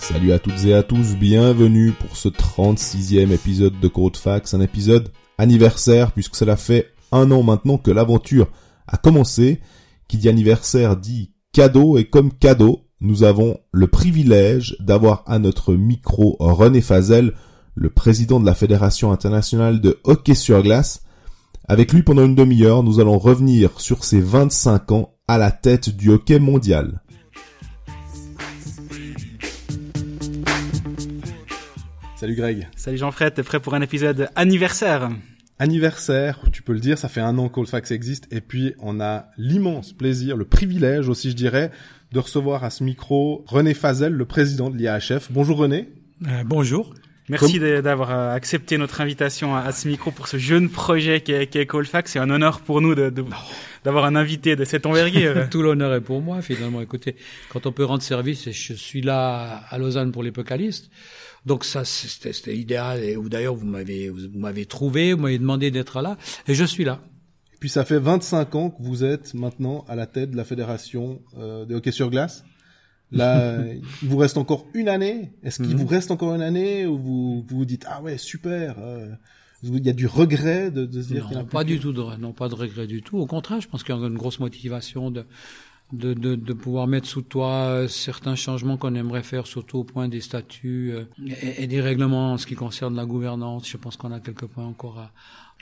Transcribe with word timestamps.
Salut 0.00 0.32
à 0.32 0.38
toutes 0.38 0.64
et 0.64 0.74
à 0.74 0.82
tous, 0.82 1.16
bienvenue 1.16 1.92
pour 1.92 2.16
ce 2.16 2.28
36e 2.28 3.30
épisode 3.30 3.78
de 3.78 3.88
Code 3.88 4.16
Fax, 4.16 4.54
un 4.54 4.60
épisode 4.60 5.12
anniversaire 5.36 6.12
puisque 6.12 6.36
cela 6.36 6.56
fait 6.56 6.92
un 7.12 7.30
an 7.30 7.42
maintenant 7.42 7.76
que 7.78 7.90
l'aventure 7.90 8.48
a 8.86 8.96
commencé. 8.96 9.60
Qui 10.08 10.16
dit 10.16 10.30
anniversaire 10.30 10.96
dit 10.96 11.32
cadeau 11.52 11.98
et 11.98 12.04
comme 12.04 12.32
cadeau, 12.32 12.86
nous 13.00 13.22
avons 13.22 13.58
le 13.72 13.86
privilège 13.86 14.76
d'avoir 14.80 15.22
à 15.26 15.38
notre 15.38 15.74
micro 15.74 16.36
René 16.40 16.80
Fazel, 16.80 17.34
le 17.74 17.90
président 17.90 18.40
de 18.40 18.46
la 18.46 18.54
Fédération 18.54 19.12
internationale 19.12 19.80
de 19.80 20.00
hockey 20.04 20.34
sur 20.34 20.62
glace. 20.62 21.02
Avec 21.70 21.92
lui 21.92 22.02
pendant 22.02 22.24
une 22.24 22.34
demi-heure, 22.34 22.82
nous 22.82 22.98
allons 22.98 23.18
revenir 23.18 23.78
sur 23.78 24.02
ses 24.02 24.22
25 24.22 24.90
ans 24.90 25.14
à 25.28 25.36
la 25.36 25.50
tête 25.50 25.94
du 25.94 26.08
hockey 26.08 26.38
mondial. 26.38 27.02
Salut 32.16 32.34
Greg. 32.34 32.68
Salut 32.74 32.96
Jean-Fred, 32.96 33.34
t'es 33.34 33.42
prêt 33.42 33.60
pour 33.60 33.74
un 33.74 33.82
épisode 33.82 34.30
anniversaire? 34.34 35.10
Anniversaire, 35.58 36.40
tu 36.52 36.62
peux 36.62 36.72
le 36.72 36.80
dire, 36.80 36.96
ça 36.96 37.10
fait 37.10 37.20
un 37.20 37.36
an 37.36 37.50
qu'Oldfax 37.50 37.90
existe, 37.90 38.32
et 38.32 38.40
puis 38.40 38.72
on 38.78 38.98
a 38.98 39.26
l'immense 39.36 39.92
plaisir, 39.92 40.38
le 40.38 40.46
privilège 40.46 41.10
aussi 41.10 41.30
je 41.32 41.36
dirais, 41.36 41.70
de 42.12 42.18
recevoir 42.18 42.64
à 42.64 42.70
ce 42.70 42.82
micro 42.82 43.44
René 43.46 43.74
Fazel, 43.74 44.14
le 44.14 44.24
président 44.24 44.70
de 44.70 44.76
l'IAHF. 44.78 45.30
Bonjour 45.30 45.58
René. 45.58 45.90
Euh, 46.26 46.44
bonjour. 46.46 46.94
Merci 47.28 47.58
d'avoir 47.58 48.10
euh, 48.10 48.34
accepté 48.34 48.78
notre 48.78 49.00
invitation 49.00 49.54
à, 49.54 49.70
ce 49.72 49.88
micro 49.88 50.10
pour 50.10 50.28
ce 50.28 50.38
jeune 50.38 50.70
projet 50.70 51.20
qui 51.20 51.32
est, 51.32 51.46
qui 51.46 51.58
est 51.58 51.68
C'est 52.06 52.18
un 52.18 52.30
honneur 52.30 52.60
pour 52.60 52.80
nous 52.80 52.94
de, 52.94 53.12
d'avoir 53.84 54.04
un 54.06 54.16
invité 54.16 54.56
de 54.56 54.64
cette 54.64 54.86
envergure. 54.86 55.48
Tout 55.50 55.62
l'honneur 55.62 55.92
est 55.94 56.00
pour 56.00 56.22
moi, 56.22 56.40
finalement. 56.40 56.80
Écoutez, 56.80 57.16
quand 57.50 57.66
on 57.66 57.72
peut 57.72 57.84
rendre 57.84 58.02
service, 58.02 58.50
je 58.50 58.72
suis 58.74 59.02
là 59.02 59.62
à 59.68 59.78
Lausanne 59.78 60.12
pour 60.12 60.22
les 60.22 60.32
Pocalistes. 60.32 60.90
Donc 61.46 61.64
ça, 61.64 61.84
c'était 61.84 62.56
idéal. 62.56 63.02
Et 63.02 63.16
d'ailleurs, 63.16 63.54
vous 63.54 63.66
m'avez, 63.66 64.08
vous 64.08 64.38
m'avez 64.38 64.66
trouvé, 64.66 65.12
vous 65.12 65.22
m'avez 65.22 65.38
demandé 65.38 65.70
d'être 65.70 66.02
là, 66.02 66.16
et 66.46 66.54
je 66.54 66.64
suis 66.64 66.84
là. 66.84 67.00
Et 67.54 67.58
puis 67.58 67.68
ça 67.68 67.84
fait 67.84 67.98
25 67.98 68.54
ans 68.54 68.70
que 68.70 68.82
vous 68.82 69.04
êtes 69.04 69.34
maintenant 69.34 69.84
à 69.88 69.96
la 69.96 70.06
tête 70.06 70.30
de 70.30 70.36
la 70.36 70.44
fédération 70.44 71.20
euh, 71.38 71.64
de 71.64 71.74
hockey 71.74 71.90
sur 71.90 72.10
glace. 72.10 72.44
Là, 73.12 73.64
il 74.02 74.08
vous 74.08 74.16
reste 74.16 74.36
encore 74.36 74.66
une 74.74 74.88
année. 74.88 75.32
Est-ce 75.42 75.62
qu'il 75.62 75.74
mhm. 75.74 75.82
vous 75.82 75.86
reste 75.86 76.10
encore 76.10 76.34
une 76.34 76.42
année 76.42 76.86
ou 76.86 76.98
vous 76.98 77.44
vous, 77.48 77.64
dites 77.64 77.86
ah 77.88 78.02
ouais 78.02 78.18
super. 78.18 78.76
Euh, 78.78 79.08
il 79.62 79.84
y 79.84 79.90
a 79.90 79.92
du 79.92 80.06
regret 80.06 80.70
de, 80.70 80.86
de 80.86 81.02
se 81.02 81.08
dire 81.08 81.28
non, 81.32 81.44
pas 81.44 81.64
du 81.64 81.80
tout 81.80 81.92
de, 81.92 82.16
non 82.18 82.32
pas 82.32 82.48
de 82.48 82.54
regret 82.54 82.86
du 82.86 83.02
tout. 83.02 83.18
Au 83.18 83.26
contraire, 83.26 83.60
je 83.60 83.68
pense 83.68 83.82
qu'il 83.82 83.94
y 83.94 83.98
a 83.98 84.06
une 84.06 84.16
grosse 84.16 84.38
motivation 84.38 85.10
de 85.10 85.24
de, 85.92 86.12
de, 86.12 86.34
de, 86.34 86.52
pouvoir 86.52 86.86
mettre 86.86 87.06
sous 87.06 87.22
toi 87.22 87.50
euh, 87.50 87.88
certains 87.88 88.34
changements 88.34 88.76
qu'on 88.76 88.94
aimerait 88.94 89.22
faire, 89.22 89.46
surtout 89.46 89.78
au 89.78 89.84
point 89.84 90.08
des 90.08 90.20
statuts 90.20 90.92
euh, 90.92 91.04
et, 91.42 91.66
des 91.66 91.80
règlements 91.80 92.32
en 92.32 92.36
ce 92.36 92.46
qui 92.46 92.54
concerne 92.54 92.94
la 92.94 93.06
gouvernance. 93.06 93.66
Je 93.66 93.76
pense 93.78 93.96
qu'on 93.96 94.12
a 94.12 94.20
quelques 94.20 94.46
points 94.46 94.66
encore 94.66 94.98
à, 94.98 95.12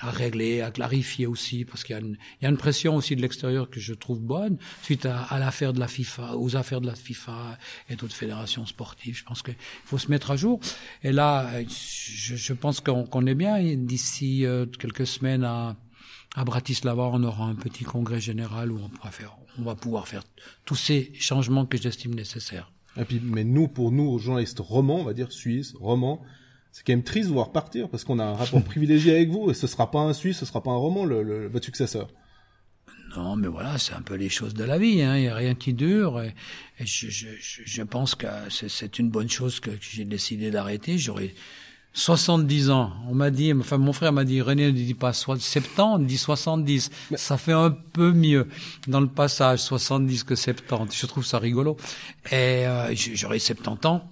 à 0.00 0.10
régler, 0.10 0.60
à 0.60 0.70
clarifier 0.70 1.26
aussi, 1.26 1.64
parce 1.64 1.84
qu'il 1.84 1.94
y, 1.94 1.98
a 1.98 2.02
une, 2.02 2.16
il 2.40 2.44
y 2.44 2.46
a 2.46 2.50
une 2.50 2.56
pression 2.56 2.96
aussi 2.96 3.16
de 3.16 3.22
l'extérieur 3.22 3.70
que 3.70 3.80
je 3.80 3.94
trouve 3.94 4.20
bonne, 4.20 4.58
suite 4.82 5.06
à, 5.06 5.22
à 5.22 5.38
l'affaire 5.38 5.72
de 5.72 5.80
la 5.80 5.88
FIFA, 5.88 6.36
aux 6.36 6.56
affaires 6.56 6.80
de 6.80 6.86
la 6.86 6.94
FIFA 6.94 7.58
et 7.88 7.96
d'autres 7.96 8.14
fédérations 8.14 8.66
sportives. 8.66 9.16
Je 9.16 9.24
pense 9.24 9.42
qu'il 9.42 9.56
faut 9.84 9.98
se 9.98 10.10
mettre 10.10 10.30
à 10.30 10.36
jour. 10.36 10.60
Et 11.02 11.12
là, 11.12 11.50
je, 11.62 12.36
je 12.36 12.52
pense 12.52 12.80
qu'on 12.80 13.26
est 13.26 13.34
bien. 13.34 13.62
D'ici 13.76 14.44
euh, 14.44 14.66
quelques 14.66 15.06
semaines 15.06 15.44
à, 15.44 15.76
à 16.34 16.44
Bratislava, 16.44 17.04
on 17.12 17.22
aura 17.24 17.44
un 17.46 17.54
petit 17.54 17.84
congrès 17.84 18.20
général 18.20 18.72
où 18.72 18.80
on 18.82 18.88
pourra 18.88 19.10
faire 19.10 19.36
on 19.58 19.62
va 19.62 19.74
pouvoir 19.74 20.08
faire 20.08 20.22
tous 20.64 20.74
ces 20.74 21.12
changements 21.14 21.66
que 21.66 21.78
j'estime 21.78 22.14
nécessaires. 22.14 22.72
Et 22.96 23.04
puis, 23.04 23.20
mais 23.22 23.44
nous, 23.44 23.68
pour 23.68 23.92
nous, 23.92 24.18
journalistes 24.18 24.60
romans, 24.60 25.00
on 25.00 25.04
va 25.04 25.12
dire 25.12 25.32
suisses, 25.32 25.74
romans, 25.78 26.22
c'est 26.76 26.84
quand 26.84 26.92
même 26.92 27.04
triste 27.04 27.30
de 27.30 27.32
voir 27.32 27.52
partir 27.52 27.88
parce 27.88 28.04
qu'on 28.04 28.18
a 28.18 28.24
un 28.24 28.34
rapport 28.34 28.62
privilégié 28.72 29.14
avec 29.14 29.30
vous 29.30 29.50
et 29.50 29.54
ce 29.54 29.66
sera 29.66 29.90
pas 29.90 30.00
un 30.00 30.12
Suisse, 30.12 30.36
ce 30.36 30.44
sera 30.44 30.62
pas 30.62 30.72
un 30.72 30.76
roman, 30.76 31.06
le, 31.06 31.48
votre 31.48 31.64
successeur. 31.64 32.08
Non, 33.16 33.34
mais 33.34 33.48
voilà, 33.48 33.78
c'est 33.78 33.94
un 33.94 34.02
peu 34.02 34.14
les 34.14 34.28
choses 34.28 34.52
de 34.52 34.62
la 34.62 34.76
vie. 34.76 35.00
Hein. 35.00 35.16
Il 35.16 35.22
n'y 35.22 35.28
a 35.28 35.34
rien 35.34 35.54
qui 35.54 35.72
dure. 35.72 36.20
Et, 36.20 36.34
je, 36.84 37.08
je, 37.08 37.28
je, 37.40 37.82
pense 37.82 38.14
que 38.14 38.26
c'est 38.50 38.98
une 38.98 39.08
bonne 39.08 39.30
chose 39.30 39.58
que 39.58 39.70
j'ai 39.80 40.04
décidé 40.04 40.50
d'arrêter. 40.50 40.98
J'aurais 40.98 41.32
70 41.94 42.68
ans. 42.68 42.92
On 43.08 43.14
m'a 43.14 43.30
dit, 43.30 43.54
enfin 43.54 43.78
mon 43.78 43.94
frère 43.94 44.12
m'a 44.12 44.24
dit, 44.24 44.42
René 44.42 44.66
ne 44.66 44.72
dit 44.72 44.92
pas 44.92 45.14
70, 45.14 45.78
on 45.78 45.98
dit 45.98 46.18
70. 46.18 46.90
Ça 47.14 47.38
fait 47.38 47.52
un 47.52 47.70
peu 47.70 48.12
mieux 48.12 48.48
dans 48.86 49.00
le 49.00 49.08
passage 49.08 49.60
70 49.60 50.24
que 50.24 50.34
70. 50.34 50.94
Je 50.94 51.06
trouve 51.06 51.24
ça 51.24 51.38
rigolo. 51.38 51.78
Et 52.30 52.66
euh, 52.66 52.94
j'aurai 52.94 53.38
70 53.38 53.86
ans. 53.86 54.10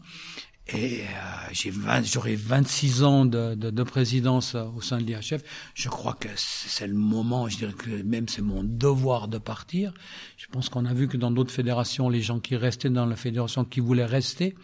Et 0.72 1.02
euh, 1.02 2.00
j'aurai 2.02 2.36
26 2.36 3.02
ans 3.02 3.26
de, 3.26 3.54
de, 3.54 3.68
de, 3.68 3.82
présidence 3.82 4.54
au 4.54 4.80
sein 4.80 4.98
de 4.98 5.04
l'IHF. 5.04 5.42
Je 5.74 5.90
crois 5.90 6.14
que 6.14 6.28
c'est 6.36 6.86
le 6.86 6.94
moment, 6.94 7.50
je 7.50 7.58
dirais 7.58 7.74
que 7.74 8.02
même 8.02 8.28
c'est 8.28 8.40
mon 8.40 8.64
devoir 8.64 9.28
de 9.28 9.36
partir. 9.36 9.92
Je 10.38 10.46
pense 10.46 10.70
qu'on 10.70 10.86
a 10.86 10.94
vu 10.94 11.06
que 11.06 11.18
dans 11.18 11.30
d'autres 11.30 11.52
fédérations, 11.52 12.08
les 12.08 12.22
gens 12.22 12.40
qui 12.40 12.56
restaient 12.56 12.88
dans 12.88 13.04
la 13.04 13.16
fédération, 13.16 13.66
qui 13.66 13.80
voulaient 13.80 14.06
rester, 14.06 14.54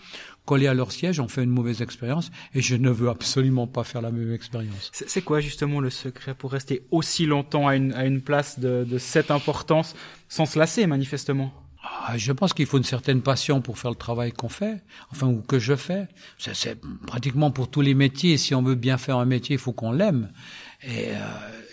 collés 0.47 0.69
à 0.69 0.75
leur 0.75 0.91
siège, 0.91 1.21
ont 1.21 1.28
fait 1.28 1.44
une 1.44 1.50
mauvaise 1.50 1.83
expérience. 1.83 2.31
Et 2.55 2.62
je 2.62 2.77
ne 2.77 2.88
veux 2.88 3.11
absolument 3.11 3.67
pas 3.67 3.84
faire 3.84 4.00
la 4.00 4.11
même 4.11 4.32
expérience. 4.32 4.91
C'est 4.94 5.22
quoi 5.22 5.41
justement 5.41 5.81
le 5.81 5.91
secret 5.91 6.34
pour 6.34 6.53
rester 6.53 6.82
aussi 6.91 7.27
longtemps 7.27 7.69
à 7.69 7.77
une, 7.77 7.93
à 7.93 8.06
une 8.06 8.22
place 8.22 8.59
de, 8.59 8.87
de 8.88 8.97
cette 8.97 9.31
importance 9.31 9.94
sans 10.31 10.47
se 10.47 10.59
lasser 10.59 10.87
manifestement? 10.87 11.53
Ah, 11.93 12.17
je 12.17 12.33
pense 12.33 12.53
qu'il 12.53 12.67
faut 12.67 12.78
une 12.78 12.84
certaine 12.84 13.21
passion 13.21 13.61
pour 13.61 13.78
faire 13.78 13.91
le 13.91 13.97
travail 13.97 14.33
qu'on 14.33 14.49
fait, 14.49 14.83
enfin 15.11 15.27
ou 15.27 15.43
que 15.43 15.59
je 15.59 15.75
fais. 15.75 16.06
C'est 16.39 16.81
pratiquement 17.06 17.51
pour 17.51 17.69
tous 17.69 17.81
les 17.81 17.95
métiers. 17.95 18.37
Si 18.37 18.55
on 18.55 18.62
veut 18.62 18.77
bien 18.77 18.97
faire 18.97 19.17
un 19.19 19.25
métier, 19.25 19.56
il 19.56 19.59
faut 19.59 19.73
qu'on 19.73 19.93
l'aime. 19.93 20.31
Et 20.83 21.09
euh, 21.09 21.17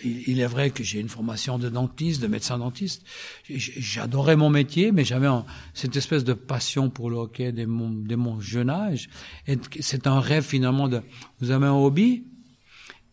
il, 0.04 0.40
est 0.40 0.46
vrai 0.46 0.70
que 0.70 0.82
j'ai 0.82 1.00
une 1.00 1.08
formation 1.08 1.58
de 1.58 1.68
dentiste, 1.68 2.20
de 2.20 2.26
médecin 2.26 2.58
dentiste. 2.58 3.04
J'adorais 3.48 4.36
mon 4.36 4.50
métier, 4.50 4.92
mais 4.92 5.04
j'avais 5.04 5.28
cette 5.72 5.96
espèce 5.96 6.24
de 6.24 6.34
passion 6.34 6.90
pour 6.90 7.10
le 7.10 7.16
hockey 7.16 7.52
dès 7.52 7.66
mon, 7.66 7.90
dès 7.90 8.16
mon 8.16 8.40
jeune 8.40 8.70
âge. 8.70 9.08
Et 9.46 9.56
c'est 9.80 10.06
un 10.06 10.20
rêve 10.20 10.44
finalement 10.44 10.88
de 10.88 11.00
vous 11.40 11.52
avez 11.52 11.66
un 11.66 11.74
hobby, 11.74 12.24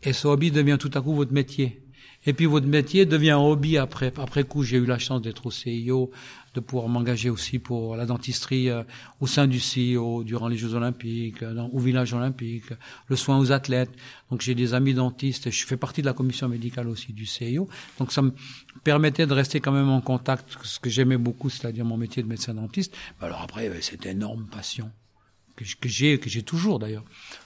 et 0.03 0.11
ce 0.11 0.27
hobby 0.27 0.51
devient 0.51 0.77
tout 0.79 0.91
à 0.95 1.01
coup 1.01 1.13
votre 1.13 1.33
métier. 1.33 1.81
Et 2.25 2.33
puis 2.33 2.45
votre 2.45 2.67
métier 2.67 3.05
devient 3.05 3.31
un 3.31 3.39
hobby 3.39 3.77
après. 3.77 4.11
Après 4.17 4.43
coup, 4.43 4.63
j'ai 4.63 4.77
eu 4.77 4.85
la 4.85 4.97
chance 4.97 5.21
d'être 5.21 5.45
au 5.45 5.51
CIO, 5.51 6.11
de 6.55 6.61
pouvoir 6.61 6.87
m'engager 6.87 7.29
aussi 7.29 7.59
pour 7.59 7.95
la 7.95 8.05
dentisterie 8.05 8.69
euh, 8.69 8.83
au 9.19 9.27
sein 9.27 9.45
du 9.45 9.59
CIO 9.59 10.23
durant 10.23 10.47
les 10.47 10.57
Jeux 10.57 10.73
Olympiques, 10.73 11.43
euh, 11.43 11.53
dans, 11.53 11.67
au 11.67 11.79
village 11.79 12.13
olympique, 12.13 12.65
le 13.07 13.15
soin 13.15 13.37
aux 13.37 13.51
athlètes. 13.51 13.91
Donc 14.31 14.41
j'ai 14.41 14.55
des 14.55 14.73
amis 14.73 14.93
dentistes. 14.93 15.51
Je 15.51 15.65
fais 15.65 15.77
partie 15.77 16.01
de 16.01 16.07
la 16.07 16.13
commission 16.13 16.47
médicale 16.47 16.87
aussi 16.87 17.13
du 17.13 17.25
CIO. 17.25 17.67
Donc 17.99 18.11
ça 18.11 18.21
me 18.21 18.31
permettait 18.83 19.27
de 19.27 19.33
rester 19.33 19.59
quand 19.59 19.73
même 19.73 19.89
en 19.89 20.01
contact, 20.01 20.57
ce 20.63 20.79
que 20.79 20.89
j'aimais 20.89 21.17
beaucoup, 21.17 21.49
c'est-à-dire 21.49 21.85
mon 21.85 21.97
métier 21.97 22.23
de 22.23 22.27
médecin 22.27 22.53
dentiste. 22.53 22.95
Alors 23.21 23.41
après, 23.41 23.69
cette 23.81 24.05
énorme 24.05 24.47
passion 24.47 24.89
que 25.55 25.65
j'ai, 25.87 26.19
que 26.19 26.29
j'ai 26.29 26.43
toujours 26.43 26.79
d'ailleurs 26.79 27.05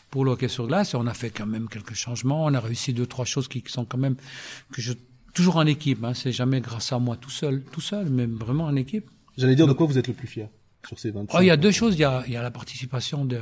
pour 0.09 0.25
le 0.25 0.31
hockey 0.31 0.47
sur 0.47 0.67
glace. 0.67 0.95
on 0.95 1.05
a 1.05 1.13
fait 1.13 1.29
quand 1.29 1.45
même 1.45 1.67
quelques 1.69 1.93
changements. 1.93 2.45
On 2.45 2.53
a 2.53 2.59
réussi 2.59 2.93
deux, 2.93 3.05
trois 3.05 3.25
choses 3.25 3.47
qui 3.47 3.63
sont 3.67 3.85
quand 3.85 3.97
même 3.97 4.15
que 4.71 4.81
je 4.81 4.93
toujours 5.33 5.57
en 5.57 5.65
équipe. 5.65 6.03
Hein. 6.03 6.13
C'est 6.13 6.31
jamais 6.31 6.61
grâce 6.61 6.91
à 6.91 6.99
moi 6.99 7.15
tout 7.15 7.29
seul, 7.29 7.63
tout 7.71 7.81
seul, 7.81 8.09
mais 8.09 8.25
vraiment 8.25 8.65
en 8.65 8.75
équipe. 8.75 9.09
J'allais 9.37 9.55
dire 9.55 9.67
de 9.67 9.73
quoi 9.73 9.85
vous 9.85 9.97
êtes 9.97 10.07
le 10.07 10.13
plus 10.13 10.27
fier 10.27 10.49
sur 10.87 10.99
ces 10.99 11.11
25 11.11 11.37
oh, 11.37 11.41
Il 11.41 11.47
y 11.47 11.51
a 11.51 11.57
deux 11.57 11.71
choses. 11.71 11.95
Il 11.95 12.01
y 12.01 12.05
a, 12.05 12.23
il 12.27 12.33
y 12.33 12.37
a 12.37 12.43
la 12.43 12.51
participation 12.51 13.25
de 13.25 13.39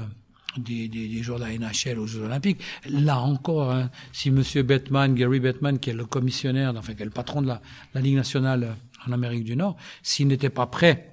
des, 0.57 0.87
des, 0.87 1.07
des, 1.07 1.23
joueurs 1.23 1.39
de 1.39 1.45
la 1.45 1.57
NHL 1.57 1.99
aux 1.99 2.07
Jeux 2.07 2.23
Olympiques. 2.23 2.61
Là 2.89 3.19
encore, 3.19 3.71
hein, 3.71 3.91
si 4.11 4.31
Monsieur 4.31 4.63
Bettman, 4.63 5.13
Gary 5.13 5.39
Bettman, 5.39 5.77
qui 5.77 5.91
est 5.91 5.93
le 5.93 6.05
commissionnaire, 6.05 6.73
enfin 6.75 6.93
qui 6.93 7.03
est 7.03 7.05
le 7.05 7.11
patron 7.11 7.41
de 7.41 7.47
la, 7.47 7.61
la 7.93 8.01
Ligue 8.01 8.15
nationale 8.15 8.75
en 9.05 9.11
Amérique 9.11 9.43
du 9.43 9.55
Nord, 9.55 9.77
s'il 10.01 10.27
n'était 10.27 10.49
pas 10.49 10.65
prêt 10.65 11.11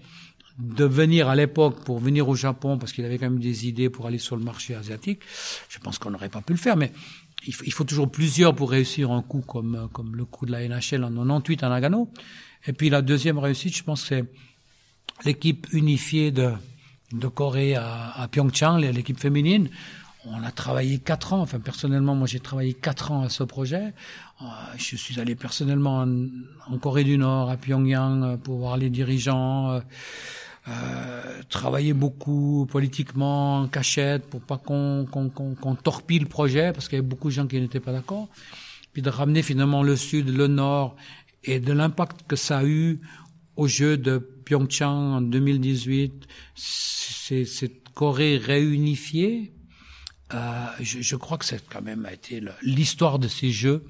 de 0.58 0.84
venir 0.84 1.28
à 1.28 1.34
l'époque 1.34 1.84
pour 1.84 1.98
venir 1.98 2.28
au 2.28 2.36
Japon 2.36 2.78
parce 2.78 2.92
qu'il 2.92 3.04
avait 3.04 3.18
quand 3.18 3.28
même 3.28 3.40
des 3.40 3.66
idées 3.66 3.90
pour 3.90 4.06
aller 4.06 4.18
sur 4.18 4.36
le 4.36 4.44
marché 4.44 4.74
asiatique, 4.74 5.20
je 5.68 5.78
pense 5.78 5.98
qu'on 5.98 6.10
n'aurait 6.10 6.28
pas 6.28 6.42
pu 6.42 6.52
le 6.52 6.58
faire. 6.58 6.76
Mais 6.76 6.92
il 7.46 7.72
faut, 7.72 7.84
toujours 7.84 8.10
plusieurs 8.10 8.54
pour 8.54 8.70
réussir 8.70 9.10
un 9.10 9.22
coup 9.22 9.40
comme, 9.40 9.88
comme 9.92 10.16
le 10.16 10.24
coup 10.24 10.46
de 10.46 10.52
la 10.52 10.66
NHL 10.66 11.04
en 11.04 11.10
98 11.10 11.62
à 11.62 11.68
Nagano. 11.68 12.10
Et 12.66 12.72
puis 12.72 12.90
la 12.90 13.02
deuxième 13.02 13.38
réussite, 13.38 13.76
je 13.76 13.82
pense, 13.82 14.06
c'est 14.06 14.24
l'équipe 15.24 15.66
unifiée 15.72 16.30
de, 16.30 16.52
de 17.12 17.28
Corée 17.28 17.74
à, 17.74 18.12
à 18.12 18.28
Pyeongchang, 18.28 18.78
l'équipe 18.78 19.18
féminine. 19.18 19.68
On 20.26 20.42
a 20.42 20.50
travaillé 20.50 20.98
quatre 20.98 21.34
ans. 21.34 21.40
Enfin, 21.40 21.60
personnellement, 21.60 22.14
moi, 22.14 22.26
j'ai 22.26 22.40
travaillé 22.40 22.72
quatre 22.72 23.12
ans 23.12 23.22
à 23.22 23.28
ce 23.28 23.44
projet. 23.44 23.92
Euh, 24.40 24.44
je 24.78 24.96
suis 24.96 25.20
allé 25.20 25.34
personnellement 25.34 25.98
en, 25.98 26.28
en 26.72 26.78
Corée 26.78 27.04
du 27.04 27.18
Nord, 27.18 27.50
à 27.50 27.58
Pyongyang, 27.58 28.24
euh, 28.24 28.36
pour 28.38 28.56
voir 28.58 28.78
les 28.78 28.88
dirigeants. 28.88 29.80
Euh, 30.66 31.42
travailler 31.50 31.92
beaucoup 31.92 32.66
politiquement 32.70 33.58
en 33.60 33.68
cachette 33.68 34.24
pour 34.30 34.40
pas 34.40 34.56
qu'on 34.56 35.06
qu'on 35.10 35.28
qu'on 35.28 35.74
torpille 35.74 36.20
le 36.20 36.26
projet 36.26 36.72
parce 36.72 36.88
qu'il 36.88 36.96
y 36.96 37.00
avait 37.00 37.06
beaucoup 37.06 37.28
de 37.28 37.34
gens 37.34 37.46
qui 37.46 37.60
n'étaient 37.60 37.80
pas 37.80 37.92
d'accord. 37.92 38.28
Puis 38.94 39.02
de 39.02 39.10
ramener 39.10 39.42
finalement 39.42 39.82
le 39.82 39.94
sud, 39.96 40.34
le 40.34 40.46
nord 40.46 40.96
et 41.42 41.60
de 41.60 41.72
l'impact 41.72 42.26
que 42.26 42.36
ça 42.36 42.58
a 42.60 42.64
eu 42.64 43.00
aux 43.56 43.68
Jeux 43.68 43.98
de 43.98 44.18
Pyeongchang 44.18 45.16
en 45.16 45.20
2018, 45.20 46.26
c'est 46.54 47.44
cette 47.44 47.90
Corée 47.94 48.38
réunifiée. 48.38 49.52
Euh, 50.32 50.66
je, 50.80 51.00
je, 51.00 51.16
crois 51.16 51.38
que 51.38 51.44
c'est 51.44 51.64
quand 51.68 51.82
même 51.82 52.08
été 52.12 52.42
l'histoire 52.62 53.20
de 53.20 53.28
ces 53.28 53.50
Jeux, 53.50 53.84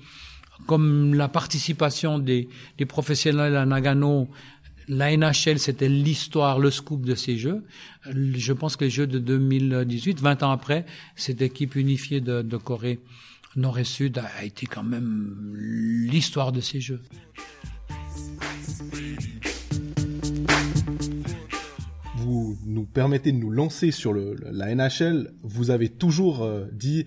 comme 0.67 1.15
la 1.15 1.29
participation 1.29 2.19
des, 2.19 2.49
des 2.76 2.85
professionnels 2.85 3.56
à 3.56 3.65
Nagano 3.65 4.29
la 4.89 5.17
NHL, 5.17 5.59
c'était 5.59 5.89
l'histoire, 5.89 6.59
le 6.59 6.71
scoop 6.71 7.05
de 7.05 7.15
ces 7.15 7.37
Jeux. 7.37 7.65
Je 8.07 8.53
pense 8.53 8.77
que 8.77 8.85
les 8.85 8.91
Jeux 8.91 9.07
de 9.07 9.19
2018, 9.19 10.21
20 10.21 10.43
ans 10.43 10.51
après, 10.51 10.85
cette 11.17 11.43
équipe 11.43 11.77
unifiée 11.77 12.21
de, 12.21 12.43
de 12.43 12.57
Corée 12.57 13.01
Nord 13.57 13.79
et 13.79 13.85
Sud 13.85 14.19
a 14.19 14.45
été 14.45 14.67
quand 14.67 14.83
même 14.83 15.55
l'histoire 15.57 16.53
de 16.53 16.61
ces 16.61 16.81
Jeux. 16.81 17.01
Vous 22.17 22.59
nous 22.67 22.85
permettez 22.85 23.33
de 23.33 23.37
nous 23.37 23.51
lancer 23.51 23.91
sur 23.91 24.13
le, 24.13 24.37
la 24.51 24.75
NHL. 24.75 25.33
Vous 25.43 25.71
avez 25.71 25.89
toujours 25.89 26.43
euh, 26.43 26.67
dit 26.73 27.07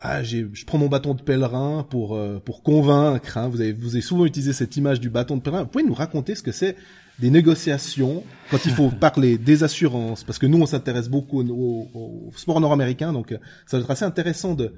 ah, 0.00 0.22
je 0.22 0.64
prends 0.64 0.78
mon 0.78 0.88
bâton 0.88 1.14
de 1.14 1.22
pèlerin 1.22 1.84
pour 1.88 2.14
euh, 2.14 2.38
pour 2.38 2.62
convaincre. 2.62 3.36
Hein. 3.36 3.48
Vous 3.48 3.60
avez 3.60 3.72
vous 3.72 3.94
avez 3.94 4.02
souvent 4.02 4.26
utilisé 4.26 4.52
cette 4.52 4.76
image 4.76 5.00
du 5.00 5.10
bâton 5.10 5.36
de 5.36 5.42
pèlerin. 5.42 5.62
Vous 5.62 5.68
pouvez 5.68 5.84
nous 5.84 5.94
raconter 5.94 6.36
ce 6.36 6.42
que 6.42 6.52
c'est 6.52 6.76
des 7.18 7.30
négociations 7.30 8.22
quand 8.50 8.64
il 8.64 8.72
faut 8.72 8.90
parler 8.90 9.38
des 9.38 9.64
assurances, 9.64 10.24
parce 10.24 10.38
que 10.38 10.46
nous 10.46 10.58
on 10.58 10.66
s'intéresse 10.66 11.08
beaucoup 11.08 11.42
au, 11.42 11.88
au, 11.94 12.30
sport 12.36 12.60
nord-américain, 12.60 13.12
donc 13.12 13.32
euh, 13.32 13.38
ça 13.66 13.76
va 13.76 13.82
être 13.82 13.90
assez 13.90 14.04
intéressant 14.04 14.54
de 14.54 14.74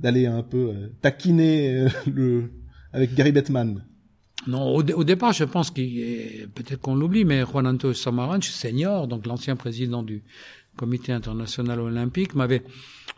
d'aller 0.00 0.26
un 0.26 0.42
peu 0.42 0.70
euh, 0.70 0.88
taquiner 1.02 1.74
euh, 1.74 1.88
le 2.12 2.50
avec 2.92 3.14
Gary 3.14 3.32
Bettman. 3.32 3.84
Non, 4.46 4.74
au, 4.74 4.82
au, 4.82 5.04
départ, 5.04 5.32
je 5.32 5.44
pense 5.44 5.70
qu'il 5.70 6.48
peut-être 6.54 6.80
qu'on 6.80 6.94
l'oublie, 6.94 7.24
mais 7.24 7.44
Juan 7.44 7.66
Antonio 7.66 7.94
Samaranch, 7.94 8.50
senior, 8.50 9.08
donc 9.08 9.26
l'ancien 9.26 9.56
président 9.56 10.02
du 10.02 10.22
Comité 10.76 11.12
international 11.12 11.78
olympique, 11.80 12.34
m'avait 12.34 12.64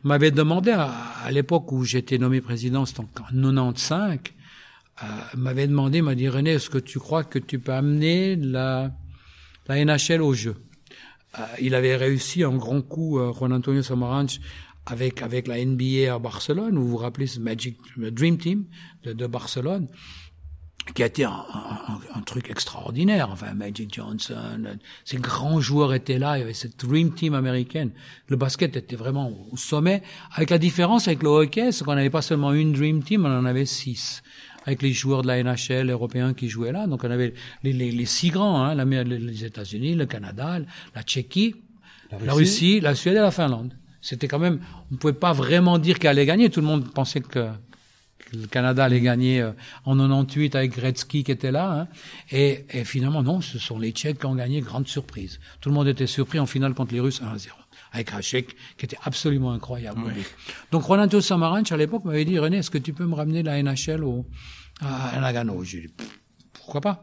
m'avait 0.05 0.31
demandé 0.31 0.71
à, 0.71 0.93
à 1.25 1.31
l'époque 1.31 1.73
où 1.73 1.83
j'étais 1.85 2.19
nommé 2.19 2.41
président, 2.41 2.85
c'était 2.85 3.01
en 3.01 3.07
95, 3.07 4.11
euh, 4.13 4.17
m'avait 5.37 5.67
demandé, 5.67 6.03
m'a 6.03 6.15
dit 6.15 6.29
René, 6.29 6.53
est-ce 6.53 6.71
que 6.71 6.79
tu 6.79 6.99
crois 6.99 7.25
que 7.25 7.39
tu 7.39 7.59
peux 7.59 7.73
amener 7.73 8.37
la, 8.37 8.93
la 9.69 9.85
NHL 9.85 10.23
au 10.23 10.33
jeu? 10.33 10.57
Euh, 11.39 11.43
Il 11.61 11.75
avait 11.75 11.97
réussi 11.97 12.43
un 12.45 12.57
grand 12.57 12.83
coup, 12.83 13.19
euh, 13.19 13.33
Juan 13.33 13.53
Antonio 13.53 13.83
Samaranch, 13.83 14.41
avec 14.87 15.23
avec 15.23 15.49
la 15.49 15.63
NBA 15.65 16.15
à 16.15 16.19
Barcelone. 16.19 16.79
Vous 16.79 16.89
vous 16.89 16.97
rappelez 16.97 17.27
ce 17.27 17.41
Magic 17.41 17.79
Dream 17.97 18.39
Team 18.39 18.65
de, 19.03 19.13
de 19.13 19.27
Barcelone 19.27 19.89
qui 20.95 21.03
a 21.03 21.07
été 21.07 21.25
un, 21.25 21.31
un, 21.31 21.99
un, 22.15 22.21
truc 22.21 22.49
extraordinaire. 22.49 23.29
Enfin, 23.33 23.55
Magic 23.55 23.93
Johnson, 23.93 24.79
ces 25.05 25.17
grands 25.17 25.61
joueurs 25.61 25.93
étaient 25.95 26.19
là. 26.19 26.37
Il 26.37 26.41
y 26.41 26.43
avait 26.45 26.53
cette 26.53 26.79
Dream 26.79 27.13
Team 27.13 27.35
américaine. 27.35 27.91
Le 28.29 28.37
basket 28.37 28.77
était 28.77 28.95
vraiment 28.95 29.33
au 29.51 29.57
sommet. 29.57 30.05
Avec 30.33 30.51
la 30.51 30.59
différence 30.59 31.09
avec 31.09 31.25
le 31.25 31.29
hockey, 31.29 31.73
c'est 31.73 31.85
qu'on 31.85 31.97
n'avait 31.97 32.09
pas 32.09 32.23
seulement 32.23 32.53
une 32.53 32.73
Dream 32.73 33.03
Team, 33.03 33.27
on 33.27 33.37
en 33.37 33.45
avait 33.45 33.67
six 33.67 34.23
avec 34.67 34.83
les 34.83 34.93
joueurs 34.93 35.23
de 35.23 35.29
la 35.29 35.43
NHL 35.43 35.91
européens 35.91 36.35
qui 36.35 36.49
jouaient 36.49 36.73
là. 36.73 36.87
Donc 36.87 37.05
on 37.05 37.11
avait 37.11 37.33
les, 37.63 37.73
les, 37.73 37.91
les 37.91 38.05
six 38.05 38.31
grands, 38.31 38.63
hein, 38.63 38.75
les 38.75 39.45
États-Unis, 39.45 39.95
le 39.95 40.07
Canada, 40.07 40.59
la 40.95 41.03
Tchéquie, 41.03 41.55
la 42.11 42.19
Russie. 42.19 42.27
la 42.27 42.35
Russie, 42.35 42.81
la 42.81 42.95
Suède 42.95 43.17
et 43.17 43.21
la 43.21 43.31
Finlande. 43.31 43.73
C'était 44.01 44.29
quand 44.29 44.39
même, 44.39 44.61
on 44.91 44.95
ne 44.95 44.99
pouvait 44.99 45.13
pas 45.13 45.33
vraiment 45.33 45.79
dire 45.79 45.99
qu'elle 45.99 46.11
allait 46.11 46.27
gagner. 46.27 46.51
Tout 46.51 46.61
le 46.61 46.67
monde 46.67 46.93
pensait 46.93 47.21
que, 47.21 47.49
le 48.33 48.49
Canada 48.49 48.85
allait 48.85 49.01
gagner 49.01 49.41
euh, 49.41 49.53
en 49.85 49.97
98 49.97 50.57
avec 50.57 50.73
Gretzky 50.73 51.23
qui 51.23 51.31
était 51.31 51.53
là. 51.53 51.73
Hein. 51.73 51.89
Et, 52.33 52.65
et, 52.71 52.85
finalement, 52.85 53.23
non, 53.23 53.41
ce 53.41 53.59
sont 53.59 53.79
les 53.79 53.93
Tchèques 53.93 54.19
qui 54.19 54.27
ont 54.27 54.35
gagné. 54.35 54.61
Grande 54.63 54.89
surprise. 54.89 55.39
Tout 55.61 55.69
le 55.69 55.77
monde 55.77 55.87
était 55.87 56.09
surpris 56.09 56.41
en 56.41 56.47
finale 56.47 56.75
contre 56.75 56.93
les 56.93 57.01
Russes 57.01 57.23
1-0 57.23 57.49
avec 57.93 58.11
chèque 58.21 58.57
qui 58.77 58.85
était 58.85 58.99
absolument 59.05 59.53
incroyable. 59.53 60.03
Ouais. 60.03 60.13
Donc 60.71 60.85
Ronaldo 60.85 61.21
Samaranch 61.21 61.73
à 61.73 61.77
l'époque 61.77 62.05
m'avait 62.05 62.25
dit 62.25 62.39
René, 62.39 62.59
est-ce 62.59 62.71
que 62.71 62.79
tu 62.79 62.93
peux 62.93 63.07
me 63.07 63.15
ramener 63.15 63.43
la 63.43 63.63
NHL 63.63 64.05
au, 64.05 64.27
à 64.81 65.19
Nagano? 65.21 65.63
J'ai 65.65 65.83
dit 65.83 65.95
pourquoi 66.53 66.81
pas? 66.81 67.03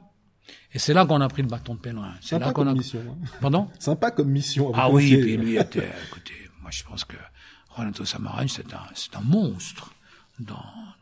Et 0.73 0.79
c'est 0.79 0.93
là 0.93 1.05
qu'on 1.05 1.21
a 1.21 1.27
pris 1.27 1.41
le 1.41 1.47
bâton 1.47 1.75
de 1.75 1.79
pèlerin. 1.79 2.13
C'est 2.21 2.39
là 2.39 2.51
qu'on 2.51 2.67
a. 2.67 2.73
Mission, 2.73 2.99
hein. 3.07 3.25
Pardon? 3.39 3.69
Sympa 3.79 4.11
comme 4.11 4.29
mission. 4.29 4.71
ah 4.75 4.89
oui, 4.89 5.15
puis 5.17 5.37
lui 5.37 5.57
était. 5.57 5.89
Écoutez, 6.07 6.49
moi 6.61 6.71
je 6.71 6.83
pense 6.83 7.05
que 7.05 7.15
Ronaldo 7.69 8.05
Samaranch 8.05 8.51
c'est 8.51 8.73
un, 8.73 8.83
c'est 8.93 9.15
un 9.15 9.21
monstre 9.21 9.93
dans, 10.39 10.55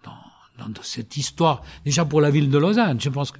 dans, 0.04 0.68
dans 0.69 0.84
cette 0.84 1.18
histoire. 1.18 1.63
Déjà 1.86 2.06
pour 2.06 2.22
la 2.22 2.30
ville 2.30 2.50
de 2.50 2.57
Lausanne, 2.57 3.00
je 3.00 3.10
pense 3.10 3.31
que 3.31 3.39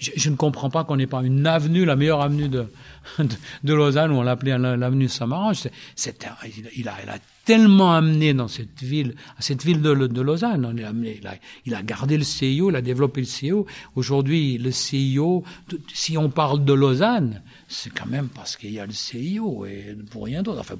je, 0.00 0.30
ne 0.30 0.36
comprends 0.36 0.70
pas 0.70 0.84
qu'on 0.84 0.96
n'ait 0.96 1.06
pas 1.06 1.22
une 1.22 1.46
avenue, 1.46 1.84
la 1.84 1.96
meilleure 1.96 2.22
avenue 2.22 2.48
de, 2.48 2.66
de, 3.18 3.28
de 3.64 3.74
Lausanne, 3.74 4.12
où 4.12 4.16
on 4.16 4.22
l'appelait 4.22 4.56
l'avenue 4.58 5.08
Samaranch. 5.08 5.66
C'est, 5.94 6.26
il, 6.44 6.70
il 6.76 6.88
a 6.88 6.94
tellement 7.44 7.92
amené 7.92 8.34
dans 8.34 8.48
cette 8.48 8.82
ville, 8.82 9.14
à 9.38 9.42
cette 9.42 9.64
ville 9.64 9.82
de, 9.82 10.20
Lausanne. 10.20 10.64
On 10.64 10.76
est 10.76 10.84
amené, 10.84 11.20
il, 11.66 11.74
a, 11.74 11.82
gardé 11.82 12.16
le 12.16 12.24
CIO, 12.24 12.70
il 12.70 12.76
a 12.76 12.82
développé 12.82 13.20
le 13.20 13.26
CIO. 13.26 13.66
Aujourd'hui, 13.94 14.58
le 14.58 14.70
CIO, 14.70 15.44
si 15.92 16.16
on 16.16 16.30
parle 16.30 16.64
de 16.64 16.72
Lausanne, 16.72 17.42
c'est 17.68 17.90
quand 17.90 18.06
même 18.06 18.28
parce 18.28 18.56
qu'il 18.56 18.72
y 18.72 18.80
a 18.80 18.86
le 18.86 18.92
CIO 18.92 19.66
et 19.66 19.96
pour 20.10 20.24
rien 20.24 20.42
d'autre. 20.42 20.60
Enfin, 20.60 20.76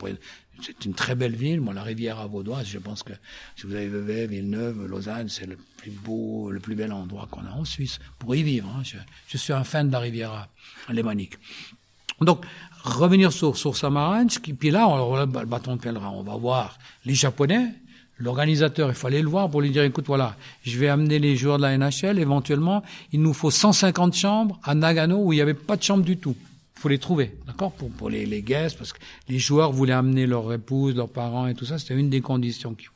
c'est 0.62 0.84
une 0.84 0.94
très 0.94 1.14
belle 1.14 1.37
ville. 1.37 1.61
Moi, 1.61 1.75
la 1.75 1.82
rivière 1.82 2.19
à 2.19 2.26
Vaudoise, 2.26 2.66
je 2.66 2.78
pense 2.78 3.02
que 3.02 3.12
si 3.56 3.66
vous 3.66 3.75
avez 3.75 3.88
vu 3.88 4.26
Villeneuve, 4.26 4.87
Lausanne, 4.87 5.28
c'est 5.28 5.46
le 5.46 5.58
plus 5.76 5.90
beau, 5.90 6.50
le 6.50 6.61
plus 6.61 6.75
bel 6.75 6.93
endroit 6.93 7.28
qu'on 7.31 7.44
a 7.44 7.50
en 7.50 7.64
Suisse 7.64 7.99
pour 8.19 8.34
y 8.34 8.43
vivre. 8.43 8.69
Hein. 8.69 8.82
Je, 9.28 9.37
suis 9.37 9.52
un 9.52 9.64
fan 9.64 9.88
de 9.88 9.93
la 9.93 9.99
rivière 9.99 10.49
lémanique. 10.88 11.34
Donc, 12.20 12.44
revenir 12.82 13.32
sur, 13.32 13.56
sur 13.56 13.76
Samaranch, 13.76 14.40
puis 14.40 14.70
là, 14.70 14.88
on, 14.88 15.16
le 15.16 15.26
bâton 15.26 15.76
de 15.76 15.81
pèlerin, 15.81 16.11
on 16.11 16.22
va 16.22 16.37
voir 16.37 16.78
les 17.05 17.14
Japonais, 17.14 17.72
L'organisateur, 18.19 18.88
il 18.88 18.94
fallait 18.94 19.22
le 19.22 19.28
voir 19.28 19.50
pour 19.50 19.61
lui 19.61 19.70
dire, 19.70 19.82
écoute, 19.82 20.06
voilà, 20.06 20.37
je 20.62 20.78
vais 20.78 20.88
amener 20.88 21.19
les 21.19 21.37
joueurs 21.37 21.56
de 21.56 21.62
la 21.62 21.76
NHL, 21.76 22.20
éventuellement, 22.20 22.84
il 23.12 23.20
nous 23.20 23.32
faut 23.32 23.50
150 23.50 24.14
chambres 24.14 24.58
à 24.62 24.76
Nagano 24.76 25.16
où 25.16 25.32
il 25.32 25.37
n'y 25.37 25.43
avait 25.43 25.52
pas 25.52 25.76
de 25.76 25.82
chambre 25.82 26.05
du 26.05 26.16
tout. 26.16 26.37
Faut 26.76 26.88
les 26.88 26.99
trouver, 26.99 27.37
d'accord, 27.46 27.72
pour, 27.72 27.90
pour 27.90 28.11
les, 28.11 28.25
les 28.25 28.43
guests, 28.43 28.78
parce 28.78 28.93
que 28.93 28.99
les 29.28 29.40
joueurs 29.40 29.72
voulaient 29.72 29.94
amener 29.94 30.26
leur 30.26 30.52
épouse, 30.52 30.94
leurs 30.94 31.08
parents 31.08 31.49
et 31.49 31.55
tout 31.55 31.64
ça, 31.64 31.78
c'était 31.78 31.94
une 31.94 32.08
des 32.08 32.20
conditions 32.20 32.75
qu'ils 32.75 32.88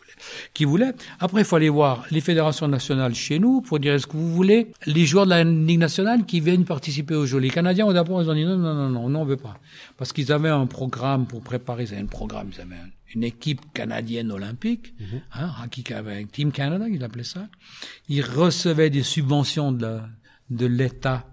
Qu'ils 0.55 0.66
voulaient. 0.66 0.94
Après, 1.20 1.43
il 1.43 1.44
faut 1.44 1.56
aller 1.56 1.69
voir 1.69 2.05
les 2.10 2.20
fédérations 2.20 2.69
nationales 2.69 3.14
chez 3.14 3.38
nous 3.38 3.60
pour 3.60 3.78
dire 3.78 3.94
est-ce 3.94 4.06
que 4.06 4.16
vous 4.16 4.32
voulez 4.32 4.72
les 4.87 5.06
joueurs 5.06 5.25
de 5.25 5.31
la 5.31 5.44
Ligue 5.44 5.78
nationale 5.78 6.25
qui 6.26 6.40
viennent 6.40 6.64
participer 6.64 7.14
aux 7.14 7.26
Jeux? 7.26 7.38
Les 7.38 7.50
Canadiens, 7.50 7.87
au 7.87 7.92
départ, 7.92 8.23
ils 8.23 8.30
ont 8.30 8.35
dit 8.35 8.44
non, 8.44 8.56
non, 8.56 8.75
non, 8.75 8.88
non, 8.90 9.04
on 9.06 9.09
n'en 9.11 9.25
veut 9.25 9.37
pas. 9.37 9.59
Parce 9.97 10.12
qu'ils 10.12 10.32
avaient 10.32 10.49
un 10.49 10.66
programme 10.66 11.26
pour 11.26 11.42
préparer, 11.42 11.85
ils 11.85 11.92
avaient 11.92 12.02
un 12.02 12.06
programme, 12.06 12.50
ils 12.54 12.61
avaient 12.61 12.76
une 13.14 13.25
équipe 13.25 13.61
canadienne 13.73 14.30
olympique, 14.30 14.94
-hmm. 15.00 15.21
hein, 15.32 15.50
avec 15.97 16.32
Team 16.32 16.52
Canada, 16.52 16.87
ils 16.88 17.02
appelaient 17.02 17.25
ça. 17.25 17.49
Ils 18.09 18.23
recevaient 18.23 18.90
des 18.90 19.02
subventions 19.02 19.73
de, 19.73 19.99
de 20.50 20.66
l'État 20.66 21.25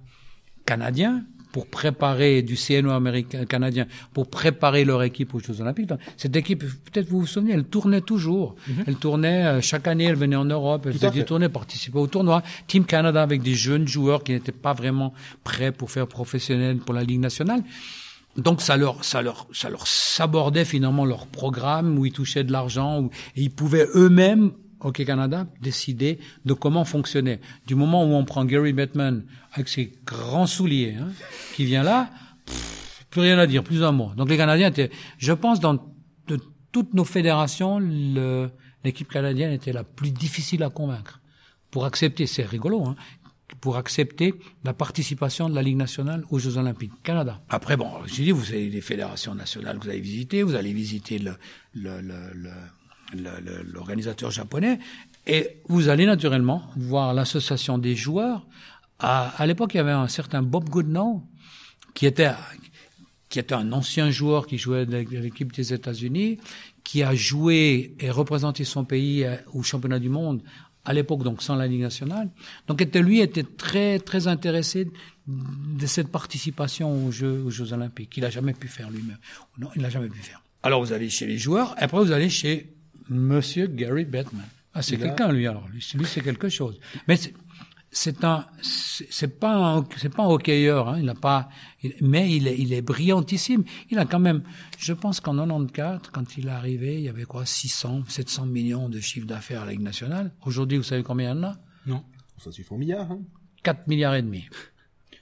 canadien 0.66 1.26
pour 1.56 1.68
préparer 1.68 2.42
du 2.42 2.56
CNO 2.58 2.92
américain 2.92 3.46
canadien 3.46 3.86
pour 4.12 4.30
préparer 4.30 4.84
leur 4.84 5.02
équipe 5.04 5.34
aux 5.36 5.40
Jeux 5.40 5.62
Olympiques. 5.62 5.88
Donc, 5.88 6.00
cette 6.18 6.36
équipe, 6.36 6.66
peut-être 6.86 7.08
vous 7.08 7.22
vous 7.22 7.28
souvenez, 7.36 7.54
elle 7.54 7.64
tournait 7.64 8.02
toujours. 8.02 8.50
Mm 8.56 8.72
-hmm. 8.72 8.84
Elle 8.88 8.98
tournait 9.06 9.42
euh, 9.46 9.62
chaque 9.62 9.88
année, 9.88 10.08
elle 10.12 10.20
venait 10.26 10.42
en 10.46 10.50
Europe, 10.58 10.82
elle 10.86 10.96
faisait 10.98 11.18
des 11.20 11.24
tournées, 11.24 11.48
participait 11.62 12.02
au 12.06 12.10
tournoi. 12.16 12.38
Team 12.68 12.84
Canada 12.84 13.22
avec 13.30 13.40
des 13.50 13.58
jeunes 13.68 13.88
joueurs 13.96 14.22
qui 14.26 14.32
n'étaient 14.34 14.60
pas 14.68 14.74
vraiment 14.82 15.10
prêts 15.50 15.72
pour 15.80 15.90
faire 15.96 16.08
professionnel 16.18 16.74
pour 16.86 16.94
la 17.00 17.04
Ligue 17.10 17.24
nationale. 17.30 17.62
Donc 18.48 18.58
ça 18.68 18.76
leur, 18.76 18.96
ça 19.12 19.20
leur, 19.22 19.40
ça 19.62 19.70
leur 19.74 19.86
sabordait 19.88 20.68
finalement 20.76 21.06
leur 21.14 21.24
programme 21.40 21.98
où 21.98 22.02
ils 22.06 22.16
touchaient 22.20 22.48
de 22.50 22.54
l'argent 22.58 22.92
et 23.38 23.42
ils 23.48 23.54
pouvaient 23.62 23.88
eux-mêmes 23.96 24.52
Hockey 24.79 25.05
Canada 25.05 25.48
décider 25.62 26.20
de 26.46 26.53
comment 26.53 26.86
fonctionner. 26.86 27.39
Du 27.67 27.75
moment 27.75 28.03
où 28.03 28.13
on 28.13 28.25
prend 28.25 28.46
Gary 28.46 28.74
Bettman 28.74 29.24
avec 29.53 29.70
ses 29.70 29.94
grands 30.05 30.48
souliers, 30.48 30.96
hein, 31.00 31.10
qui 31.53 31.65
vient 31.65 31.84
là, 31.84 32.10
plus 33.10 33.22
rien 33.22 33.38
à 33.38 33.48
dire, 33.48 33.63
plus 33.63 33.84
un 33.84 33.91
mot. 33.91 34.12
Donc 34.15 34.29
les 34.29 34.38
Canadiens 34.38 34.70
étaient, 34.70 34.91
je 35.17 35.34
pense, 35.34 35.60
dans 35.60 35.75
de 36.27 36.39
toutes 36.72 36.94
nos 36.94 37.05
fédérations, 37.05 37.79
l'équipe 38.84 39.08
canadienne 39.08 39.51
était 39.51 39.72
la 39.74 39.84
plus 39.84 40.12
difficile 40.12 40.63
à 40.63 40.70
convaincre 40.70 41.22
pour 41.72 41.86
accepter. 41.86 42.25
C'est 42.27 42.46
rigolo, 42.46 42.84
hein, 42.84 42.96
pour 43.62 43.77
accepter 43.77 44.34
la 44.63 44.74
participation 44.74 45.50
de 45.50 45.55
la 45.55 45.62
Ligue 45.62 45.77
nationale 45.77 46.24
aux 46.29 46.39
Jeux 46.39 46.58
Olympiques 46.58 46.91
Canada. 47.03 47.41
Après, 47.50 47.77
bon, 47.77 47.89
j'ai 48.05 48.24
dit, 48.24 48.32
vous 48.32 48.50
avez 48.50 48.70
les 48.70 48.82
fédérations 48.82 49.36
nationales 49.36 49.77
que 49.79 49.86
vous 49.86 49.89
allez 49.89 50.01
visiter, 50.01 50.44
vous 50.44 50.55
allez 50.55 50.74
visiter 50.74 51.20
le, 51.20 51.36
le, 51.74 52.01
le, 52.01 52.34
le 52.34 52.51
l'organisateur 53.14 54.32
japonais, 54.32 54.80
et 55.28 55.58
vous 55.68 55.90
allez 55.90 56.06
naturellement 56.06 56.64
voir 56.76 57.14
l'association 57.14 57.78
des 57.78 57.96
joueurs. 57.96 58.46
À, 59.00 59.30
à 59.42 59.46
l'époque, 59.46 59.74
il 59.74 59.78
y 59.78 59.80
avait 59.80 59.92
un 59.92 60.08
certain 60.08 60.42
Bob 60.42 60.70
Goodnow, 60.70 61.24
qui 61.94 62.06
était, 62.06 62.32
qui 63.30 63.40
était 63.40 63.56
un 63.56 63.72
ancien 63.72 64.12
joueur 64.12 64.48
qui 64.48 64.58
jouait 64.58 64.86
de 64.86 64.98
l'équipe 64.98 65.52
des 65.54 65.74
États-Unis, 65.74 66.40
qui 66.84 67.04
a 67.04 67.16
joué 67.16 67.96
et 68.00 68.12
représenté 68.12 68.64
son 68.64 68.86
pays 68.86 69.26
au 69.54 69.64
championnat 69.64 70.00
du 70.00 70.10
monde 70.10 70.42
à 70.86 70.94
l'époque 70.94 71.24
donc 71.24 71.42
sans 71.42 71.56
la 71.56 71.68
Ligue 71.68 71.82
nationale. 71.82 72.30
Donc 72.68 72.82
était, 72.82 73.02
lui 73.02 73.20
était 73.20 73.44
très 73.44 74.00
très 74.00 74.28
intéressé 74.28 74.88
de 75.28 75.88
cette 75.88 76.10
participation 76.10 77.08
aux 77.08 77.12
Jeux, 77.12 77.42
aux 77.44 77.50
Jeux 77.50 77.74
olympiques. 77.74 78.16
Il 78.18 78.22
n'a 78.22 78.30
jamais 78.30 78.54
pu 78.54 78.68
faire 78.68 78.90
lui-même. 78.92 79.18
Non, 79.58 79.70
il 79.76 79.82
n'a 79.82 79.90
jamais 79.90 80.10
pu 80.10 80.20
faire. 80.20 80.42
Alors 80.62 80.84
vous 80.84 80.94
allez 80.94 81.10
chez 81.10 81.26
les 81.26 81.38
joueurs, 81.38 81.76
après 81.78 81.98
vous 81.98 82.12
allez 82.12 82.30
chez 82.30 82.75
Monsieur 83.10 83.68
Gary 83.68 84.06
Bettman. 84.06 84.46
Ah, 84.74 84.82
c'est 84.82 84.98
quelqu'un 84.98 85.32
lui 85.32 85.48
alors. 85.48 85.68
Lui, 85.70 85.86
lui 85.94 86.06
c'est 86.06 86.22
quelque 86.22 86.50
chose. 86.50 86.80
Mais 87.08 87.18
c'est 87.96 88.26
un, 88.26 88.46
c'est 88.62 89.40
pas 89.40 89.56
un, 89.56 89.86
c'est 89.96 90.14
pas 90.14 90.24
un 90.24 90.28
hockeyeur, 90.28 90.90
hein, 90.90 91.00
il 91.00 91.06
n'a 91.06 91.16
pas, 91.16 91.48
mais 92.02 92.36
il 92.36 92.48
est, 92.48 92.60
il 92.60 92.74
est 92.74 92.82
brillantissime. 92.82 93.64
Il 93.90 93.98
a 94.00 94.06
quand 94.06 94.20
même, 94.20 94.44
je 94.78 94.92
pense 94.92 95.22
qu'en 95.22 95.36
94, 95.36 96.10
quand 96.12 96.38
il 96.38 96.48
est 96.48 96.52
arrivé, 96.52 96.96
il 96.96 97.04
y 97.04 97.10
avait 97.10 97.24
quoi, 97.24 97.46
600, 97.46 98.04
700 98.10 98.48
millions 98.48 98.90
de 98.90 99.00
chiffre 99.00 99.26
d'affaires 99.26 99.62
à 99.62 99.66
la 99.66 99.72
Ligue 99.72 99.82
nationale. 99.82 100.34
Aujourd'hui, 100.46 100.78
vous 100.78 100.84
savez 100.84 101.04
combien 101.04 101.32
il 101.32 101.38
y 101.38 101.40
en 101.40 101.44
a? 101.44 101.56
Non. 101.86 102.04
Ça 102.38 102.52
suffit 102.52 102.74
en 102.74 102.78
milliards, 102.78 103.10
hein 103.12 103.22
4 103.64 103.88
milliards 103.88 104.16
et 104.16 104.22
demi. 104.22 104.46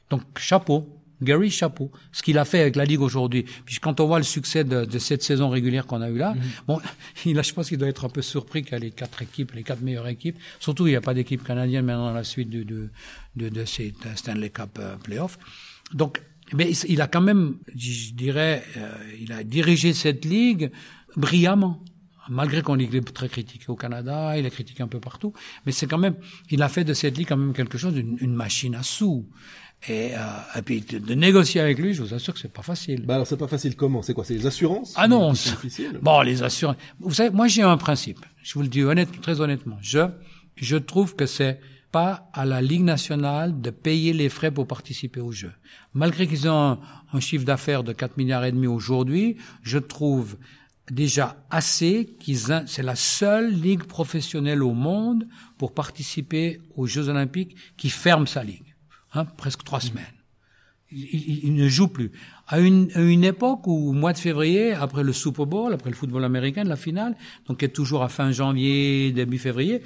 Donc, 0.10 0.24
chapeau. 0.40 1.00
Gary 1.24 1.50
Chapeau, 1.50 1.92
ce 2.12 2.22
qu'il 2.24 2.38
a 2.38 2.46
fait 2.46 2.60
avec 2.60 2.76
la 2.76 2.86
Ligue 2.86 3.02
aujourd'hui. 3.02 3.46
Puis 3.66 3.78
quand 3.80 4.00
on 4.00 4.08
voit 4.08 4.18
le 4.18 4.24
succès 4.24 4.64
de, 4.64 4.86
de 4.86 5.00
cette 5.00 5.24
saison 5.24 5.50
régulière 5.50 5.86
qu'on 5.86 6.02
a 6.02 6.10
eu 6.10 6.18
là, 6.18 6.36
bon, 6.68 6.80
il 7.26 7.38
a, 7.40 7.42
je 7.42 7.54
pense 7.54 7.70
qu'il 7.70 7.78
doit 7.78 7.88
être 7.88 8.06
un 8.06 8.10
peu 8.10 8.22
surpris 8.22 8.64
qu'il 8.64 8.74
y 8.74 8.76
a 8.76 8.80
les 8.80 8.92
quatre 8.92 9.22
équipes, 9.22 9.54
les 9.54 9.64
quatre 9.64 9.82
meilleures 9.82 10.08
équipes. 10.08 10.38
Surtout, 10.60 10.88
il 10.88 10.92
n'y 10.92 10.96
a 10.96 11.02
pas 11.02 11.14
d'équipe 11.14 11.44
canadienne 11.44 11.86
maintenant 11.86 12.08
dans 12.08 12.14
la 12.14 12.24
suite 12.24 12.50
de, 12.50 12.64
de, 12.64 12.90
de, 13.36 13.50
de 13.50 13.66
ces 13.66 13.94
Stanley 14.16 14.50
Cup 14.50 14.78
euh, 14.80 14.96
playoffs. 14.98 15.38
Donc, 15.94 16.22
mais 16.54 16.72
il 16.72 17.02
a 17.02 17.08
quand 17.08 17.22
même, 17.22 17.56
je 17.76 18.14
dirais, 18.14 18.64
euh, 18.78 18.92
il 19.20 19.32
a 19.32 19.44
dirigé 19.44 19.94
cette 19.94 20.26
ligue 20.26 20.72
brillamment 21.16 21.82
malgré 22.30 22.62
qu'on 22.62 22.80
est 22.80 23.14
très 23.14 23.30
critiqué 23.30 23.66
au 23.68 23.76
Canada, 23.76 24.38
il 24.38 24.46
est 24.46 24.50
critiqué 24.50 24.84
un 24.84 24.88
peu 24.88 25.00
partout, 25.00 25.34
mais 25.66 25.72
c'est 25.72 25.88
quand 25.88 25.98
même, 25.98 26.16
il 26.50 26.62
a 26.62 26.70
fait 26.70 26.84
de 26.84 26.94
cette 26.94 27.18
ligue 27.18 27.28
quand 27.28 27.38
même 27.38 27.54
quelque 27.54 27.78
chose, 27.78 27.98
une, 27.98 28.18
une 28.22 28.34
machine 28.34 28.76
à 28.76 28.84
sous. 28.84 29.28
Et, 29.88 30.16
euh, 30.16 30.20
et 30.56 30.62
puis 30.62 30.82
de, 30.82 30.98
de, 30.98 31.14
négocier 31.14 31.60
avec 31.60 31.78
lui, 31.78 31.94
je 31.94 32.02
vous 32.02 32.14
assure 32.14 32.34
que 32.34 32.40
c'est 32.40 32.52
pas 32.52 32.62
facile. 32.62 33.06
Bah 33.06 33.16
alors 33.16 33.28
c'est 33.28 33.38
pas 33.38 33.48
facile 33.48 33.76
comment? 33.76 34.02
C'est 34.02 34.14
quoi? 34.14 34.24
C'est 34.24 34.36
les 34.36 34.46
assurances? 34.46 34.94
Ah 34.96 35.08
non, 35.08 35.34
c'est 35.34 35.52
difficile? 35.52 36.00
Bon, 36.02 36.22
les 36.22 36.42
assurances. 36.42 36.78
Vous 37.00 37.14
savez, 37.14 37.32
moi 37.32 37.48
j'ai 37.48 37.64
un 37.64 37.76
principe. 37.78 38.26
Je 38.42 38.54
vous 38.54 38.62
le 38.62 38.70
dis 38.70 38.84
honnête, 38.84 39.10
très 39.22 39.42
honnêtement. 39.42 39.78
Je 39.82 40.00
je 40.56 40.78
trouve 40.78 41.16
que 41.16 41.26
c'est 41.26 41.60
pas 41.92 42.30
à 42.34 42.46
la 42.46 42.62
Ligue 42.62 42.84
nationale 42.84 43.60
de 43.60 43.70
payer 43.70 44.14
les 44.14 44.30
frais 44.30 44.52
pour 44.52 44.68
participer 44.68 45.20
aux 45.20 45.32
Jeux. 45.32 45.54
Malgré 45.94 46.28
qu'ils 46.28 46.48
ont 46.48 46.72
un, 46.72 46.80
un 47.12 47.20
chiffre 47.20 47.46
d'affaires 47.46 47.84
de 47.84 47.92
4 47.94 48.18
milliards 48.18 48.46
et 48.46 48.52
demi 48.52 48.68
aujourd'hui, 48.68 49.38
je 49.64 49.80
trouve 49.80 50.38
déjà 50.92 51.38
assez 51.50 52.16
qu'ils 52.20 52.64
c'est 52.68 52.84
la 52.84 52.96
seule 52.96 53.54
ligue 53.54 53.84
professionnelle 53.84 54.64
au 54.64 54.74
monde 54.74 55.28
pour 55.58 55.74
participer 55.74 56.62
aux 56.76 56.88
Jeux 56.88 57.10
olympiques 57.10 57.56
qui 57.78 57.90
ferme 57.90 58.28
sa 58.28 58.44
ligue. 58.44 58.73
Hein, 59.14 59.26
presque 59.26 59.64
trois 59.64 59.80
semaines. 59.80 60.06
Il, 60.92 61.08
il, 61.12 61.46
il, 61.46 61.54
ne 61.56 61.68
joue 61.68 61.88
plus. 61.88 62.12
À 62.48 62.60
une, 62.60 62.90
à 62.94 63.02
une 63.02 63.24
époque 63.24 63.66
où, 63.68 63.90
au 63.90 63.94
mois 63.94 64.14
de 64.14 64.18
février, 64.18 64.74
après 64.74 65.04
le 65.04 65.14
Super 65.14 65.46
Bowl, 65.46 65.74
après 65.74 65.90
le 65.90 65.96
football 65.96 66.24
américain, 66.24 66.64
la 66.64 66.76
finale, 66.76 67.16
donc 67.48 67.60
qui 67.60 67.66
est 67.66 67.70
toujours 67.70 68.04
à 68.04 68.10
fin 68.10 68.32
janvier, 68.32 69.12
début 69.12 69.40
février, 69.40 69.82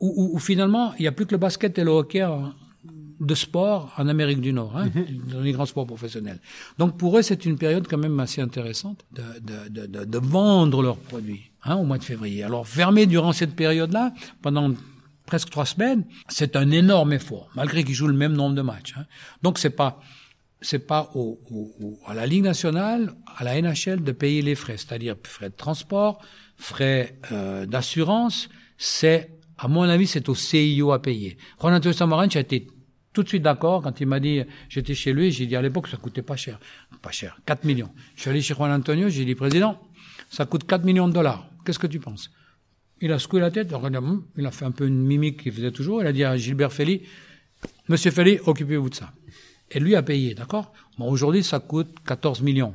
où, 0.00 0.12
où, 0.16 0.36
où 0.36 0.38
finalement, 0.38 0.92
il 0.98 1.02
n'y 1.02 1.08
a 1.08 1.12
plus 1.12 1.26
que 1.26 1.32
le 1.32 1.38
basket 1.38 1.78
et 1.78 1.84
le 1.84 1.90
hockey 1.90 2.24
de 3.20 3.34
sport 3.34 3.92
en 3.96 4.06
Amérique 4.06 4.40
du 4.40 4.52
Nord, 4.52 4.76
hein, 4.76 4.90
dans 5.32 5.40
les 5.40 5.52
grands 5.52 5.66
sports 5.66 5.86
professionnels. 5.86 6.38
Donc 6.78 6.96
pour 6.96 7.18
eux, 7.18 7.22
c'est 7.22 7.44
une 7.44 7.58
période 7.58 7.86
quand 7.88 7.98
même 7.98 8.18
assez 8.20 8.40
intéressante 8.40 9.04
de, 9.12 9.68
de, 9.68 9.86
de, 9.86 10.04
de 10.04 10.18
vendre 10.18 10.82
leurs 10.82 10.98
produits 10.98 11.50
hein, 11.64 11.76
au 11.76 11.84
mois 11.84 11.98
de 11.98 12.04
février. 12.04 12.44
Alors 12.44 12.66
fermer 12.66 13.06
durant 13.06 13.32
cette 13.32 13.56
période-là, 13.56 14.14
pendant 14.40 14.72
presque 15.28 15.50
trois 15.50 15.66
semaines, 15.66 16.04
c'est 16.28 16.56
un 16.56 16.70
énorme 16.70 17.12
effort, 17.12 17.48
malgré 17.54 17.84
qu'ils 17.84 17.94
jouent 17.94 18.08
le 18.08 18.14
même 18.24 18.32
nombre 18.32 18.56
de 18.56 18.62
matchs. 18.62 18.94
Hein. 18.96 19.04
Donc 19.42 19.58
c'est 19.58 19.70
pas 19.70 20.00
c'est 20.60 20.80
pas 20.80 21.10
au, 21.14 21.38
au, 21.50 22.00
à 22.06 22.14
la 22.14 22.26
Ligue 22.26 22.42
nationale, 22.42 23.14
à 23.36 23.44
la 23.44 23.60
NHL 23.60 24.02
de 24.02 24.12
payer 24.12 24.42
les 24.42 24.56
frais, 24.56 24.76
c'est-à-dire 24.76 25.14
frais 25.22 25.50
de 25.50 25.54
transport, 25.54 26.20
frais 26.56 27.16
euh, 27.30 27.64
d'assurance. 27.64 28.48
C'est, 28.76 29.30
à 29.56 29.68
mon 29.68 29.82
avis, 29.82 30.08
c'est 30.08 30.28
au 30.28 30.34
CIO 30.34 30.90
à 30.90 31.00
payer. 31.00 31.36
Juan 31.60 31.74
Antonio 31.74 31.92
Samaranch 31.92 32.34
a 32.34 32.40
été 32.40 32.66
tout 33.12 33.22
de 33.22 33.28
suite 33.28 33.42
d'accord 33.42 33.82
quand 33.82 34.00
il 34.00 34.06
m'a 34.06 34.18
dit, 34.18 34.42
j'étais 34.68 34.94
chez 34.94 35.12
lui, 35.12 35.30
j'ai 35.30 35.46
dit 35.46 35.54
à 35.56 35.62
l'époque 35.62 35.88
ça 35.88 35.96
coûtait 35.96 36.22
pas 36.22 36.36
cher, 36.36 36.58
pas 37.02 37.10
cher, 37.10 37.38
4 37.46 37.64
millions. 37.64 37.90
Je 38.16 38.22
suis 38.22 38.30
allé 38.30 38.42
chez 38.42 38.54
Juan 38.54 38.72
Antonio, 38.72 39.08
j'ai 39.08 39.24
dit 39.24 39.34
président, 39.34 39.80
ça 40.30 40.44
coûte 40.46 40.64
4 40.66 40.84
millions 40.84 41.08
de 41.08 41.12
dollars. 41.12 41.48
Qu'est-ce 41.64 41.78
que 41.78 41.86
tu 41.86 42.00
penses? 42.00 42.30
Il 43.00 43.12
a 43.12 43.18
secoué 43.18 43.40
la 43.40 43.50
tête, 43.50 43.72
il 44.36 44.46
a 44.46 44.50
fait 44.50 44.64
un 44.64 44.70
peu 44.70 44.86
une 44.86 45.04
mimique 45.04 45.42
qu'il 45.42 45.52
faisait 45.52 45.70
toujours. 45.70 46.00
Il 46.02 46.06
a 46.06 46.12
dit 46.12 46.24
à 46.24 46.36
Gilbert 46.36 46.72
Félix, 46.72 47.06
Monsieur 47.88 48.10
Félix, 48.10 48.42
occupez-vous 48.46 48.90
de 48.90 48.94
ça. 48.94 49.12
Et 49.70 49.80
lui 49.80 49.94
a 49.94 50.02
payé, 50.02 50.34
d'accord? 50.34 50.72
Bon, 50.98 51.10
aujourd'hui, 51.10 51.42
ça 51.42 51.58
coûte 51.58 51.88
14 52.06 52.42
millions. 52.42 52.74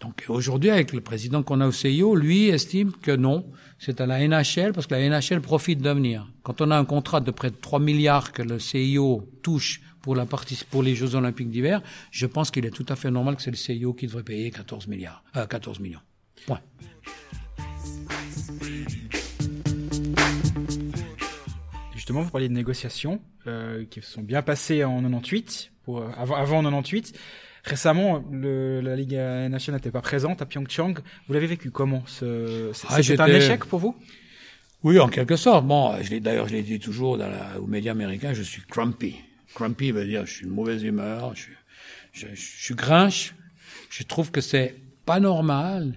Donc 0.00 0.24
aujourd'hui, 0.28 0.70
avec 0.70 0.92
le 0.92 1.00
président 1.00 1.42
qu'on 1.42 1.60
a 1.60 1.66
au 1.66 1.72
CIO, 1.72 2.14
lui 2.14 2.48
estime 2.48 2.92
que 2.92 3.12
non, 3.12 3.46
c'est 3.78 4.00
à 4.00 4.06
la 4.06 4.26
NHL, 4.26 4.72
parce 4.72 4.86
que 4.86 4.94
la 4.94 5.08
NHL 5.08 5.40
profite 5.40 5.80
d'avenir. 5.80 6.28
Quand 6.42 6.60
on 6.60 6.70
a 6.70 6.76
un 6.76 6.84
contrat 6.84 7.20
de 7.20 7.30
près 7.30 7.50
de 7.50 7.56
3 7.56 7.80
milliards 7.80 8.32
que 8.32 8.42
le 8.42 8.58
CIO 8.58 9.28
touche 9.42 9.80
pour, 10.02 10.14
la 10.14 10.26
pour 10.70 10.82
les 10.82 10.94
Jeux 10.94 11.14
Olympiques 11.14 11.48
d'hiver, 11.48 11.80
je 12.10 12.26
pense 12.26 12.50
qu'il 12.50 12.66
est 12.66 12.70
tout 12.70 12.86
à 12.88 12.96
fait 12.96 13.10
normal 13.10 13.36
que 13.36 13.42
c'est 13.42 13.50
le 13.50 13.56
CIO 13.56 13.94
qui 13.94 14.06
devrait 14.06 14.24
payer 14.24 14.50
14 14.50 14.88
milliards, 14.88 15.24
euh, 15.36 15.46
14 15.46 15.80
millions. 15.80 16.00
Point. 16.46 16.60
Justement, 22.04 22.20
vous 22.20 22.30
parliez 22.30 22.50
de 22.50 22.52
négociations 22.52 23.18
euh, 23.46 23.86
qui 23.88 24.02
se 24.02 24.10
sont 24.10 24.20
bien 24.20 24.42
passées 24.42 24.84
en 24.84 25.00
98, 25.00 25.72
pour, 25.84 26.00
euh, 26.00 26.10
avant, 26.18 26.36
avant 26.36 26.62
98. 26.62 27.18
Récemment, 27.64 28.22
le, 28.30 28.82
la 28.82 28.94
Ligue 28.94 29.14
nationale 29.14 29.80
n'était 29.80 29.90
pas 29.90 30.02
présente 30.02 30.42
à 30.42 30.44
Pyeongchang. 30.44 30.98
Vous 31.26 31.32
l'avez 31.32 31.46
vécu 31.46 31.70
comment 31.70 32.02
ce, 32.04 32.72
ah, 32.90 33.02
C'était 33.02 33.22
un 33.22 33.26
échec 33.28 33.64
pour 33.64 33.78
vous? 33.78 33.96
Oui, 34.82 35.00
en 35.00 35.08
quelque 35.08 35.36
sorte. 35.36 35.66
Bon, 35.66 35.96
je 36.02 36.18
d'ailleurs, 36.18 36.46
je 36.46 36.52
l'ai 36.52 36.62
dit 36.62 36.78
toujours 36.78 37.16
dans 37.16 37.30
la, 37.30 37.58
aux 37.58 37.66
médias 37.66 37.92
américains, 37.92 38.34
je 38.34 38.42
suis 38.42 38.60
grumpy. 38.68 39.16
Grumpy 39.56 39.90
veut 39.90 40.04
dire 40.04 40.26
je 40.26 40.34
suis 40.34 40.44
de 40.44 40.50
mauvaise 40.50 40.82
humeur, 40.82 41.34
je, 41.34 41.46
je, 42.12 42.26
je, 42.26 42.34
je 42.34 42.64
suis 42.64 42.74
grinche. 42.74 43.34
Je 43.88 44.02
trouve 44.02 44.30
que 44.30 44.42
c'est 44.42 44.74
pas 45.06 45.20
normal 45.20 45.94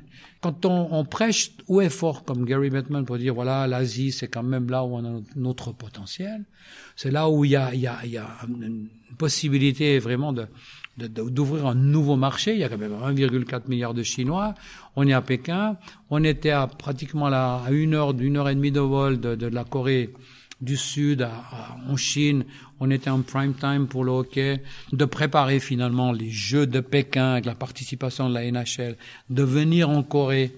quand 0.47 0.65
on, 0.65 0.87
on, 0.93 1.03
prêche 1.03 1.51
haut 1.67 1.81
et 1.81 1.89
fort 1.89 2.23
comme 2.23 2.45
Gary 2.45 2.69
Bettman 2.69 3.03
pour 3.03 3.17
dire 3.17 3.33
voilà 3.33 3.67
l'Asie 3.67 4.13
c'est 4.13 4.29
quand 4.29 4.43
même 4.43 4.69
là 4.69 4.85
où 4.85 4.95
on 4.95 5.03
a 5.03 5.19
notre 5.35 5.73
potentiel, 5.73 6.45
c'est 6.95 7.11
là 7.11 7.29
où 7.29 7.43
il 7.43 7.51
y 7.51 7.57
a, 7.57 7.73
il 7.73 7.81
y 7.81 7.87
a, 7.87 7.99
il 8.05 8.11
y 8.11 8.17
a 8.17 8.29
une 8.47 8.87
possibilité 9.17 9.99
vraiment 9.99 10.31
de 10.31 10.47
d'ouvrir 10.97 11.67
un 11.67 11.75
nouveau 11.75 12.15
marché. 12.15 12.53
Il 12.53 12.59
y 12.59 12.63
a 12.63 12.69
quand 12.69 12.77
même 12.79 12.93
1,4 12.93 13.67
milliard 13.67 13.93
de 13.93 14.01
Chinois. 14.01 14.55
On 14.95 15.07
est 15.07 15.13
à 15.13 15.21
Pékin. 15.21 15.77
On 16.09 16.23
était 16.23 16.49
à 16.49 16.65
pratiquement 16.65 17.29
là, 17.29 17.61
à 17.63 17.71
une 17.71 17.93
heure, 17.93 18.15
d'une 18.15 18.35
heure 18.35 18.49
et 18.49 18.55
demie 18.55 18.71
de 18.71 18.79
vol 18.79 19.19
de, 19.19 19.35
de 19.35 19.45
la 19.45 19.63
Corée 19.63 20.11
du 20.61 20.77
Sud 20.77 21.21
à, 21.21 21.31
à, 21.51 21.77
en 21.87 21.97
Chine. 21.97 22.45
On 22.79 22.91
était 22.91 23.09
en 23.09 23.21
prime 23.21 23.53
time 23.53 23.87
pour 23.87 24.03
le 24.03 24.11
hockey, 24.11 24.61
de 24.91 25.05
préparer 25.05 25.59
finalement 25.59 26.11
les 26.11 26.29
Jeux 26.29 26.67
de 26.67 26.79
Pékin 26.79 27.33
avec 27.33 27.45
la 27.45 27.55
participation 27.55 28.29
de 28.29 28.33
la 28.33 28.49
NHL, 28.51 28.97
de 29.29 29.43
venir 29.43 29.89
en 29.89 30.03
Corée 30.03 30.55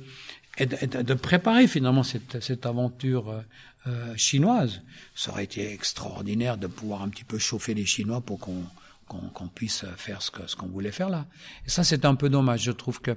et 0.58 0.66
de, 0.66 0.78
et 0.82 0.88
de 0.88 1.14
préparer 1.14 1.68
finalement 1.68 2.04
cette, 2.04 2.42
cette 2.42 2.66
aventure 2.66 3.30
euh, 3.30 3.42
euh, 3.88 4.14
chinoise. 4.18 4.82
Ça 5.16 5.32
aurait 5.32 5.46
été 5.46 5.72
extraordinaire 5.72 6.58
de 6.58 6.68
pouvoir 6.68 7.02
un 7.02 7.10
petit 7.10 7.24
peu 7.24 7.38
chauffer 7.38 7.74
les 7.74 7.86
Chinois 7.86 8.22
pour 8.22 8.40
qu'on 8.40 8.64
qu'on 9.08 9.30
qu 9.30 9.44
puisse 9.56 9.86
faire 9.98 10.22
ce 10.22 10.30
qu'on 10.30 10.48
ce 10.48 10.56
qu'on 10.56 10.68
voulait 10.68 10.92
faire 10.92 11.10
là. 11.10 11.26
Et 11.66 11.70
ça, 11.70 11.84
c'est 11.84 12.06
un 12.06 12.14
peu 12.14 12.30
dommage. 12.30 12.62
Je 12.62 12.72
trouve 12.72 13.02
que 13.02 13.16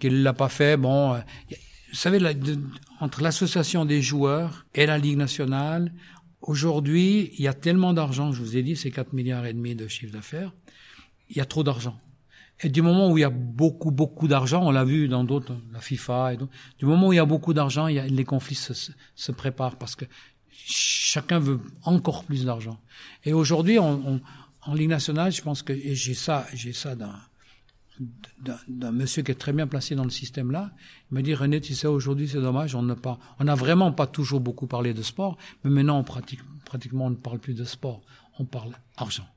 qu'il 0.00 0.18
ne 0.18 0.22
l'a 0.22 0.32
pas 0.32 0.48
fait. 0.48 0.76
Bon, 0.76 1.14
euh, 1.14 1.18
vous 1.94 2.00
savez, 2.00 2.18
entre 2.98 3.22
l'association 3.22 3.84
des 3.84 4.02
joueurs 4.02 4.66
et 4.74 4.84
la 4.84 4.98
Ligue 4.98 5.16
nationale, 5.16 5.92
aujourd'hui, 6.40 7.30
il 7.38 7.44
y 7.44 7.46
a 7.46 7.54
tellement 7.54 7.92
d'argent, 7.92 8.32
je 8.32 8.42
vous 8.42 8.56
ai 8.56 8.64
dit, 8.64 8.74
c'est 8.74 8.90
4 8.90 9.12
milliards 9.12 9.46
et 9.46 9.52
demi 9.52 9.76
de 9.76 9.86
chiffre 9.86 10.12
d'affaires, 10.12 10.52
il 11.30 11.36
y 11.36 11.40
a 11.40 11.44
trop 11.44 11.62
d'argent. 11.62 11.96
Et 12.64 12.68
du 12.68 12.82
moment 12.82 13.12
où 13.12 13.16
il 13.16 13.20
y 13.20 13.24
a 13.24 13.30
beaucoup, 13.30 13.92
beaucoup 13.92 14.26
d'argent, 14.26 14.66
on 14.66 14.72
l'a 14.72 14.84
vu 14.84 15.06
dans 15.06 15.22
d'autres, 15.22 15.54
la 15.72 15.80
FIFA 15.80 16.34
et 16.34 16.36
du 16.80 16.84
moment 16.84 17.06
où 17.06 17.12
il 17.12 17.16
y 17.16 17.20
a 17.20 17.24
beaucoup 17.24 17.54
d'argent, 17.54 17.86
les 17.86 18.24
conflits 18.24 18.56
se, 18.56 19.30
préparent 19.30 19.76
parce 19.76 19.94
que 19.94 20.04
chacun 20.50 21.38
veut 21.38 21.60
encore 21.84 22.24
plus 22.24 22.44
d'argent. 22.44 22.80
Et 23.22 23.32
aujourd'hui, 23.32 23.78
en 23.78 24.20
Ligue 24.74 24.88
nationale, 24.88 25.30
je 25.30 25.42
pense 25.42 25.62
que 25.62 25.72
j'ai 25.72 26.14
ça, 26.14 26.44
j'ai 26.54 26.72
ça 26.72 26.96
dans 26.96 27.12
d'un 28.68 28.92
monsieur 28.92 29.22
qui 29.22 29.30
est 29.30 29.36
très 29.36 29.52
bien 29.52 29.66
placé 29.66 29.94
dans 29.94 30.04
le 30.04 30.10
système 30.10 30.50
là. 30.50 30.72
Il 31.10 31.14
m'a 31.14 31.22
dit 31.22 31.34
René, 31.34 31.60
tu 31.60 31.74
sais 31.74 31.86
aujourd'hui 31.86 32.28
c'est 32.28 32.40
dommage, 32.40 32.74
on 32.74 32.82
n'a 32.82 32.96
pas, 32.96 33.18
on 33.38 33.44
n'a 33.44 33.54
vraiment 33.54 33.92
pas 33.92 34.06
toujours 34.06 34.40
beaucoup 34.40 34.66
parlé 34.66 34.94
de 34.94 35.02
sport, 35.02 35.38
mais 35.62 35.70
maintenant 35.70 35.98
on 35.98 36.04
pratique, 36.04 36.40
pratiquement 36.64 37.06
on 37.06 37.10
ne 37.10 37.16
parle 37.16 37.38
plus 37.38 37.54
de 37.54 37.64
sport, 37.64 38.02
on 38.38 38.44
parle 38.44 38.72
argent, 38.96 39.28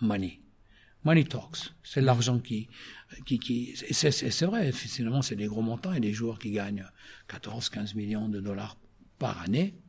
money, 0.00 0.40
money 1.04 1.24
talks. 1.24 1.72
C'est 1.84 2.00
l'argent 2.00 2.38
qui, 2.38 2.68
qui, 3.24 3.38
qui, 3.38 3.74
c'est 3.76 4.46
vrai, 4.46 4.72
finalement 4.72 5.22
c'est 5.22 5.36
des 5.36 5.46
gros 5.46 5.62
montants 5.62 5.92
et 5.92 6.00
des 6.00 6.12
joueurs 6.12 6.38
qui 6.38 6.50
gagnent 6.50 6.86
14, 7.28 7.68
15 7.68 7.94
millions 7.94 8.28
de 8.28 8.40
dollars 8.40 8.76
par 9.18 9.40
année. 9.42 9.81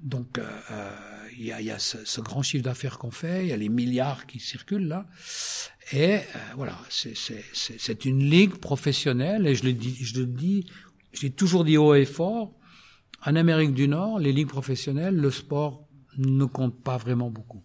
Donc, 0.00 0.38
euh, 0.38 0.44
euh, 0.70 0.90
il 1.38 1.44
y 1.46 1.52
a, 1.70 1.78
ce, 1.78 2.20
grand 2.20 2.42
chiffre 2.42 2.64
d'affaires 2.64 2.98
qu'on 2.98 3.10
fait, 3.10 3.44
il 3.44 3.48
y 3.48 3.52
a 3.52 3.56
les 3.56 3.68
milliards 3.68 4.26
qui 4.26 4.40
circulent 4.40 4.86
là. 4.88 5.06
Et 5.92 6.16
euh, 6.16 6.20
voilà, 6.56 6.78
c'est- 6.90 8.04
une 8.04 8.22
ligue 8.28 8.54
professionnelle, 8.56 9.46
et 9.46 9.54
je 9.54 9.64
le 9.64 9.72
dis, 9.72 10.66
j'ai 11.12 11.30
toujours 11.30 11.64
dit 11.64 11.76
haut 11.78 11.94
et 11.94 12.04
fort, 12.04 12.54
en 13.24 13.36
Amérique 13.36 13.72
du 13.74 13.88
Nord, 13.88 14.18
les 14.18 14.32
ligues 14.32 14.48
professionnelles, 14.48 15.16
le 15.16 15.30
sport 15.30 15.88
ne 16.18 16.44
compte 16.44 16.82
pas 16.82 16.96
vraiment 16.98 17.30
beaucoup. 17.30 17.62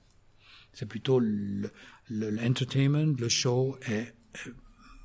C'est 0.73 0.85
plutôt 0.88 1.19
le- 1.19 1.71
le- 2.09 2.29
l'entertainment, 2.29 3.13
le 3.19 3.29
show 3.29 3.77
et 3.89 3.91
euh, 4.47 4.51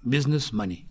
business 0.04 0.52
money. 0.52 0.86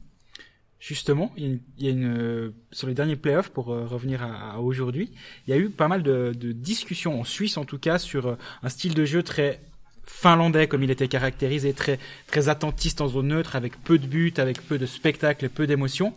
Justement, 0.86 1.34
il 1.36 1.44
y 1.44 1.48
a 1.48 1.50
une, 1.50 1.60
y 1.80 1.88
a 1.88 1.90
une, 1.90 2.16
euh, 2.16 2.52
sur 2.72 2.88
les 2.88 2.94
derniers 2.94 3.16
playoffs, 3.16 3.50
pour 3.50 3.74
euh, 3.74 3.88
revenir 3.88 4.22
à, 4.22 4.52
à 4.52 4.58
aujourd'hui, 4.60 5.10
il 5.48 5.50
y 5.50 5.54
a 5.54 5.58
eu 5.58 5.72
pas 5.72 5.88
mal 5.88 6.04
de, 6.04 6.32
de 6.38 6.52
discussions, 6.52 7.20
en 7.20 7.24
Suisse 7.24 7.58
en 7.58 7.66
tout 7.66 7.80
cas, 7.80 7.98
sur 7.98 8.28
euh, 8.28 8.36
un 8.62 8.70
style 8.70 8.94
de 8.94 9.04
jeu 9.04 9.24
très 9.24 9.62
finlandais, 10.04 10.68
comme 10.68 10.84
il 10.84 10.92
était 10.92 11.08
caractérisé, 11.08 11.74
très, 11.74 11.98
très 12.28 12.50
attentiste 12.50 13.02
en 13.02 13.08
zone 13.08 13.30
neutre, 13.30 13.56
avec 13.56 13.84
peu 13.84 13.98
de 13.98 14.06
buts, 14.06 14.36
avec 14.38 14.62
peu 14.62 14.78
de 14.78 14.86
spectacles 14.86 15.50
peu 15.50 15.66
d'émotions. 15.66 16.14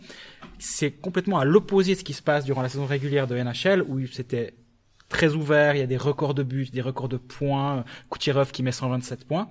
C'est 0.59 0.91
complètement 0.91 1.39
à 1.39 1.45
l'opposé 1.45 1.95
de 1.95 1.97
ce 1.97 2.03
qui 2.03 2.13
se 2.13 2.21
passe 2.21 2.45
durant 2.45 2.61
la 2.61 2.69
saison 2.69 2.85
régulière 2.85 3.25
de 3.25 3.35
NHL, 3.37 3.81
où 3.81 4.05
c'était 4.05 4.53
très 5.09 5.33
ouvert, 5.33 5.73
il 5.73 5.79
y 5.79 5.81
a 5.81 5.87
des 5.87 5.97
records 5.97 6.35
de 6.35 6.43
buts, 6.43 6.69
des 6.71 6.81
records 6.81 7.09
de 7.09 7.17
points, 7.17 7.85
Kucherov 8.11 8.51
qui 8.51 8.61
met 8.61 8.71
127 8.71 9.25
points. 9.25 9.49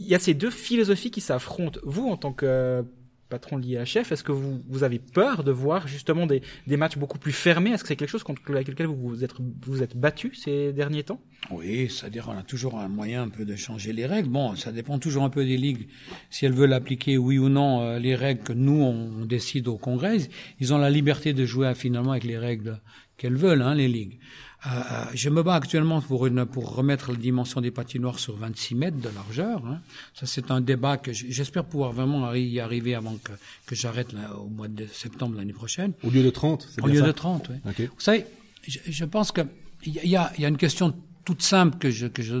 Il 0.00 0.08
y 0.08 0.16
a 0.16 0.18
ces 0.18 0.34
deux 0.34 0.50
philosophies 0.50 1.12
qui 1.12 1.20
s'affrontent. 1.20 1.78
Vous, 1.84 2.08
en 2.08 2.16
tant 2.16 2.32
que 2.32 2.84
patron 3.30 3.58
de 3.58 3.64
l'IHF, 3.64 4.12
est-ce 4.12 4.22
que 4.22 4.32
vous, 4.32 4.62
vous 4.68 4.82
avez 4.82 4.98
peur 4.98 5.44
de 5.44 5.52
voir 5.52 5.88
justement 5.88 6.26
des, 6.26 6.42
matchs 6.66 6.98
beaucoup 6.98 7.18
plus 7.18 7.32
fermés? 7.32 7.70
Est-ce 7.70 7.82
que 7.82 7.88
c'est 7.88 7.96
quelque 7.96 8.10
chose 8.10 8.24
contre 8.24 8.42
lequel 8.52 8.86
vous 8.86 8.96
vous 8.96 9.24
êtes, 9.24 9.32
vous 9.62 9.82
êtes 9.82 9.96
battu 9.96 10.34
ces 10.34 10.72
derniers 10.72 11.04
temps? 11.04 11.20
Oui, 11.50 11.88
c'est-à-dire 11.88 12.28
on 12.28 12.36
a 12.36 12.42
toujours 12.42 12.78
un 12.78 12.88
moyen 12.88 13.22
un 13.22 13.28
peu 13.28 13.44
de 13.46 13.56
changer 13.56 13.92
les 13.92 14.04
règles. 14.04 14.28
Bon, 14.28 14.54
ça 14.56 14.72
dépend 14.72 14.98
toujours 14.98 15.22
un 15.22 15.30
peu 15.30 15.44
des 15.44 15.56
ligues. 15.56 15.88
Si 16.28 16.44
elles 16.44 16.52
veulent 16.52 16.74
appliquer, 16.74 17.16
oui 17.16 17.38
ou 17.38 17.48
non, 17.48 17.80
euh, 17.80 17.98
les 17.98 18.14
règles 18.14 18.42
que 18.42 18.52
nous, 18.52 18.82
on 18.82 19.24
décide 19.24 19.68
au 19.68 19.78
Congrès, 19.78 20.18
ils 20.58 20.74
ont 20.74 20.78
la 20.78 20.90
liberté 20.90 21.32
de 21.32 21.46
jouer 21.46 21.72
finalement 21.74 22.12
avec 22.12 22.24
les 22.24 22.36
règles 22.36 22.80
qu'elles 23.16 23.36
veulent, 23.36 23.62
hein, 23.62 23.74
les 23.74 23.88
ligues. 23.88 24.18
Euh, 24.66 24.68
euh, 24.70 25.04
je 25.14 25.30
me 25.30 25.42
bats 25.42 25.54
actuellement 25.54 26.02
pour, 26.02 26.26
une, 26.26 26.44
pour 26.44 26.74
remettre 26.74 27.12
la 27.12 27.16
dimension 27.16 27.62
des 27.62 27.70
patinoires 27.70 28.18
sur 28.18 28.36
26 28.36 28.74
mètres 28.74 28.98
de 28.98 29.08
largeur. 29.14 29.62
Hein. 29.66 29.80
Ça, 30.14 30.26
c'est 30.26 30.50
un 30.50 30.60
débat 30.60 30.98
que 30.98 31.12
j'espère 31.14 31.64
pouvoir 31.64 31.92
vraiment 31.92 32.34
y 32.34 32.60
arriver 32.60 32.94
avant 32.94 33.14
que, 33.24 33.32
que 33.66 33.74
j'arrête 33.74 34.08
au 34.38 34.48
mois 34.48 34.68
de 34.68 34.86
septembre 34.92 35.36
l'année 35.38 35.54
prochaine. 35.54 35.92
Au 36.02 36.10
lieu 36.10 36.22
de 36.22 36.28
30, 36.30 36.68
c'est 36.70 36.82
Au 36.82 36.84
bien 36.86 36.94
lieu 36.94 37.00
ça 37.00 37.06
de 37.06 37.12
30, 37.12 37.48
oui. 37.50 37.56
Ok. 37.70 37.80
Vous 37.80 38.00
savez, 38.00 38.26
je, 38.68 38.78
je 38.86 39.04
pense 39.06 39.32
que 39.32 39.40
il 39.86 39.94
y 39.94 39.98
a- 40.00 40.04
y 40.04 40.16
a, 40.16 40.32
il 40.36 40.42
y 40.42 40.44
a 40.44 40.48
une 40.48 40.58
question 40.58 40.94
toute 41.24 41.40
simple 41.42 41.78
que 41.78 41.90
je, 41.90 42.06
que 42.06 42.22
je 42.22 42.36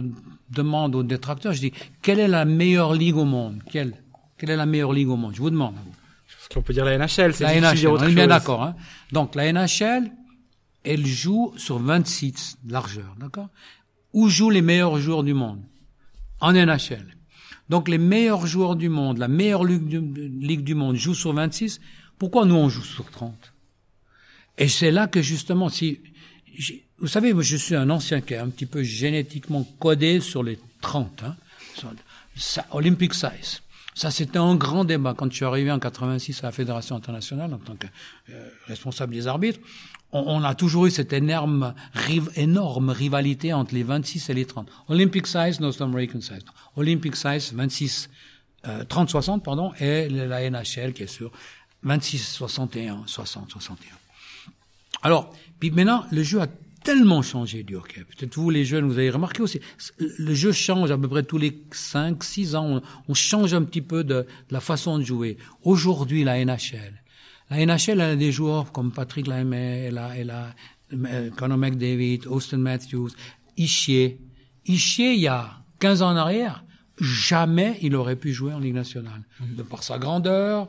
demande 0.50 0.94
aux 0.96 1.02
détracteurs. 1.02 1.54
Je 1.54 1.60
dis, 1.60 1.72
quelle 2.02 2.18
est 2.18 2.28
la 2.28 2.44
meilleure 2.44 2.92
ligue 2.92 3.16
au 3.16 3.24
monde? 3.24 3.62
Quelle 3.70 3.94
Quelle 4.36 4.50
est 4.50 4.56
la 4.56 4.66
meilleure 4.66 4.92
ligue 4.92 5.08
au 5.08 5.16
monde? 5.16 5.34
Je 5.34 5.40
vous 5.40 5.48
demande. 5.50 5.74
Parce 5.74 6.48
qu'on 6.52 6.60
peut 6.62 6.74
dire 6.74 6.84
la 6.84 6.98
NHL, 6.98 7.32
c'est 7.34 7.44
La 7.44 7.58
NHL, 7.60 7.88
on 7.88 8.02
est 8.02 8.12
bien 8.14 8.26
d'accord. 8.26 8.62
Hein 8.62 8.74
Donc 9.12 9.34
la 9.34 9.50
NHL, 9.52 10.10
elle 10.84 11.06
joue 11.06 11.52
sur 11.56 11.78
26 11.78 12.58
de 12.64 12.72
largeur, 12.72 13.14
d'accord? 13.18 13.48
Où 14.12 14.28
jouent 14.28 14.50
les 14.50 14.62
meilleurs 14.62 14.98
joueurs 14.98 15.22
du 15.22 15.34
monde? 15.34 15.62
En 16.40 16.52
NHL. 16.52 17.16
Donc 17.68 17.88
les 17.88 17.98
meilleurs 17.98 18.46
joueurs 18.46 18.74
du 18.74 18.88
monde, 18.88 19.18
la 19.18 19.28
meilleure 19.28 19.64
ligue 19.64 20.64
du, 20.64 20.74
monde 20.74 20.96
joue 20.96 21.14
sur 21.14 21.32
26. 21.32 21.80
Pourquoi 22.18 22.44
nous 22.44 22.56
on 22.56 22.68
joue 22.68 22.82
sur 22.82 23.08
30 23.10 23.52
Et 24.58 24.68
c'est 24.68 24.90
là 24.90 25.06
que 25.06 25.22
justement, 25.22 25.68
si 25.68 26.00
vous 26.98 27.06
savez, 27.06 27.32
moi 27.32 27.42
je 27.42 27.56
suis 27.56 27.76
un 27.76 27.88
ancien 27.88 28.20
qui 28.22 28.34
est 28.34 28.38
un 28.38 28.48
petit 28.48 28.66
peu 28.66 28.82
génétiquement 28.82 29.64
codé 29.78 30.20
sur 30.20 30.42
les 30.42 30.58
30, 30.80 31.22
hein, 31.22 31.36
Olympic 32.72 33.14
size. 33.14 33.62
Ça, 33.94 34.10
c'était 34.10 34.38
un 34.38 34.54
grand 34.54 34.84
débat 34.84 35.14
quand 35.16 35.30
je 35.30 35.36
suis 35.36 35.44
arrivé 35.44 35.70
en 35.70 35.78
86 35.78 36.42
à 36.42 36.46
la 36.46 36.52
Fédération 36.52 36.96
internationale 36.96 37.52
en 37.52 37.58
tant 37.58 37.74
que 37.74 37.86
euh, 38.30 38.48
responsable 38.66 39.12
des 39.12 39.26
arbitres. 39.26 39.60
On, 40.12 40.20
on 40.20 40.44
a 40.44 40.54
toujours 40.54 40.86
eu 40.86 40.90
cette 40.90 41.12
énorme, 41.12 41.74
énorme 42.36 42.90
rivalité 42.90 43.52
entre 43.52 43.74
les 43.74 43.82
26 43.82 44.30
et 44.30 44.34
les 44.34 44.46
30. 44.46 44.68
Olympic 44.88 45.26
size, 45.26 45.60
North 45.60 45.80
American 45.80 46.20
size. 46.20 46.44
Olympic 46.76 47.16
size, 47.16 47.52
26, 47.52 48.10
euh, 48.66 48.84
30-60, 48.84 49.40
pardon, 49.40 49.72
et 49.80 50.08
la 50.08 50.48
NHL 50.48 50.92
qui 50.92 51.04
est 51.04 51.06
sur 51.06 51.32
26-61, 51.84 53.06
60-61. 53.06 53.76
Alors, 55.02 55.32
puis 55.58 55.70
maintenant, 55.70 56.04
le 56.10 56.22
jeu 56.22 56.40
a 56.40 56.46
tellement 56.82 57.22
changé 57.22 57.62
du 57.62 57.76
hockey. 57.76 58.04
Peut-être 58.04 58.36
vous, 58.36 58.50
les 58.50 58.64
jeunes, 58.64 58.86
vous 58.86 58.98
avez 58.98 59.10
remarqué 59.10 59.42
aussi. 59.42 59.60
Le 59.98 60.34
jeu 60.34 60.52
change 60.52 60.90
à 60.90 60.98
peu 60.98 61.08
près 61.08 61.22
tous 61.22 61.38
les 61.38 61.62
5, 61.72 62.22
6 62.22 62.54
ans. 62.56 62.66
On, 62.66 62.82
on 63.08 63.14
change 63.14 63.54
un 63.54 63.62
petit 63.62 63.82
peu 63.82 64.04
de, 64.04 64.14
de 64.14 64.26
la 64.50 64.60
façon 64.60 64.98
de 64.98 65.04
jouer. 65.04 65.36
Aujourd'hui, 65.62 66.24
la 66.24 66.44
NHL. 66.44 67.02
La 67.50 67.66
NHL, 67.66 67.90
elle 67.90 68.00
a 68.00 68.16
des 68.16 68.32
joueurs 68.32 68.70
comme 68.72 68.92
Patrick 68.92 69.26
Laimé, 69.26 69.84
elle 69.88 69.98
a, 69.98 70.16
elle 70.16 70.30
a 70.30 70.54
euh, 70.92 71.30
Conor 71.30 71.58
McDavid, 71.58 72.26
Austin 72.26 72.58
Matthews, 72.58 73.10
Ishier. 73.56 74.20
Ishier, 74.66 75.14
il 75.14 75.20
y 75.20 75.28
a 75.28 75.50
15 75.80 76.02
ans 76.02 76.10
en 76.10 76.16
arrière, 76.16 76.64
jamais 77.00 77.78
il 77.82 77.96
aurait 77.96 78.16
pu 78.16 78.32
jouer 78.32 78.52
en 78.52 78.60
Ligue 78.60 78.74
nationale. 78.74 79.22
De 79.40 79.62
par 79.62 79.82
sa 79.82 79.98
grandeur, 79.98 80.68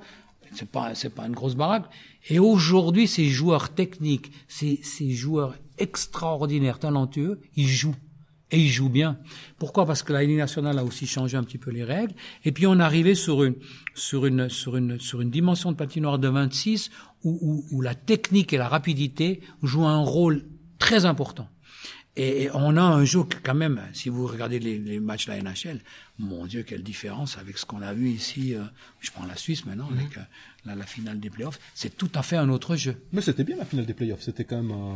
c'est 0.54 0.70
pas 0.70 0.96
c'est 0.96 1.14
pas 1.14 1.26
une 1.28 1.34
grosse 1.34 1.56
baraque 1.56 1.86
et 2.30 2.40
aujourd'hui 2.40 3.08
ces 3.08 3.30
joueurs 3.30 3.74
techniques 3.74 4.32
ces 4.48 4.80
ces 4.84 5.12
joueurs 5.12 5.56
extraordinaires 5.82 6.80
talentueux 6.80 7.40
ils 7.56 7.68
jouent 7.68 7.96
et 8.54 8.60
ils 8.60 8.70
jouent 8.70 8.90
bien 8.90 9.18
pourquoi? 9.58 9.86
Parce 9.86 10.04
que 10.04 10.14
la 10.14 10.24
Ligue 10.24 10.38
nationale 10.38 10.78
a 10.80 10.84
aussi 10.84 11.08
changé 11.08 11.38
un 11.38 11.44
petit 11.44 11.58
peu 11.58 11.72
les 11.72 11.84
règles 11.84 12.14
et 12.46 12.52
puis 12.52 12.66
on 12.68 12.80
est 12.80 12.84
arrivé 12.84 13.16
sur 13.16 13.44
une 13.44 13.56
sur 13.96 14.26
une 14.26 14.50
sur 14.50 14.78
une 14.78 15.00
sur 15.00 15.22
une 15.22 15.32
dimension 15.32 15.72
de 15.72 15.78
patinoire 15.78 16.20
de 16.20 16.28
26 16.28 16.92
où 17.24 17.38
où, 17.42 17.66
où 17.72 17.82
la 17.82 17.96
technique 17.96 18.54
et 18.54 18.58
la 18.58 18.68
rapidité 18.68 19.42
jouent 19.64 19.88
un 19.88 20.04
rôle 20.04 20.46
très 20.80 21.06
important 21.06 21.48
et 22.18 22.50
on 22.54 22.76
a 22.76 22.82
un 22.82 23.06
jeu 23.06 23.22
quand 23.42 23.56
même, 23.56 23.80
si 23.94 24.10
vous 24.10 24.28
regardez 24.28 24.60
les, 24.60 24.78
les 24.78 25.00
matchs 25.00 25.28
de 25.28 25.32
la 25.32 25.42
NHL, 25.42 25.80
mon 26.20 26.46
Dieu, 26.46 26.64
quelle 26.64 26.84
différence 26.84 27.38
avec 27.38 27.58
ce 27.58 27.66
qu'on 27.66 27.82
a 27.82 27.94
vu 27.94 28.10
ici. 28.10 28.54
euh, 28.54 28.64
je 29.00 29.12
prends 29.12 29.26
la 29.26 29.38
Suisse 29.38 29.66
maintenant, 29.66 29.88
avec 29.96 30.18
euh, 30.18 30.22
la, 30.66 30.76
la 30.76 30.86
finale 30.86 31.22
des 31.22 31.30
playoffs. 31.30 31.58
C'est 31.74 31.96
tout 31.96 32.12
à 32.14 32.22
fait 32.22 32.36
un 32.36 32.50
autre 32.50 32.76
jeu. 32.76 33.02
Mais 33.14 33.22
c'était 33.22 33.46
bien 33.46 33.56
la 33.56 33.64
finale 33.64 33.86
des 33.86 33.94
playoffs. 33.94 34.24
C'était 34.24 34.44
quand 34.44 34.62
même 34.62 34.72
un... 34.72 34.96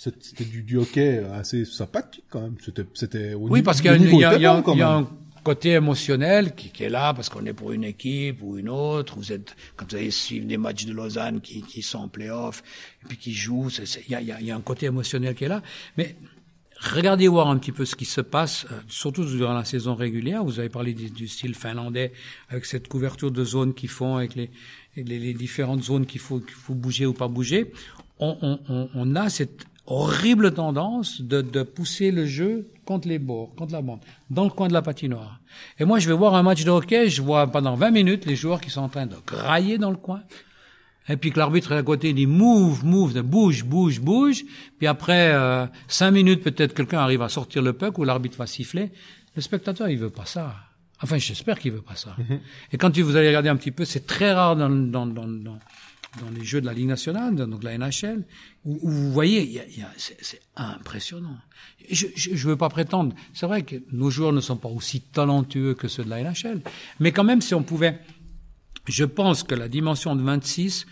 C'était 0.00 0.44
du, 0.44 0.62
du 0.62 0.78
hockey 0.78 1.22
assez 1.34 1.66
sympathique 1.66 2.24
quand 2.30 2.40
même. 2.40 2.54
C'était, 2.64 2.86
c'était 2.94 3.34
Oui, 3.34 3.60
parce 3.60 3.82
qu'il 3.82 3.92
y 3.92 4.04
y 4.06 4.16
y 4.16 4.20
y 4.20 4.82
a 4.82 4.94
un 4.96 5.06
côté 5.44 5.72
émotionnel 5.72 6.54
qui, 6.54 6.70
qui 6.70 6.84
est 6.84 6.88
là 6.88 7.12
parce 7.12 7.28
qu'on 7.28 7.44
est 7.44 7.52
pour 7.52 7.72
une 7.72 7.84
équipe 7.84 8.42
ou 8.42 8.56
une 8.56 8.70
autre. 8.70 9.16
Vous 9.18 9.30
êtes, 9.30 9.54
quand 9.76 9.90
vous 9.90 9.96
allez 9.96 10.10
suivre 10.10 10.46
des 10.46 10.56
matchs 10.56 10.86
de 10.86 10.94
Lausanne 10.94 11.42
qui, 11.42 11.60
qui 11.60 11.82
sont 11.82 11.98
en 11.98 12.08
playoff 12.08 12.62
et 13.02 13.08
puis 13.08 13.18
qui 13.18 13.34
jouent, 13.34 13.68
il 14.08 14.18
y 14.18 14.24
y, 14.24 14.50
a, 14.50 14.56
un 14.56 14.60
côté 14.62 14.86
émotionnel 14.86 15.34
qui 15.34 15.44
est 15.44 15.48
là. 15.48 15.62
Mais 15.98 16.16
regardez 16.78 17.28
voir 17.28 17.48
un 17.48 17.58
petit 17.58 17.72
peu 17.72 17.84
ce 17.84 17.94
qui 17.94 18.06
se 18.06 18.22
passe, 18.22 18.64
euh, 18.72 18.80
surtout 18.88 19.26
durant 19.26 19.52
la 19.52 19.66
saison 19.66 19.94
régulière. 19.94 20.42
Vous 20.44 20.60
avez 20.60 20.70
parlé 20.70 20.94
du, 20.94 21.10
du 21.10 21.28
style 21.28 21.54
finlandais 21.54 22.12
avec 22.48 22.64
cette 22.64 22.88
couverture 22.88 23.30
de 23.30 23.44
zones 23.44 23.74
qu'ils 23.74 23.90
font, 23.90 24.16
avec 24.16 24.34
les, 24.34 24.48
les, 24.96 25.18
les 25.18 25.34
différentes 25.34 25.82
zones 25.82 26.06
qu'il 26.06 26.22
faut, 26.22 26.40
qu'il 26.40 26.54
faut 26.54 26.74
bouger 26.74 27.04
ou 27.04 27.12
pas 27.12 27.28
bouger. 27.28 27.70
On, 28.18 28.58
on, 28.68 28.88
on 28.94 29.16
a 29.16 29.30
cette 29.30 29.64
horrible 29.90 30.54
tendance 30.54 31.20
de, 31.20 31.42
de 31.42 31.62
pousser 31.62 32.10
le 32.12 32.24
jeu 32.24 32.70
contre 32.84 33.08
les 33.08 33.18
bords, 33.18 33.54
contre 33.56 33.72
la 33.72 33.82
bande, 33.82 34.00
dans 34.30 34.44
le 34.44 34.50
coin 34.50 34.68
de 34.68 34.72
la 34.72 34.82
patinoire. 34.82 35.40
Et 35.78 35.84
moi, 35.84 35.98
je 35.98 36.08
vais 36.08 36.14
voir 36.14 36.34
un 36.34 36.42
match 36.42 36.64
de 36.64 36.70
hockey, 36.70 37.08
je 37.08 37.20
vois 37.20 37.46
pendant 37.48 37.74
20 37.74 37.90
minutes 37.90 38.24
les 38.24 38.36
joueurs 38.36 38.60
qui 38.60 38.70
sont 38.70 38.82
en 38.82 38.88
train 38.88 39.06
de 39.06 39.16
grailler 39.26 39.78
dans 39.78 39.90
le 39.90 39.96
coin. 39.96 40.22
Et 41.08 41.16
puis 41.16 41.32
que 41.32 41.38
l'arbitre 41.38 41.72
est 41.72 41.76
à 41.76 41.82
côté 41.82 42.12
dit 42.12 42.26
move, 42.26 42.84
move, 42.84 43.14
de 43.14 43.20
bouge, 43.20 43.64
bouge, 43.64 44.00
bouge. 44.00 44.44
Puis 44.78 44.86
après 44.86 45.32
euh, 45.32 45.66
cinq 45.88 46.12
minutes, 46.12 46.42
peut-être 46.44 46.72
quelqu'un 46.72 47.00
arrive 47.00 47.22
à 47.22 47.28
sortir 47.28 47.62
le 47.62 47.72
puck 47.72 47.98
ou 47.98 48.04
l'arbitre 48.04 48.38
va 48.38 48.46
siffler. 48.46 48.92
Le 49.34 49.42
spectateur, 49.42 49.88
il 49.88 49.98
veut 49.98 50.10
pas 50.10 50.24
ça. 50.24 50.54
Enfin, 51.02 51.18
j'espère 51.18 51.58
qu'il 51.58 51.72
veut 51.72 51.82
pas 51.82 51.96
ça. 51.96 52.14
Et 52.72 52.78
quand 52.78 52.96
vous 52.98 53.16
allez 53.16 53.28
regarder 53.28 53.48
un 53.48 53.56
petit 53.56 53.70
peu, 53.70 53.84
c'est 53.84 54.06
très 54.06 54.32
rare 54.32 54.54
dans, 54.54 54.68
dans, 54.68 55.06
dans, 55.06 55.26
dans, 55.26 55.58
dans 56.18 56.30
les 56.30 56.44
jeux 56.44 56.60
de 56.60 56.66
la 56.66 56.72
Ligue 56.72 56.88
nationale, 56.88 57.36
donc 57.36 57.62
la 57.62 57.78
NHL, 57.78 58.24
où, 58.64 58.78
où 58.82 58.90
vous 58.90 59.12
voyez, 59.12 59.62
c'est, 59.96 60.40
impressionnant. 60.56 61.38
Je 61.90 62.30
ne 62.30 62.36
veux 62.36 62.56
pas 62.56 62.68
prétendre. 62.68 63.14
C'est 63.32 63.46
vrai 63.46 63.62
que 63.62 63.76
nos 63.92 64.10
joueurs 64.10 64.32
ne 64.32 64.40
sont 64.40 64.56
pas 64.56 64.68
aussi 64.68 65.00
talentueux 65.00 65.74
que 65.74 65.86
ceux 65.86 66.04
de 66.04 66.10
la 66.10 66.22
NHL, 66.22 66.62
mais 66.98 67.12
quand 67.12 67.24
même, 67.24 67.40
si 67.40 67.54
on 67.54 67.62
pouvait 67.62 68.00
je 68.90 69.04
pense 69.04 69.42
que 69.42 69.54
la 69.54 69.68
dimension 69.68 70.16
de 70.16 70.22
26, 70.22 70.86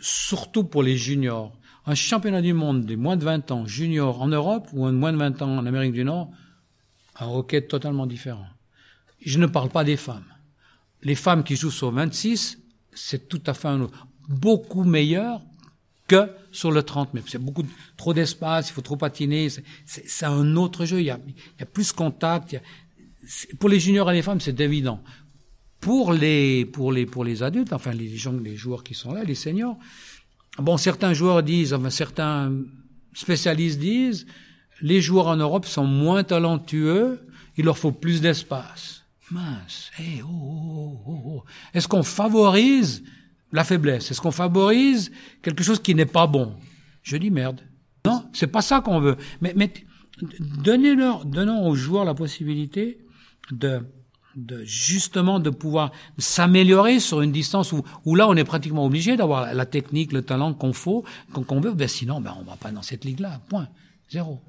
surtout 0.00 0.64
pour 0.64 0.82
les 0.82 0.96
juniors, 0.96 1.52
un 1.86 1.94
championnat 1.94 2.42
du 2.42 2.52
monde 2.52 2.86
des 2.86 2.96
moins 2.96 3.16
de 3.16 3.24
20 3.24 3.50
ans 3.50 3.66
junior 3.66 4.22
en 4.22 4.28
Europe 4.28 4.68
ou 4.72 4.86
un 4.86 4.92
moins 4.92 5.12
de 5.12 5.18
20 5.18 5.42
ans 5.42 5.58
en 5.58 5.66
Amérique 5.66 5.92
du 5.92 6.04
Nord, 6.04 6.30
un 7.18 7.26
hockey 7.26 7.62
totalement 7.62 8.06
différent. 8.06 8.46
Je 9.20 9.38
ne 9.38 9.46
parle 9.46 9.68
pas 9.68 9.84
des 9.84 9.96
femmes. 9.96 10.24
Les 11.02 11.14
femmes 11.14 11.44
qui 11.44 11.56
jouent 11.56 11.70
sur 11.70 11.90
26, 11.90 12.58
c'est 12.94 13.28
tout 13.28 13.42
à 13.46 13.54
fait 13.54 13.68
un 13.68 13.80
autre. 13.80 14.06
Beaucoup 14.28 14.84
meilleur 14.84 15.40
que 16.08 16.30
sur 16.50 16.70
le 16.70 16.82
30 16.82 17.14
mètres. 17.14 17.28
C'est 17.30 17.42
beaucoup 17.42 17.64
trop 17.96 18.14
d'espace, 18.14 18.70
il 18.70 18.72
faut 18.72 18.82
trop 18.82 18.96
patiner. 18.96 19.48
C'est 19.86 20.26
un 20.26 20.56
autre 20.56 20.84
jeu. 20.84 21.00
Il 21.00 21.06
y 21.06 21.10
a, 21.10 21.18
il 21.26 21.60
y 21.60 21.62
a 21.62 21.66
plus 21.66 21.92
contact. 21.92 22.52
Il 22.52 22.54
y 22.56 22.58
a, 22.58 22.62
pour 23.58 23.68
les 23.68 23.80
juniors 23.80 24.10
et 24.10 24.14
les 24.14 24.22
femmes, 24.22 24.40
c'est 24.40 24.60
évident. 24.60 25.02
Pour 25.80 26.12
les 26.12 26.64
pour 26.64 26.92
les 26.92 27.06
pour 27.06 27.24
les 27.24 27.42
adultes, 27.42 27.72
enfin 27.72 27.92
les 27.92 28.16
gens, 28.16 28.32
les 28.32 28.56
joueurs 28.56 28.84
qui 28.84 28.94
sont 28.94 29.12
là, 29.12 29.24
les 29.24 29.34
seniors. 29.34 29.76
Bon, 30.58 30.76
certains 30.76 31.12
joueurs 31.12 31.42
disent, 31.42 31.72
enfin 31.72 31.90
certains 31.90 32.52
spécialistes 33.14 33.78
disent, 33.78 34.26
les 34.80 35.00
joueurs 35.00 35.28
en 35.28 35.36
Europe 35.36 35.66
sont 35.66 35.86
moins 35.86 36.24
talentueux, 36.24 37.20
il 37.56 37.64
leur 37.64 37.78
faut 37.78 37.92
plus 37.92 38.20
d'espace. 38.20 39.02
Mince, 39.30 39.90
hey, 39.98 40.22
oh, 40.22 40.28
oh, 40.28 41.00
oh, 41.06 41.22
oh. 41.26 41.44
Est-ce 41.72 41.88
qu'on 41.88 42.02
favorise 42.02 43.02
la 43.52 43.64
faiblesse 43.64 44.10
Est-ce 44.10 44.20
qu'on 44.20 44.30
favorise 44.30 45.12
quelque 45.42 45.62
chose 45.62 45.80
qui 45.80 45.94
n'est 45.94 46.06
pas 46.06 46.26
bon? 46.26 46.54
Je 47.02 47.16
dis 47.16 47.30
merde. 47.30 47.60
Non, 48.04 48.24
c'est 48.32 48.46
pas 48.46 48.62
ça 48.62 48.80
qu'on 48.80 49.00
veut. 49.00 49.16
Mais, 49.40 49.52
mais 49.56 49.72
donnez-leur, 50.40 51.24
donnons 51.24 51.66
aux 51.66 51.74
joueurs 51.74 52.04
la 52.04 52.14
possibilité 52.14 52.98
de, 53.50 53.80
de 54.36 54.64
justement 54.64 55.40
de 55.40 55.50
pouvoir 55.50 55.92
s'améliorer 56.18 57.00
sur 57.00 57.20
une 57.20 57.32
distance 57.32 57.72
où, 57.72 57.82
où 58.04 58.14
là 58.14 58.28
on 58.28 58.34
est 58.34 58.44
pratiquement 58.44 58.84
obligé 58.84 59.16
d'avoir 59.16 59.54
la 59.54 59.66
technique, 59.66 60.12
le 60.12 60.22
talent 60.22 60.54
qu'on 60.54 60.72
faut, 60.72 61.04
qu'on 61.32 61.60
veut. 61.60 61.74
Ben 61.74 61.88
sinon, 61.88 62.20
ben 62.20 62.34
on 62.40 62.44
va 62.44 62.56
pas 62.56 62.70
dans 62.70 62.82
cette 62.82 63.04
ligue-là. 63.04 63.40
Point. 63.48 63.68
Zéro. 64.10 64.40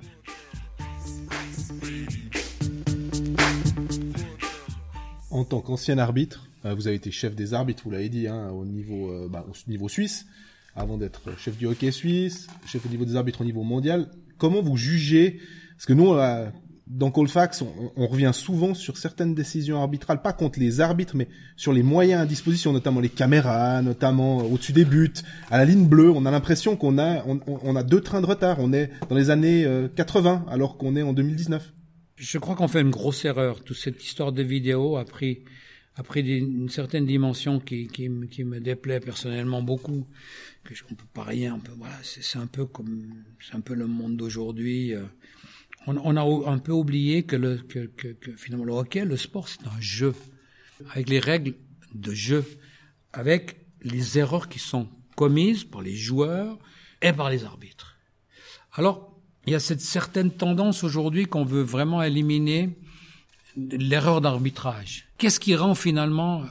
En 5.29 5.45
tant 5.45 5.61
qu'ancien 5.61 5.97
arbitre, 5.97 6.47
vous 6.63 6.87
avez 6.87 6.95
été 6.95 7.11
chef 7.11 7.35
des 7.35 7.53
arbitres, 7.53 7.83
vous 7.83 7.91
l'avez 7.91 8.09
dit, 8.09 8.27
hein, 8.27 8.49
au 8.51 8.65
niveau, 8.65 9.11
euh, 9.11 9.27
bah, 9.29 9.45
au 9.47 9.69
niveau 9.69 9.89
suisse, 9.89 10.25
avant 10.75 10.97
d'être 10.97 11.37
chef 11.37 11.57
du 11.57 11.67
hockey 11.67 11.91
suisse, 11.91 12.47
chef 12.65 12.85
au 12.85 12.89
niveau 12.89 13.05
des 13.05 13.15
arbitres 13.15 13.41
au 13.41 13.45
niveau 13.45 13.63
mondial. 13.63 14.09
Comment 14.37 14.61
vous 14.61 14.77
jugez? 14.77 15.39
Parce 15.75 15.85
que 15.85 15.93
nous, 15.93 16.13
euh, 16.13 16.49
dans 16.87 17.11
Colfax, 17.11 17.63
on, 17.95 18.07
revient 18.07 18.31
souvent 18.33 18.73
sur 18.73 18.97
certaines 18.97 19.35
décisions 19.35 19.81
arbitrales, 19.81 20.21
pas 20.21 20.33
contre 20.33 20.59
les 20.59 20.81
arbitres, 20.81 21.15
mais 21.15 21.27
sur 21.55 21.73
les 21.73 21.83
moyens 21.83 22.21
à 22.21 22.25
disposition, 22.25 22.71
notamment 22.71 22.99
les 22.99 23.09
caméras, 23.09 23.81
notamment 23.81 24.37
au-dessus 24.37 24.73
des 24.73 24.85
buts, 24.85 25.13
à 25.51 25.57
la 25.57 25.65
ligne 25.65 25.85
bleue. 25.85 26.11
On 26.11 26.25
a 26.25 26.31
l'impression 26.31 26.75
qu'on 26.75 26.97
a, 26.97 27.25
on, 27.25 27.39
on, 27.45 27.75
a 27.75 27.83
deux 27.83 28.01
trains 28.01 28.21
de 28.21 28.25
retard. 28.25 28.57
On 28.59 28.73
est 28.73 28.89
dans 29.09 29.15
les 29.15 29.29
années 29.29 29.67
80, 29.95 30.45
alors 30.49 30.77
qu'on 30.77 30.95
est 30.95 31.03
en 31.03 31.13
2019. 31.13 31.73
Je 32.15 32.37
crois 32.37 32.55
qu'on 32.55 32.67
fait 32.67 32.81
une 32.81 32.89
grosse 32.89 33.25
erreur. 33.25 33.63
Toute 33.63 33.77
cette 33.77 34.03
histoire 34.03 34.31
de 34.31 34.43
vidéo 34.43 34.97
a 34.97 35.05
pris 35.05 35.43
a 35.95 36.03
pris 36.03 36.21
une 36.21 36.69
certaine 36.69 37.05
dimension 37.05 37.59
qui, 37.59 37.87
qui, 37.87 38.09
qui, 38.31 38.43
me 38.43 38.59
déplaît 38.59 38.99
personnellement 38.99 39.61
beaucoup, 39.61 40.07
que 40.63 40.73
je, 40.73 40.83
on 40.89 40.95
peut 40.95 41.05
pas 41.13 41.23
rien, 41.23 41.59
voilà, 41.77 41.95
c'est 42.03 42.39
un 42.39 42.47
peu 42.47 42.65
comme, 42.65 43.23
c'est 43.39 43.55
un 43.55 43.61
peu 43.61 43.75
le 43.75 43.85
monde 43.87 44.17
d'aujourd'hui. 44.17 44.93
Euh. 44.93 45.03
On, 45.85 45.97
on, 45.97 46.15
a 46.15 46.51
un 46.51 46.57
peu 46.57 46.71
oublié 46.71 47.23
que, 47.23 47.35
le, 47.35 47.57
que, 47.57 47.85
que, 47.85 48.07
que 48.07 48.31
finalement 48.31 48.65
le 48.65 48.73
hockey, 48.73 49.05
le 49.05 49.17
sport, 49.17 49.47
c'est 49.47 49.67
un 49.67 49.81
jeu, 49.81 50.13
avec 50.91 51.09
les 51.09 51.19
règles 51.19 51.55
de 51.93 52.13
jeu, 52.13 52.43
avec 53.11 53.57
les 53.83 54.17
erreurs 54.17 54.49
qui 54.49 54.59
sont 54.59 54.87
commises 55.15 55.63
par 55.63 55.81
les 55.81 55.95
joueurs 55.95 56.57
et 57.01 57.13
par 57.13 57.29
les 57.29 57.43
arbitres. 57.43 57.97
Alors, 58.73 59.13
il 59.45 59.51
y 59.51 59.55
a 59.55 59.59
cette 59.59 59.81
certaine 59.81 60.31
tendance 60.31 60.83
aujourd'hui 60.83 61.25
qu'on 61.25 61.43
veut 61.43 61.61
vraiment 61.61 62.01
éliminer 62.01 62.69
l'erreur 63.55 64.21
d'arbitrage. 64.21 65.09
Qu'est-ce 65.23 65.39
qui 65.39 65.55
rend 65.55 65.73
finalement, 65.73 66.43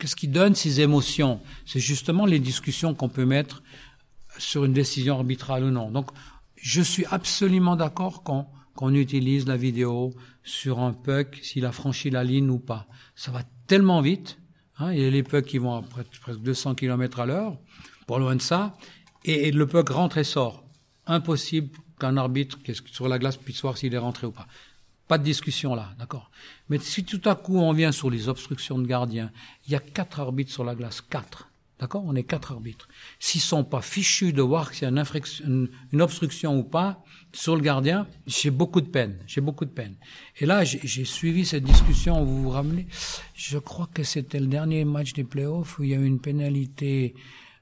qu'est-ce 0.00 0.16
qui 0.16 0.26
donne 0.26 0.56
ces 0.56 0.80
émotions? 0.80 1.40
C'est 1.64 1.78
justement 1.78 2.26
les 2.26 2.40
discussions 2.40 2.92
qu'on 2.92 3.08
peut 3.08 3.24
mettre 3.24 3.62
sur 4.36 4.64
une 4.64 4.72
décision 4.72 5.14
arbitrale 5.14 5.62
ou 5.62 5.70
non. 5.70 5.92
Donc, 5.92 6.10
je 6.56 6.82
suis 6.82 7.06
absolument 7.12 7.76
d'accord 7.76 8.24
qu'on 8.24 8.94
utilise 8.96 9.46
la 9.46 9.56
vidéo 9.56 10.12
sur 10.42 10.80
un 10.80 10.92
puck, 10.92 11.38
s'il 11.40 11.64
a 11.66 11.70
franchi 11.70 12.10
la 12.10 12.24
ligne 12.24 12.50
ou 12.50 12.58
pas. 12.58 12.88
Ça 13.14 13.30
va 13.30 13.44
tellement 13.68 14.00
vite. 14.00 14.38
Il 14.80 14.98
y 14.98 15.06
a 15.06 15.10
les 15.10 15.22
pucks 15.22 15.46
qui 15.46 15.58
vont 15.58 15.76
à 15.76 15.82
presque 16.20 16.40
200 16.40 16.74
km 16.74 17.20
à 17.20 17.26
l'heure, 17.26 17.56
pour 18.08 18.18
loin 18.18 18.34
de 18.34 18.42
ça, 18.42 18.76
et, 19.24 19.46
et 19.46 19.52
le 19.52 19.68
puck 19.68 19.90
rentre 19.90 20.18
et 20.18 20.24
sort. 20.24 20.64
Impossible 21.06 21.68
qu'un 22.00 22.16
arbitre 22.16 22.58
sur 22.90 23.06
la 23.06 23.20
glace 23.20 23.36
puisse 23.36 23.62
voir 23.62 23.76
s'il 23.76 23.94
est 23.94 23.98
rentré 23.98 24.26
ou 24.26 24.32
pas. 24.32 24.48
Pas 25.08 25.18
de 25.18 25.24
discussion 25.24 25.74
là, 25.74 25.90
d'accord. 25.98 26.30
Mais 26.68 26.78
si 26.78 27.04
tout 27.04 27.20
à 27.28 27.34
coup 27.34 27.58
on 27.58 27.72
vient 27.72 27.92
sur 27.92 28.10
les 28.10 28.28
obstructions 28.28 28.78
de 28.78 28.86
gardiens, 28.86 29.30
il 29.66 29.72
y 29.72 29.76
a 29.76 29.80
quatre 29.80 30.20
arbitres 30.20 30.52
sur 30.52 30.64
la 30.64 30.74
glace, 30.74 31.00
quatre. 31.00 31.48
D'accord? 31.80 32.04
On 32.06 32.14
est 32.14 32.22
quatre 32.22 32.52
arbitres. 32.52 32.88
S'ils 33.18 33.40
sont 33.40 33.64
pas 33.64 33.82
fichus 33.82 34.32
de 34.32 34.42
voir 34.42 34.72
s'il 34.72 34.84
y 34.84 34.86
a 34.86 35.04
une, 35.44 35.68
une, 35.92 36.02
obstruction 36.02 36.56
ou 36.56 36.62
pas 36.62 37.02
sur 37.32 37.56
le 37.56 37.62
gardien, 37.62 38.06
j'ai 38.28 38.50
beaucoup 38.50 38.80
de 38.80 38.86
peine. 38.86 39.18
J'ai 39.26 39.40
beaucoup 39.40 39.64
de 39.64 39.70
peine. 39.70 39.96
Et 40.38 40.46
là, 40.46 40.62
j'ai 40.62 41.04
suivi 41.04 41.44
cette 41.44 41.64
discussion. 41.64 42.24
Vous 42.24 42.44
vous 42.44 42.50
rappelez 42.50 42.86
Je 43.34 43.58
crois 43.58 43.88
que 43.92 44.04
c'était 44.04 44.38
le 44.38 44.46
dernier 44.46 44.84
match 44.84 45.14
des 45.14 45.24
playoffs 45.24 45.78
où 45.78 45.82
il 45.82 45.90
y 45.90 45.94
a 45.94 45.98
eu 45.98 46.06
une 46.06 46.20
pénalité. 46.20 47.14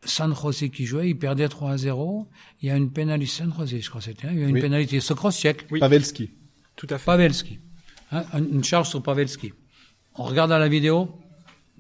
San 0.05 0.35
José 0.35 0.69
qui 0.69 0.85
jouait, 0.85 1.11
il 1.11 1.19
perdait 1.19 1.49
3 1.49 1.71
à 1.71 1.77
0. 1.79 2.29
Il 2.61 2.69
y 2.69 2.71
a 2.71 2.77
une 2.77 2.91
pénalité 2.91 3.33
San 3.33 3.53
José, 3.57 3.81
je 3.81 3.89
crois 3.89 4.01
que 4.01 4.07
c'était. 4.07 4.27
Hein. 4.27 4.33
Il 4.35 4.41
y 4.41 4.45
a 4.45 4.49
une 4.49 4.61
pénalité. 4.61 4.99
Cross-check. 4.99 5.67
Oui. 5.71 5.81
Pavelski. 5.81 6.31
Tout 6.77 6.87
à 6.91 6.99
fait. 6.99 7.05
Pavelski. 7.07 7.59
Hein, 8.11 8.25
une 8.35 8.65
charge 8.65 8.89
sur 8.89 9.03
Pavelski. 9.03 9.53
On 10.17 10.25
regarde 10.25 10.51
la 10.51 10.69
vidéo, 10.69 11.11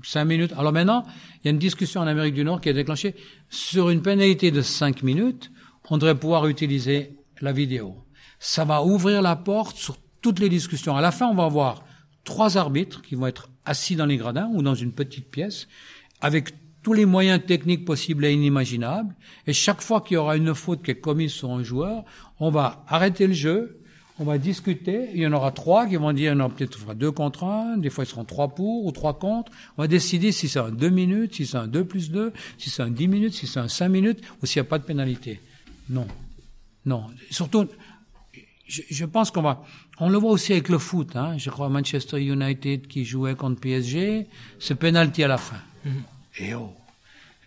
cinq 0.03 0.25
minutes. 0.25 0.53
Alors 0.57 0.73
maintenant, 0.73 1.05
il 1.37 1.47
y 1.47 1.49
a 1.49 1.51
une 1.51 1.59
discussion 1.59 2.01
en 2.01 2.07
Amérique 2.07 2.35
du 2.35 2.45
Nord 2.45 2.61
qui 2.61 2.69
est 2.69 2.75
déclenchée. 2.75 3.15
Sur 3.51 3.91
une 3.91 4.03
pénalité 4.03 4.51
de 4.51 4.63
cinq 4.63 5.03
minutes, 5.03 5.51
on 5.91 5.99
devrait 5.99 6.19
pouvoir 6.19 6.47
utiliser 6.47 7.17
la 7.41 7.53
vidéo. 7.53 8.05
Ça 8.39 8.65
va 8.65 8.83
ouvrir 8.83 9.23
la 9.23 9.37
porte 9.37 9.77
sur 9.77 9.97
toutes 10.21 10.39
les 10.39 10.49
discussions. 10.49 10.97
À 10.97 11.01
la 11.01 11.13
fin, 11.13 11.29
on 11.29 11.35
va 11.35 11.45
avoir 11.45 11.85
trois 12.25 12.57
arbitres 12.57 13.03
qui 13.03 13.15
vont 13.15 13.27
être 13.27 13.51
assis 13.65 13.97
dans 13.97 14.07
les 14.07 14.17
gradins 14.17 14.51
ou 14.53 14.63
dans 14.63 14.75
une 14.75 14.93
petite 14.93 15.31
pièce 15.31 15.69
avec 16.21 16.55
tous 16.83 16.93
les 16.93 17.07
moyens 17.07 17.41
techniques 17.45 17.85
possibles 17.85 18.25
et 18.25 18.33
inimaginables. 18.33 19.15
Et 19.47 19.53
chaque 19.53 19.81
fois 19.81 20.01
qu'il 20.01 20.15
y 20.15 20.19
aura 20.19 20.37
une 20.37 20.55
faute 20.55 20.83
qui 20.83 20.91
est 20.91 21.01
commise 21.01 21.33
sur 21.33 21.51
un 21.51 21.63
joueur, 21.63 22.05
on 22.41 22.51
va 22.51 22.85
arrêter 22.89 23.27
le 23.27 23.33
jeu, 23.33 23.82
on 24.23 24.25
va 24.25 24.39
discuter. 24.39 25.09
Il 25.15 25.21
y 25.21 25.27
en 25.27 25.33
aura 25.33 25.51
trois 25.51 25.87
qui 25.87 25.97
vont 25.97 26.13
dire, 26.13 26.35
non, 26.37 26.49
peut-être 26.49 26.79
fera 26.79 26.95
deux 26.95 27.11
contre 27.11 27.43
un, 27.45 27.77
des 27.77 27.91
fois 27.91 28.05
ils 28.05 28.07
seront 28.07 28.25
trois 28.25 28.55
pour 28.55 28.87
ou 28.87 28.93
trois 28.93 29.19
contre. 29.19 29.51
On 29.77 29.83
va 29.83 29.89
décider 29.89 30.31
si 30.31 30.49
c'est 30.49 30.61
un 30.61 30.71
deux 30.71 30.91
minutes, 30.91 31.35
si 31.35 31.47
c'est 31.47 31.57
un 31.57 31.67
deux 31.67 31.85
plus 31.85 32.11
deux, 32.11 32.33
si 32.57 32.71
c'est 32.71 32.83
un 32.83 32.91
dix 32.91 33.09
minutes, 33.09 33.35
si 33.35 33.49
c'est 33.49 33.59
un 33.59 33.69
cinq 33.69 33.89
minutes, 33.89 34.21
ou 34.41 34.47
s'il 34.47 34.63
n'y 34.63 34.67
a 34.67 34.71
pas 34.71 34.79
de 34.79 34.85
pénalité. 34.85 35.41
Non. 35.91 36.07
Non. 36.87 37.07
Surtout, 37.31 37.67
je, 38.69 38.83
je 38.89 39.05
pense 39.05 39.33
qu'on 39.33 39.43
va, 39.43 39.65
on 39.99 40.09
le 40.09 40.19
voit 40.19 40.31
aussi 40.31 40.53
avec 40.53 40.69
le 40.69 40.79
foot, 40.79 41.17
hein. 41.17 41.37
Je 41.37 41.51
crois 41.51 41.69
Manchester 41.69 42.23
United 42.23 42.87
qui 42.87 43.05
jouait 43.05 43.35
contre 43.35 43.61
PSG, 43.61 44.29
c'est 44.61 44.77
pénalité 44.77 45.25
à 45.25 45.29
la 45.29 45.39
fin. 45.39 45.61
Mm-hmm. 45.85 46.45
Et 46.45 46.55
oh. 46.55 46.73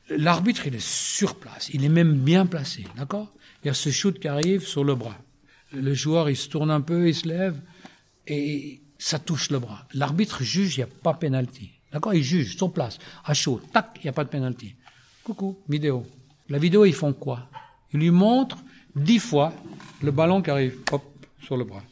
L'arbitre, 0.10 0.68
il 0.68 0.76
est 0.76 0.86
sur 0.86 1.36
place. 1.36 1.70
Il 1.74 1.84
est 1.86 1.90
même 1.90 2.14
bien 2.14 2.46
placé. 2.46 2.84
D'accord? 2.98 3.32
Il 3.64 3.68
y 3.68 3.70
a 3.72 3.74
ce 3.74 3.90
shoot 3.90 4.20
qui 4.20 4.28
arrive 4.28 4.68
sur 4.68 4.84
le 4.84 4.94
bras 4.94 5.18
le 5.76 5.94
joueur, 5.94 6.30
il 6.30 6.36
se 6.36 6.50
tourne 6.50 6.72
un 6.72 6.82
peu, 6.82 7.08
il 7.08 7.16
se 7.16 7.28
lève, 7.28 7.60
et 8.28 8.82
ça 8.98 9.20
touche 9.20 9.52
le 9.52 9.60
bras. 9.60 9.88
L'arbitre 9.94 10.44
juge, 10.44 10.78
il 10.78 10.80
n'y 10.80 10.84
a 10.84 10.88
pas 10.88 11.14
pénalty. 11.14 11.72
D'accord? 11.92 12.14
Il 12.14 12.24
juge 12.24 12.58
sur 12.58 12.74
place, 12.74 12.98
à 13.24 13.34
chaud, 13.34 13.62
tac, 13.72 13.92
il 13.98 14.04
n'y 14.04 14.10
a 14.10 14.14
pas 14.14 14.24
de 14.24 14.30
pénalty. 14.30 14.76
Coucou, 15.24 15.58
vidéo. 15.70 16.06
La 16.50 16.58
vidéo, 16.58 16.86
ils 16.86 16.94
font 16.94 17.14
quoi? 17.14 17.50
Ils 17.94 18.00
lui 18.00 18.12
montrent 18.12 18.64
dix 18.96 19.20
fois 19.20 19.54
le 20.02 20.12
ballon 20.12 20.42
qui 20.42 20.50
arrive, 20.50 20.78
hop, 20.92 21.04
sur 21.42 21.58
le 21.58 21.64
bras. 21.64 21.84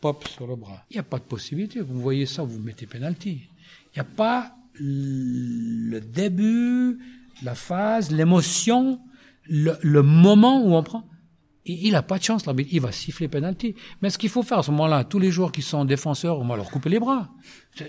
Pop 0.00 0.26
sur 0.28 0.46
le 0.46 0.56
bras. 0.56 0.84
Il 0.90 0.94
n'y 0.94 1.00
a 1.00 1.04
pas 1.04 1.18
de 1.18 1.24
possibilité. 1.24 1.80
Vous 1.80 2.00
voyez 2.00 2.26
ça, 2.26 2.42
vous 2.42 2.58
mettez 2.58 2.86
pénalty. 2.86 3.42
Il 3.86 3.96
n'y 3.96 4.00
a 4.00 4.04
pas 4.04 4.56
le 4.74 6.00
début, 6.00 6.98
la 7.42 7.54
phase, 7.54 8.10
l'émotion, 8.10 9.00
le 9.46 10.00
moment 10.00 10.64
où 10.64 10.74
on 10.74 10.82
prend 10.82 11.06
il 11.66 11.92
n'a 11.92 12.02
pas 12.02 12.18
de 12.18 12.24
chance, 12.24 12.46
l'arbitre. 12.46 12.70
Il 12.72 12.80
va 12.80 12.92
siffler 12.92 13.28
penalty. 13.28 13.74
Mais 14.00 14.10
ce 14.10 14.18
qu'il 14.18 14.30
faut 14.30 14.42
faire 14.42 14.58
à 14.58 14.62
ce 14.62 14.70
moment-là, 14.70 15.04
tous 15.04 15.18
les 15.18 15.30
joueurs 15.30 15.52
qui 15.52 15.62
sont 15.62 15.84
défenseurs, 15.84 16.38
on 16.38 16.46
va 16.46 16.56
leur 16.56 16.70
couper 16.70 16.88
les 16.88 16.98
bras. 16.98 17.28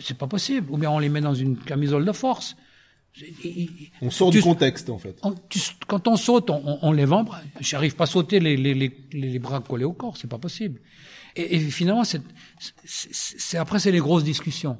C'est 0.02 0.18
pas 0.18 0.28
possible. 0.28 0.68
Ou 0.72 0.78
bien 0.78 0.92
on 0.92 1.00
les 1.00 1.10
met 1.10 1.22
dans 1.22 1.34
une 1.34 1.58
camisole 1.58 2.06
de 2.06 2.12
force. 2.12 2.56
On 4.02 4.10
sort 4.10 4.32
du 4.32 4.42
contexte, 4.42 4.90
en 4.90 4.98
fait. 4.98 5.20
quand 5.88 6.08
on 6.08 6.16
saute, 6.16 6.50
on, 6.50 6.80
on 6.82 6.98
un 6.98 7.24
bras. 7.24 7.42
J'arrive 7.60 7.96
pas 7.96 8.06
à 8.06 8.08
sauter 8.08 8.40
les, 8.40 8.56
les, 8.56 8.74
les, 8.74 8.98
les, 9.12 9.40
bras 9.40 9.60
collés 9.60 9.84
au 9.84 9.94
corps. 9.94 10.18
C'est 10.18 10.30
pas 10.30 10.38
possible. 10.38 10.80
Et, 11.36 11.56
et 11.56 11.60
finalement, 11.60 12.04
c'est, 12.04 13.58
après, 13.58 13.80
c'est 13.80 13.92
les 13.92 14.00
grosses 14.00 14.24
discussions. 14.24 14.78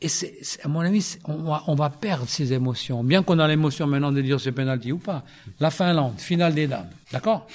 Et 0.00 0.08
c'est, 0.08 0.38
à 0.62 0.68
mon 0.68 0.80
avis, 0.80 1.16
on 1.24 1.42
va, 1.42 1.64
on 1.66 1.74
va 1.74 1.90
perdre 1.90 2.28
ces 2.28 2.52
émotions. 2.52 3.02
Bien 3.02 3.22
qu'on 3.22 3.38
a 3.38 3.48
l'émotion 3.48 3.86
maintenant 3.86 4.12
de 4.12 4.20
dire 4.20 4.40
c'est 4.40 4.52
penalty 4.52 4.92
ou 4.92 4.98
pas. 4.98 5.24
La 5.58 5.70
Finlande, 5.70 6.18
finale 6.18 6.54
des 6.54 6.66
dames. 6.66 6.90
D'accord? 7.12 7.46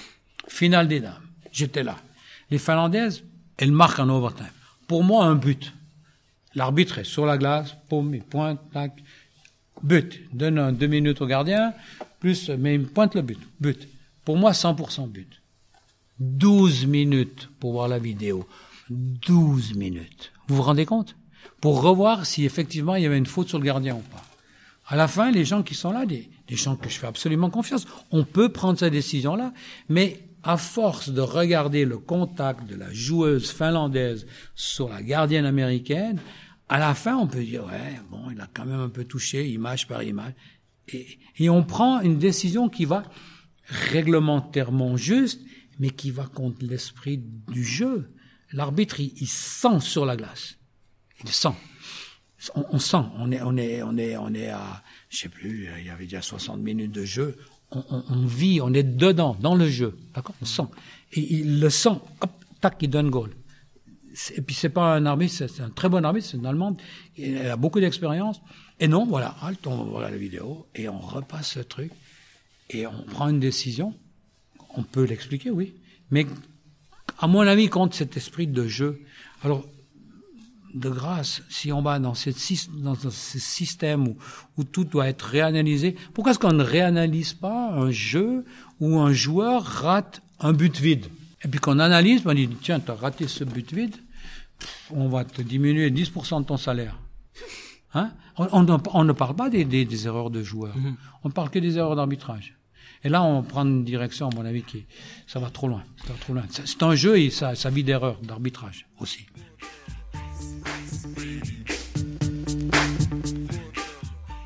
Finale 0.52 0.90
des 0.90 1.00
dames. 1.00 1.14
J'étais 1.54 1.82
là. 1.82 1.96
Les 2.52 2.58
Finlandaises, 2.58 3.24
elles 3.58 3.72
marquent 3.72 4.00
en 4.00 4.10
overtime. 4.10 4.52
Pour 4.86 5.02
moi, 5.04 5.24
un 5.24 5.36
but. 5.36 5.74
L'arbitre 6.56 7.00
est 7.00 7.06
sur 7.06 7.26
la 7.26 7.38
glace, 7.38 7.78
poum, 7.88 8.14
il 8.14 8.22
pointe, 8.22 8.60
tac. 8.74 8.92
But. 9.82 10.20
Donne 10.34 10.76
deux 10.76 10.88
minutes 10.88 11.22
au 11.22 11.26
gardien. 11.26 11.74
plus, 12.20 12.50
mais 12.50 12.76
il 12.76 12.82
me 12.82 12.86
pointe 12.86 13.16
le 13.16 13.22
but. 13.22 13.40
But. 13.62 13.88
Pour 14.26 14.36
moi, 14.38 14.52
100% 14.52 15.08
but. 15.08 15.42
12 16.20 16.86
minutes 16.86 17.50
pour 17.60 17.72
voir 17.72 17.88
la 17.88 17.98
vidéo. 17.98 18.46
12 18.90 19.76
minutes. 19.76 20.34
Vous 20.48 20.58
vous 20.58 20.64
rendez 20.64 20.86
compte? 20.86 21.16
Pour 21.62 21.82
revoir 21.82 22.26
si 22.26 22.44
effectivement 22.44 22.96
il 22.96 23.04
y 23.04 23.06
avait 23.06 23.18
une 23.18 23.26
faute 23.26 23.48
sur 23.48 23.58
le 23.58 23.64
gardien 23.64 23.96
ou 23.96 24.02
pas. 24.02 24.24
À 24.86 24.98
la 24.98 25.08
fin, 25.08 25.32
les 25.32 25.46
gens 25.46 25.64
qui 25.64 25.76
sont 25.76 25.92
là, 25.92 26.06
des, 26.06 26.30
des 26.48 26.58
gens 26.58 26.76
que 26.76 26.90
je 26.90 27.00
fais 27.00 27.08
absolument 27.08 27.50
confiance, 27.50 27.88
on 28.12 28.26
peut 28.26 28.50
prendre 28.50 28.78
cette 28.78 28.92
décision-là, 28.92 29.54
mais 29.88 30.20
à 30.43 30.58
force 30.58 31.10
de 31.10 31.21
regarder 31.21 31.86
le 31.86 31.97
contact 31.97 32.65
de 32.67 32.75
la 32.75 32.91
joueuse 32.91 33.51
finlandaise 33.51 34.25
sur 34.56 34.89
la 34.89 35.01
gardienne 35.01 35.45
américaine, 35.45 36.19
à 36.69 36.80
la 36.80 36.95
fin, 36.95 37.17
on 37.17 37.27
peut 37.27 37.43
dire, 37.43 37.65
ouais, 37.65 37.99
bon, 38.10 38.32
il 38.32 38.39
a 38.39 38.47
quand 38.54 38.65
même 38.65 38.80
un 38.80 38.89
peu 38.89 39.04
touché, 39.04 39.49
image 39.49 39.88
par 39.88 40.04
image. 40.04 40.34
Et, 40.88 41.49
on 41.49 41.63
prend 41.63 42.01
une 42.01 42.17
décision 42.17 42.69
qui 42.69 42.86
va 42.86 43.04
réglementairement 43.65 44.95
juste, 44.97 45.41
mais 45.80 45.89
qui 45.89 46.12
va 46.12 46.25
contre 46.25 46.65
l'esprit 46.65 47.21
du 47.49 47.63
jeu. 47.63 48.10
L'arbitre, 48.54 48.99
il, 48.99 49.13
il, 49.19 49.27
sent 49.27 49.80
sur 49.82 50.06
la 50.06 50.15
glace. 50.15 50.58
Il 51.23 51.30
sent. 51.30 51.56
On, 52.56 52.65
on, 52.71 52.80
sent. 52.80 53.04
On 53.17 53.32
est, 53.32 53.41
on 53.41 53.58
est, 53.58 53.84
on 53.84 53.97
est, 53.97 54.17
on 54.17 54.34
est 54.34 54.49
à, 54.49 54.84
je 55.10 55.17
sais 55.17 55.30
plus, 55.30 55.69
il 55.77 55.86
y 55.86 55.89
avait 55.89 56.06
déjà 56.06 56.21
60 56.21 56.60
minutes 56.60 56.91
de 56.91 57.04
jeu. 57.06 57.38
On, 57.72 57.84
on, 57.90 58.04
on 58.10 58.26
vit, 58.26 58.60
on 58.62 58.74
est 58.74 58.84
dedans, 58.84 59.38
dans 59.40 59.56
le 59.56 59.68
jeu. 59.68 59.98
D'accord? 60.14 60.36
On 60.42 60.46
sent. 60.46 60.68
Et 61.14 61.36
il 61.36 61.60
le 61.60 61.70
sent. 61.70 61.98
Hop, 62.22 62.32
tac, 62.60 62.78
il 62.82 62.90
donne 62.90 63.10
goal. 63.10 63.32
Et 64.36 64.42
puis 64.42 64.56
c'est 64.56 64.70
pas 64.70 64.96
un 64.96 65.06
arbitre, 65.06 65.34
c'est 65.34 65.62
un 65.62 65.70
très 65.70 65.88
bon 65.88 66.04
arbitre, 66.04 66.28
c'est 66.28 66.38
une 66.38 66.46
Allemande. 66.46 66.78
Elle 67.18 67.50
a 67.50 67.56
beaucoup 67.56 67.80
d'expérience. 67.80 68.42
Et 68.80 68.88
non, 68.88 69.06
voilà, 69.06 69.36
halt, 69.42 69.66
on 69.68 69.86
voit 69.86 70.10
la 70.10 70.18
vidéo 70.18 70.68
et 70.76 70.90
on 70.90 71.00
repasse 71.00 71.52
ce 71.52 71.60
truc 71.60 71.92
et 72.70 72.86
on 72.88 73.04
prend 73.04 73.30
une 73.30 73.40
décision. 73.40 73.94
On 74.76 74.84
peut 74.84 75.04
l'expliquer, 75.04 75.50
oui. 75.50 75.74
Mais 76.10 76.26
à 77.20 77.28
mon 77.28 77.42
avis, 77.42 77.70
contre 77.70 77.96
cet 77.96 78.18
esprit 78.18 78.48
de 78.48 78.68
jeu. 78.68 79.02
Alors, 79.44 79.66
de 80.74 80.90
grâce, 80.90 81.42
si 81.50 81.72
on 81.72 81.82
va 81.82 82.00
dans, 82.00 82.14
cette, 82.14 82.38
dans 82.82 82.96
ce 82.96 83.10
système 83.40 84.08
où, 84.08 84.18
où, 84.58 84.64
tout 84.64 84.84
doit 84.84 85.08
être 85.08 85.24
réanalysé, 85.24 85.96
pourquoi 86.14 86.32
est-ce 86.32 86.40
qu'on 86.40 86.54
ne 86.54 86.64
réanalyse 86.64 87.34
pas 87.34 87.72
un 87.72 87.92
jeu 87.92 88.46
où 88.80 89.00
un 89.00 89.14
joueur 89.14 89.64
rate 89.64 90.22
un 90.40 90.54
but 90.54 90.80
vide? 90.80 91.08
Et 91.44 91.48
puis 91.48 91.60
qu'on 91.60 91.80
analyse, 91.80 92.22
on 92.26 92.34
dit, 92.34 92.48
tiens, 92.62 92.80
tu 92.80 92.92
as 92.92 92.96
raté 92.96 93.28
ce 93.28 93.44
but 93.44 93.72
vide, 93.74 93.96
on 94.92 95.08
va 95.10 95.26
te 95.26 95.42
diminuer 95.42 95.90
10% 95.90 96.42
de 96.42 96.46
ton 96.46 96.58
salaire. 96.58 96.98
Hein? 97.94 98.12
On, 98.38 98.48
on, 98.52 98.82
on, 98.94 99.04
ne 99.04 99.12
parle 99.12 99.36
pas 99.36 99.50
des, 99.50 99.66
des, 99.66 99.86
des 99.86 100.08
erreurs 100.08 100.30
de 100.30 100.44
joueurs, 100.44 100.78
mm 100.78 100.92
-hmm. 100.92 100.96
on 101.24 101.30
parle 101.32 101.50
que 101.50 101.60
des 101.60 101.78
erreurs 101.78 101.96
d'arbitrage. 101.96 102.56
Et 103.04 103.10
là, 103.10 103.24
on 103.24 103.42
prend 103.44 103.66
une 103.66 103.84
direction, 103.84 104.30
à 104.30 104.36
mon 104.36 104.46
avis, 104.46 104.64
qui 104.64 104.86
ça 105.28 105.40
va 105.40 105.50
trop 105.50 105.68
loin. 105.68 105.84
Ça 106.06 106.14
va 106.14 106.20
trop 106.20 106.34
loin. 106.34 106.44
C'est 106.50 106.84
un 106.84 106.96
jeu 106.96 107.18
et 107.18 107.30
ça, 107.30 107.56
ça 107.56 107.70
vit 107.70 107.84
d'erreurs 107.84 108.20
d'arbitrage 108.22 108.86
aussi. 109.00 109.26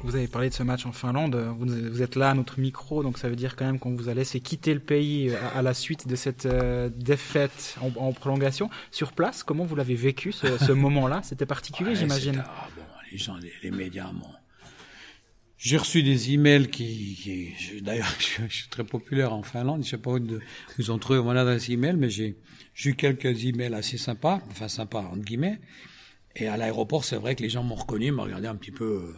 Vous 0.04 0.16
avez 0.16 0.28
parlé 0.28 0.50
de 0.50 0.54
ce 0.54 0.64
match 0.64 0.86
en 0.86 0.92
Finlande. 0.92 1.36
Vous, 1.58 2.02
êtes 2.02 2.16
là 2.16 2.30
à 2.30 2.34
notre 2.34 2.60
micro, 2.60 3.04
donc 3.04 3.18
ça 3.18 3.28
veut 3.28 3.36
dire 3.36 3.56
quand 3.56 3.66
même 3.66 3.80
qu'on 3.80 3.96
vous 3.96 4.08
a 4.08 4.14
laissé 4.14 4.40
quitter 4.40 4.74
le 4.74 4.80
pays 4.80 5.34
à, 5.36 5.58
à 5.58 5.62
la 5.62 5.74
suite 5.74 6.08
de 6.08 6.16
cette 6.16 6.46
euh, 6.46 6.90
défaite 6.96 7.76
en, 7.82 7.92
en, 8.00 8.14
prolongation. 8.14 8.70
Sur 8.92 9.14
place, 9.14 9.44
comment 9.44 9.66
vous 9.66 9.76
l'avez 9.76 9.96
vécu 9.96 10.32
ce, 10.32 10.58
ce 10.58 10.72
moment-là? 10.74 11.22
C'était 11.24 11.46
particulier, 11.46 11.90
ouais, 11.90 11.96
j'imagine. 11.96 12.44
Ah, 12.46 12.68
bon, 12.78 12.84
les 13.12 13.18
gens, 13.18 13.36
les, 13.38 13.52
les 13.64 13.72
médias 13.72 14.12
m'ont 14.12 14.32
j'ai 15.58 15.78
reçu 15.78 16.04
des 16.04 16.32
emails 16.32 16.70
qui, 16.70 17.16
qui 17.16 17.82
d'ailleurs, 17.82 18.14
je, 18.20 18.44
je, 18.48 18.56
suis 18.56 18.70
très 18.70 18.84
populaire 18.84 19.34
en 19.34 19.42
Finlande. 19.42 19.84
Je 19.84 19.90
sais 19.90 19.98
pas 19.98 20.12
où 20.12 20.20
de, 20.20 20.40
ils 20.78 20.92
ont 20.92 21.00
trouvé 21.00 21.20
mon 21.20 21.32
adresse 21.36 21.70
email, 21.70 21.96
mais 21.96 22.10
j'ai, 22.10 22.38
j'ai 22.76 22.92
eu 22.92 22.96
quelques 22.96 23.46
emails 23.46 23.74
assez 23.74 23.98
sympas, 23.98 24.42
enfin 24.50 24.68
sympas 24.68 25.02
entre 25.02 25.24
guillemets. 25.24 25.60
Et 26.36 26.48
à 26.48 26.58
l'aéroport, 26.58 27.04
c'est 27.04 27.16
vrai 27.16 27.36
que 27.36 27.42
les 27.42 27.50
gens 27.50 27.64
m'ont 27.64 27.76
reconnu, 27.76 28.12
m'ont 28.12 28.24
regardé 28.24 28.48
un 28.48 28.56
petit 28.56 28.72
peu, 28.72 28.86
euh, 28.86 29.14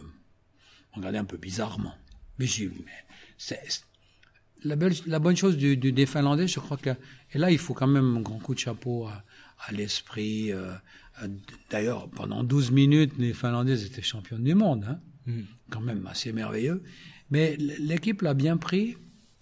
m'ont 0.92 0.98
regardé 0.98 1.18
un 1.18 1.24
peu 1.24 1.36
bizarrement. 1.36 1.94
Mais 2.38 2.46
j'ai, 2.46 2.70
c'est, 3.36 3.60
la, 4.62 4.76
belle, 4.76 4.94
la 5.06 5.18
bonne 5.18 5.36
chose 5.36 5.56
du, 5.56 5.76
du, 5.76 5.92
des 5.92 6.06
Finlandais, 6.06 6.46
je 6.46 6.60
crois 6.60 6.76
que, 6.76 6.90
et 7.32 7.38
là, 7.38 7.50
il 7.50 7.58
faut 7.58 7.74
quand 7.74 7.88
même 7.88 8.16
un 8.16 8.20
grand 8.20 8.38
coup 8.38 8.54
de 8.54 8.60
chapeau 8.60 9.06
à, 9.06 9.24
à 9.66 9.72
l'esprit. 9.72 10.52
Euh, 10.52 10.72
d'ailleurs, 11.70 12.08
pendant 12.08 12.44
12 12.44 12.70
minutes, 12.70 13.12
les 13.18 13.34
Finlandais 13.34 13.84
étaient 13.84 14.02
champions 14.02 14.38
du 14.38 14.54
monde. 14.54 14.86
Hein 14.88 15.00
mmh. 15.28 15.40
quand 15.70 15.80
même 15.80 16.06
assez 16.06 16.32
merveilleux. 16.32 16.82
Mais 17.30 17.56
l'équipe 17.56 18.22
l'a 18.22 18.34
bien 18.34 18.56
pris. 18.56 18.96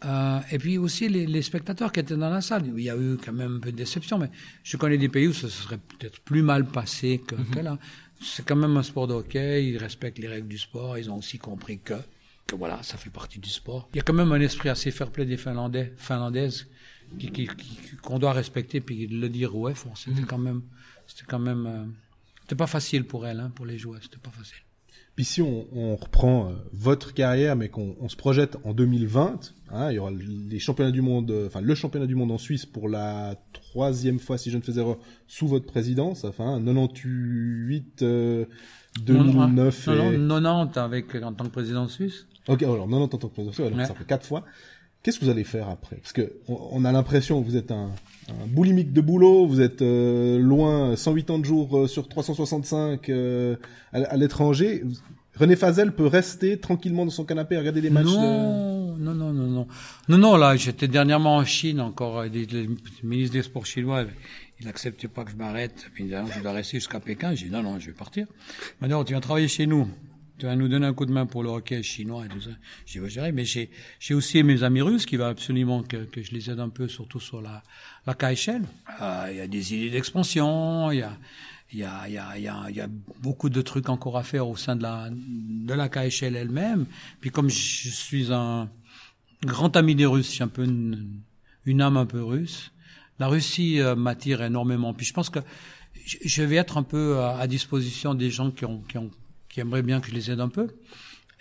Euh, 0.07 0.41
et 0.53 0.59
puis 0.59 0.79
aussi 0.79 1.09
les, 1.09 1.27
les, 1.27 1.43
spectateurs 1.43 1.91
qui 1.91 2.01
étaient 2.01 2.17
dans 2.17 2.31
la 2.31 2.41
salle. 2.41 2.65
Il 2.77 2.83
y 2.83 2.91
a 2.91 2.97
eu 2.97 3.17
quand 3.17 3.33
même 3.33 3.57
un 3.57 3.61
peu 3.61 3.73
de 3.73 3.77
déception, 3.77 4.19
mais 4.19 4.31
je 4.63 4.77
connais 4.77 4.99
des 4.99 5.09
pays 5.09 5.27
où 5.27 5.33
ça 5.33 5.49
serait 5.49 5.79
peut-être 5.79 6.21
plus 6.21 6.43
mal 6.43 6.67
passé 6.67 7.21
que, 7.27 7.35
mmh. 7.35 7.51
que 7.51 7.59
là. 7.61 7.79
C'est 8.21 8.47
quand 8.47 8.57
même 8.57 8.77
un 8.77 8.83
sport 8.83 9.07
de 9.09 9.15
hockey, 9.15 9.67
ils 9.67 9.77
respectent 9.77 10.19
les 10.19 10.29
règles 10.29 10.49
du 10.49 10.59
sport, 10.59 10.97
ils 10.97 11.11
ont 11.11 11.19
aussi 11.19 11.39
compris 11.39 11.81
que, 11.81 11.95
que 12.47 12.57
voilà, 12.57 12.83
ça 12.83 12.97
fait 12.97 13.11
partie 13.11 13.39
du 13.39 13.51
sport. 13.51 13.91
Il 13.93 13.99
y 13.99 14.01
a 14.01 14.03
quand 14.03 14.15
même 14.15 14.33
un 14.33 14.41
esprit 14.41 14.71
assez 14.71 14.91
fair-play 14.91 15.27
des 15.27 15.37
Finlandais, 15.37 15.93
Finlandaises 15.99 16.67
qu'on 17.11 17.19
qui, 17.19 17.31
qui, 17.31 17.47
qu 17.47 18.19
doit 18.19 18.33
respecter, 18.33 18.81
puis 18.81 19.07
le 19.07 19.29
dire 19.29 19.55
ouais, 19.55 19.75
c'était 19.95 20.23
mmh. 20.23 20.27
quand 20.27 20.39
même, 20.39 20.63
c'était 21.07 21.27
quand 21.27 21.39
même, 21.39 21.67
euh, 21.67 21.85
c'était 22.43 22.57
pas 22.57 22.67
facile 22.67 23.05
pour 23.05 23.27
elles, 23.27 23.41
hein, 23.41 23.51
pour 23.55 23.67
les 23.67 23.77
joueurs, 23.77 24.01
c'était 24.03 24.19
pas 24.19 24.31
facile. 24.31 24.63
Puis 25.17 25.25
si 25.25 25.41
on, 25.41 25.67
on 25.75 25.97
reprend 25.97 26.51
euh, 26.51 26.53
votre 26.75 27.15
carrière, 27.15 27.57
mais 27.57 27.71
qu'on 27.71 27.97
on 28.01 28.09
se 28.11 28.17
projette 28.17 28.59
en 28.65 28.75
2020, 28.75 29.55
hein, 29.71 29.91
il 29.91 29.95
y 29.95 29.99
aura 29.99 30.11
les 30.11 30.59
championnats 30.59 30.91
du 30.91 31.01
monde, 31.01 31.31
euh, 31.31 31.47
enfin 31.47 31.63
le 31.63 31.75
championnat 31.75 32.07
du 32.07 32.15
monde 32.15 32.31
en 32.31 32.37
Suisse 32.37 32.67
pour 32.67 32.87
la 32.87 33.35
troisième 33.55 34.19
fois, 34.19 34.37
si 34.37 34.51
je 34.51 34.59
ne 34.59 34.63
fais 34.63 34.79
erreur, 34.79 34.99
sous 35.27 35.49
votre 35.49 35.65
présidence, 35.65 36.25
enfin 36.25 36.63
98, 36.63 38.03
euh, 38.03 38.45
2009 39.05 39.87
non, 39.87 39.95
non, 39.95 40.13
et... 40.13 40.19
non, 40.19 40.67
90 40.67 40.79
avec 40.79 41.15
en 41.15 41.33
tant 41.33 41.45
que 41.45 41.51
président 41.51 41.89
suisse. 41.89 42.27
Ok, 42.47 42.63
alors 42.63 42.87
90 42.87 43.03
en 43.03 43.09
tant 43.09 43.17
que 43.17 43.33
président 43.33 43.53
suisse, 43.53 43.67
alors 43.67 43.79
ouais. 43.79 43.87
ça 43.87 43.95
fait 43.95 44.05
quatre 44.05 44.27
fois. 44.27 44.45
Qu'est-ce 45.07 45.21
que 45.21 45.25
vous 45.25 45.31
allez 45.31 45.45
faire 45.45 45.69
après? 45.69 45.95
Parce 45.99 46.13
que 46.13 46.33
on, 46.49 46.59
on 46.73 46.85
a 46.85 46.91
l'impression 46.91 47.41
que 47.41 47.47
vous 47.47 47.55
êtes 47.55 47.71
un, 47.71 47.93
un 48.29 48.47
boulimique 48.49 48.93
de 48.93 49.01
boulot, 49.01 49.47
vous 49.47 49.61
êtes 49.61 49.81
euh, 49.81 50.37
loin 50.37 50.97
108 50.97 51.31
ans 51.31 51.39
de 51.39 51.45
jour 51.45 51.79
euh, 51.79 51.87
sur 51.87 52.09
365 52.09 53.09
euh, 53.09 53.55
à, 53.93 53.99
à 53.99 54.17
l'étranger. 54.17 54.83
René 55.37 55.55
Fazel 55.55 55.93
peut 55.93 56.09
rester 56.09 56.59
tranquillement 56.59 57.05
dans 57.05 57.13
son 57.13 57.25
canapé 57.25 57.55
et 57.55 57.59
regarder 57.59 57.83
les 57.83 57.91
matchs 57.91 58.07
non, 58.07 58.97
de... 58.97 59.01
non, 59.01 59.15
non, 59.15 59.33
non, 59.33 59.47
non. 59.47 59.69
Non, 60.09 60.19
non, 60.19 60.37
là, 60.37 60.57
j'étais 60.57 60.89
dernièrement 60.89 61.37
en 61.37 61.45
Chine 61.45 61.81
encore, 61.81 62.25
le 62.25 62.67
ministre 63.05 63.35
des 63.35 63.43
Sports 63.43 63.67
chinois, 63.67 64.07
il 64.59 64.67
n'acceptait 64.67 65.07
pas 65.07 65.23
que 65.23 65.31
je 65.31 65.37
m'arrête. 65.37 65.87
Puis 65.95 66.03
il 66.03 66.11
dit, 66.11 66.17
je 66.35 66.41
dois 66.41 66.51
rester 66.51 66.79
jusqu'à 66.79 66.99
Pékin. 66.99 67.33
J'ai 67.37 67.47
dit, 67.47 67.53
non, 67.53 67.63
non, 67.63 67.79
je 67.79 67.87
vais 67.87 67.93
partir. 67.93 68.27
Maintenant, 68.81 69.05
tu 69.05 69.13
viens 69.13 69.21
travailler 69.21 69.47
chez 69.47 69.69
nous 69.69 69.87
tu 70.39 70.47
vas 70.47 70.57
nous 70.57 70.69
donner 70.69 70.87
un 70.87 70.93
coup 70.93 71.07
de 71.07 71.13
main 71.13 71.27
pour 71.27 71.43
le 71.43 71.49
hockey 71.49 71.83
chinois 71.83 72.27
et 72.27 72.29
tout 72.29 72.41
ça. 72.41 72.51
Vais 73.01 73.09
gérer, 73.09 73.33
mais 73.33 73.45
j'ai, 73.45 73.71
j'ai 73.99 74.15
aussi 74.15 74.43
mes 74.43 74.63
amis 74.63 74.83
russes 74.83 75.07
qui 75.07 75.17
va 75.17 75.29
absolument 75.29 75.83
que, 75.83 76.05
que 76.05 76.23
je 76.23 76.33
les 76.33 76.51
aide 76.51 76.61
un 76.61 76.69
peu, 76.69 76.89
surtout 76.89 77.21
sur 77.21 77.41
la, 77.41 77.63
la 78.07 78.15
KHL. 78.15 78.63
Euh, 79.01 79.29
il 79.31 79.37
y 79.37 79.41
a 79.41 79.47
des 79.47 79.75
idées 79.75 79.91
d'expansion, 79.91 80.91
il 80.91 80.99
y 80.99 81.03
a, 81.03 81.17
il 81.73 81.79
y 81.79 81.85
a, 81.85 82.07
il 82.07 82.15
y 82.15 82.19
a, 82.19 82.37
il 82.69 82.77
y 82.77 82.81
a, 82.81 82.89
beaucoup 83.21 83.49
de 83.49 83.63
trucs 83.63 83.89
encore 83.89 84.19
à 84.19 84.23
faire 84.23 84.47
au 84.47 84.57
sein 84.57 84.77
de 84.77 84.83
la, 84.83 85.09
de 85.11 85.75
la 85.75 85.89
KHL 85.89 86.37
elle-même. 86.37 86.87
Puis 87.21 87.31
comme 87.31 87.49
je 87.49 87.89
suis 87.89 88.33
un 88.33 88.69
grand 89.43 89.75
ami 89.77 89.95
des 89.95 90.07
Russes, 90.07 90.35
j'ai 90.35 90.45
un 90.45 90.49
peu 90.49 90.65
une, 90.65 91.21
une 91.65 91.81
âme 91.81 91.97
un 91.97 92.07
peu 92.07 92.23
russe. 92.23 92.73
La 93.19 93.29
Russie 93.29 93.81
euh, 93.81 93.97
m'attire 93.97 94.43
énormément. 94.43 94.93
Puis 94.93 95.07
je 95.07 95.15
pense 95.15 95.31
que 95.31 95.41
je 96.05 96.43
vais 96.43 96.57
être 96.57 96.77
un 96.77 96.83
peu 96.83 97.19
à, 97.21 97.39
à 97.39 97.47
disposition 97.47 98.15
des 98.15 98.31
gens 98.31 98.51
qui 98.51 98.67
ont, 98.67 98.83
qui 98.83 98.99
ont 98.99 99.11
qui 99.57 99.61
aimeraient 99.61 99.83
bien 99.83 100.03
que 100.03 100.09
je 100.09 100.13
les 100.13 100.31
aide 100.31 100.41
un 100.41 100.51
peu. 100.51 100.69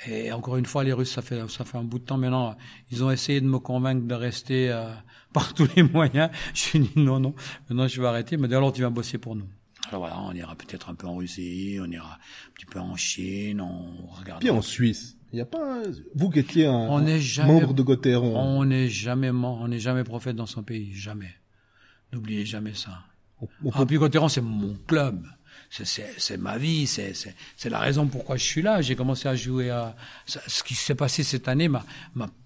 Et 0.07 0.31
encore 0.31 0.55
une 0.55 0.65
fois, 0.65 0.85
les 0.85 0.93
Russes, 0.93 1.11
ça 1.11 1.21
fait 1.21 1.37
ça 1.49 1.65
fait 1.65 1.77
un 1.77 1.83
bout 1.83 1.99
de 1.99 2.05
temps 2.05 2.17
maintenant. 2.17 2.55
Ils 2.89 3.03
ont 3.03 3.11
essayé 3.11 3.41
de 3.41 3.45
me 3.45 3.59
convaincre 3.59 4.07
de 4.07 4.13
rester 4.13 4.71
euh, 4.71 4.89
par 5.33 5.53
tous 5.53 5.67
les 5.75 5.83
moyens. 5.83 6.29
Je 6.53 6.77
dit 6.77 6.91
non, 6.95 7.19
non. 7.19 7.35
Maintenant, 7.67 7.89
je 7.89 7.99
vais 7.99 8.07
arrêter. 8.07 8.37
Mais 8.37 8.53
alors, 8.53 8.71
tu 8.71 8.83
vas 8.83 8.89
bosser 8.89 9.17
pour 9.17 9.35
nous. 9.35 9.49
Alors 9.89 9.99
voilà, 9.99 10.17
on 10.21 10.31
ira 10.31 10.55
peut-être 10.55 10.89
un 10.89 10.95
peu 10.95 11.07
en 11.07 11.17
Russie, 11.17 11.77
on 11.81 11.91
ira 11.91 12.13
un 12.13 12.51
petit 12.55 12.65
peu 12.65 12.79
en 12.79 12.95
Chine, 12.95 13.59
on 13.59 14.07
regarde. 14.17 14.39
Puis 14.39 14.49
en 14.49 14.61
Suisse. 14.61 15.17
Il 15.33 15.35
n'y 15.35 15.41
a 15.41 15.45
pas 15.45 15.81
vous 16.15 16.29
qui 16.29 16.39
étiez 16.39 16.67
un, 16.67 16.71
on 16.71 17.05
est 17.05 17.19
jamais, 17.19 17.59
membre 17.59 17.73
de 17.73 17.83
Gauthieron. 17.83 18.39
On 18.39 18.63
n'est 18.63 18.87
jamais 18.87 19.29
on 19.29 19.67
n'est 19.67 19.79
jamais 19.79 20.05
prophète 20.05 20.37
dans 20.37 20.45
son 20.45 20.63
pays, 20.63 20.93
jamais. 20.93 21.35
N'oubliez 22.13 22.45
jamais 22.45 22.73
ça. 22.73 22.99
On, 23.41 23.47
on 23.65 23.71
ah, 23.73 23.85
puis 23.85 23.97
Gauthieron, 23.97 24.29
c'est 24.29 24.41
mon 24.41 24.75
club 24.87 25.27
c'est 25.83 26.37
ma 26.37 26.57
vie, 26.57 26.87
c'est 26.87 27.69
la 27.69 27.79
raison 27.79 28.07
pourquoi 28.07 28.37
je 28.37 28.43
suis 28.43 28.61
là. 28.61 28.81
J'ai 28.81 28.95
commencé 28.95 29.27
à 29.27 29.35
jouer 29.35 29.69
à 29.69 29.95
ce 30.25 30.63
qui 30.63 30.75
s'est 30.75 30.95
passé 30.95 31.23
cette 31.23 31.47
année 31.47 31.67
m'a 31.67 31.83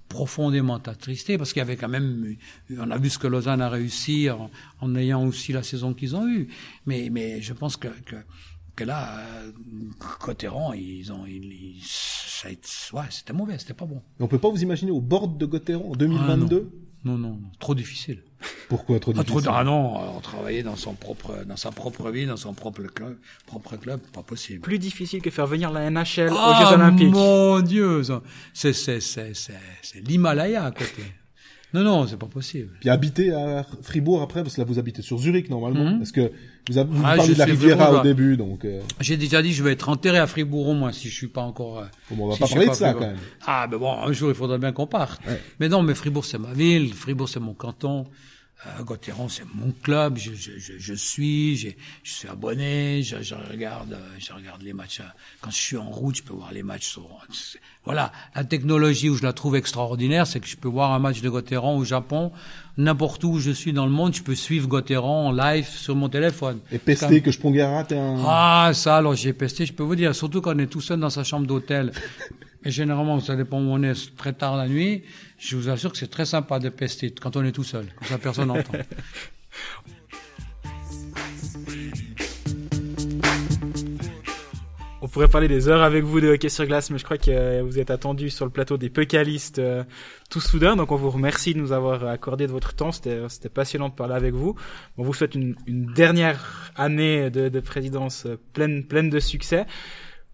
profondément 0.07 0.77
attristé 0.77 1.37
parce 1.37 1.53
qu'il 1.53 1.59
y 1.59 1.61
avait 1.61 1.75
quand 1.77 1.87
même 1.87 2.35
on 2.79 2.89
a 2.89 2.97
vu 2.97 3.11
ce 3.11 3.19
que 3.19 3.27
Lausanne 3.27 3.61
a 3.61 3.69
réussi 3.69 4.27
en, 4.31 4.49
en 4.81 4.95
ayant 4.95 5.23
aussi 5.23 5.53
la 5.53 5.61
saison 5.61 5.93
qu'ils 5.93 6.15
ont 6.15 6.27
eue 6.27 6.47
mais 6.87 7.09
mais 7.11 7.41
je 7.43 7.53
pense 7.53 7.77
que, 7.77 7.89
que 8.05 8.15
Que 8.75 8.85
là, 8.85 9.19
euh, 9.19 9.51
Cotteron, 10.19 10.73
ils 10.73 11.11
ont, 11.11 11.25
ils, 11.27 11.43
ils- 11.43 11.83
ouais, 12.93 13.03
c'était 13.09 13.33
mauvais, 13.33 13.57
c'était 13.59 13.73
pas 13.75 13.85
bon. 13.85 14.01
On 14.19 14.27
peut 14.27 14.39
pas 14.39 14.49
vous 14.49 14.63
imaginer 14.63 14.89
au 14.91 15.01
bord 15.01 15.27
de 15.27 15.45
Gauthieron 15.45 15.91
en 15.91 15.95
2022 15.95 16.55
Non, 16.61 16.71
non, 17.05 17.17
non, 17.17 17.39
trop 17.59 17.75
difficile. 17.75 18.21
Pourquoi 18.69 18.99
trop 18.99 19.11
Ah, 19.15 19.23
difficile? 19.23 19.43
Trop, 19.43 19.53
ah 19.55 19.63
non, 19.63 20.15
on 20.17 20.19
travaillait 20.21 20.63
dans 20.63 20.75
son 20.75 20.93
propre, 20.93 21.43
dans 21.45 21.57
sa 21.57 21.71
propre 21.71 22.09
vie, 22.11 22.25
dans 22.25 22.37
son 22.37 22.53
propre 22.53 22.83
club, 22.83 23.17
propre 23.45 23.77
club, 23.77 23.99
pas 24.13 24.23
possible. 24.23 24.61
Plus 24.61 24.79
difficile 24.79 25.21
que 25.21 25.29
faire 25.29 25.47
venir 25.47 25.71
la 25.71 25.89
NHL 25.89 26.29
aux 26.29 26.35
Ah, 26.37 26.65
Jeux 26.69 26.75
Olympiques. 26.75 27.11
mon 27.11 27.59
Dieu, 27.61 28.01
c'est, 28.53 28.73
c'est, 28.73 28.99
c'est, 29.01 29.33
c'est, 29.33 29.53
c'est 29.81 30.07
l'Himalaya 30.07 30.65
à 30.65 30.71
côté. 30.71 31.03
Non, 31.73 31.83
non, 31.83 32.07
c'est 32.07 32.17
pas 32.17 32.25
possible. 32.27 32.75
Puis 32.79 32.89
habiter 32.89 33.31
à 33.31 33.63
Fribourg 33.83 34.21
après, 34.23 34.41
parce 34.41 34.55
que 34.55 34.61
là 34.61 34.65
vous 34.65 34.79
habitez 34.79 35.01
sur 35.03 35.19
Zurich 35.19 35.49
normalement. 35.49 35.97
Parce 35.99 36.11
que 36.11 36.31
vous, 36.69 36.77
avez, 36.77 36.89
vous 36.91 37.01
Ah, 37.05 37.15
parlez 37.15 37.33
de 37.33 37.39
la 37.39 37.45
Riviera 37.45 37.99
au 37.99 38.03
début, 38.03 38.37
donc 38.37 38.65
euh, 38.65 38.81
J'ai 38.99 39.17
déjà 39.17 39.41
dit, 39.41 39.53
je 39.53 39.63
vais 39.63 39.71
être 39.73 39.89
enterré 39.89 40.17
à 40.17 40.27
Fribourg 40.27 40.67
au 40.69 40.73
moins 40.73 40.91
si 40.91 41.09
je 41.09 41.15
suis 41.15 41.27
pas 41.27 41.41
encore. 41.41 41.79
euh, 41.79 41.83
bon, 42.11 42.25
on 42.25 42.29
va 42.29 42.33
si 42.35 42.39
pas 42.41 42.47
parler 42.47 42.67
de 42.67 42.73
ça 42.73 42.85
Fribourg. 42.91 43.01
quand 43.01 43.07
même. 43.07 43.17
Ah, 43.45 43.67
ben 43.67 43.77
bon, 43.77 43.91
un 43.93 44.11
jour 44.11 44.29
il 44.29 44.35
faudra 44.35 44.57
bien 44.57 44.71
qu'on 44.71 44.87
parte. 44.87 45.21
Ouais. 45.27 45.39
Mais 45.59 45.69
non, 45.69 45.81
mais 45.83 45.95
Fribourg 45.95 46.25
c'est 46.25 46.37
ma 46.37 46.53
ville, 46.53 46.93
Fribourg 46.93 47.29
c'est 47.29 47.39
mon 47.39 47.53
canton. 47.53 48.05
Euh, 48.67 48.83
Gauthieron, 48.83 49.29
c'est 49.29 49.45
mon 49.55 49.71
club, 49.71 50.17
je, 50.17 50.33
je, 50.33 50.51
je, 50.59 50.73
je 50.77 50.93
suis, 50.93 51.55
je 51.55 52.11
suis 52.11 52.27
abonné, 52.27 53.01
je, 53.03 53.21
je 53.21 53.33
regarde, 53.33 53.93
euh, 53.93 54.15
je 54.19 54.33
regarde 54.33 54.61
les 54.63 54.73
matchs. 54.73 54.99
euh, 54.99 55.05
Quand 55.39 55.49
je 55.49 55.55
suis 55.55 55.77
en 55.77 55.89
route, 55.89 56.17
je 56.17 56.23
peux 56.23 56.33
voir 56.33 56.51
les 56.51 56.61
matchs 56.61 56.87
sur. 56.87 57.07
Voilà, 57.85 58.11
la 58.35 58.43
technologie 58.43 59.07
où 59.07 59.15
je 59.15 59.23
la 59.23 59.31
trouve 59.31 59.55
extraordinaire, 59.55 60.27
c'est 60.27 60.41
que 60.41 60.47
je 60.47 60.57
peux 60.57 60.67
voir 60.67 60.91
un 60.91 60.99
match 60.99 61.21
de 61.21 61.29
Gauthieron 61.29 61.77
au 61.77 61.85
Japon, 61.85 62.33
n'importe 62.75 63.23
où 63.23 63.39
je 63.39 63.51
suis 63.51 63.71
dans 63.71 63.85
le 63.85 63.93
monde, 63.93 64.13
je 64.13 64.23
peux 64.23 64.35
suivre 64.35 64.67
Gauthieron 64.67 65.27
en 65.29 65.31
live 65.31 65.67
sur 65.69 65.95
mon 65.95 66.09
téléphone. 66.09 66.59
Et 66.69 66.79
pester 66.79 67.21
que 67.21 67.31
je 67.31 67.39
t'es 67.85 67.97
un... 67.97 68.17
Ah, 68.25 68.71
ça, 68.73 68.97
alors 68.97 69.15
j'ai 69.15 69.31
pesté, 69.31 69.65
je 69.65 69.71
peux 69.71 69.83
vous 69.83 69.95
dire, 69.95 70.13
surtout 70.13 70.41
quand 70.41 70.53
on 70.53 70.59
est 70.59 70.67
tout 70.67 70.81
seul 70.81 70.99
dans 70.99 71.09
sa 71.09 71.23
chambre 71.23 71.47
d'hôtel. 71.47 71.93
Et 72.65 72.71
généralement, 72.71 73.19
ça 73.19 73.35
dépend 73.35 73.59
où 73.59 73.69
on 73.69 73.81
est, 73.83 74.15
très 74.17 74.33
tard 74.33 74.57
la 74.57 74.67
nuit. 74.67 75.03
Je 75.37 75.55
vous 75.55 75.69
assure 75.69 75.91
que 75.91 75.97
c'est 75.97 76.07
très 76.07 76.25
sympa 76.25 76.59
de 76.59 76.69
pester 76.69 77.11
quand 77.11 77.37
on 77.37 77.45
est 77.45 77.53
tout 77.53 77.63
seul. 77.63 77.85
Comme 77.97 78.07
ça, 78.07 78.17
personne 78.17 78.47
n'entend. 78.49 78.73
On 85.01 85.07
pourrait 85.07 85.29
parler 85.29 85.47
des 85.47 85.69
heures 85.69 85.81
avec 85.81 86.03
vous 86.03 86.19
de 86.19 86.27
hockey 86.27 86.49
sur 86.49 86.65
glace, 86.65 86.91
mais 86.91 86.97
je 86.97 87.05
crois 87.05 87.17
que 87.17 87.31
euh, 87.31 87.63
vous 87.63 87.79
êtes 87.79 87.89
attendus 87.89 88.29
sur 88.29 88.43
le 88.43 88.51
plateau 88.51 88.77
des 88.77 88.89
Pécalistes 88.89 89.59
euh, 89.59 89.85
tout 90.29 90.41
soudain. 90.41 90.75
Donc 90.75 90.91
on 90.91 90.97
vous 90.97 91.09
remercie 91.09 91.53
de 91.53 91.59
nous 91.59 91.71
avoir 91.71 92.05
accordé 92.05 92.47
de 92.47 92.51
votre 92.51 92.75
temps. 92.75 92.91
C'était 92.91 93.21
c'était 93.29 93.47
passionnant 93.47 93.87
de 93.87 93.93
parler 93.93 94.15
avec 94.15 94.33
vous. 94.33 94.55
On 94.97 95.03
vous 95.03 95.13
souhaite 95.13 95.35
une, 95.35 95.55
dernière 95.67 96.71
année 96.75 97.29
de, 97.29 97.47
de 97.47 97.59
présidence 97.61 98.25
euh, 98.25 98.37
pleine, 98.51 98.83
pleine 98.83 99.09
de 99.09 99.19
succès. 99.21 99.65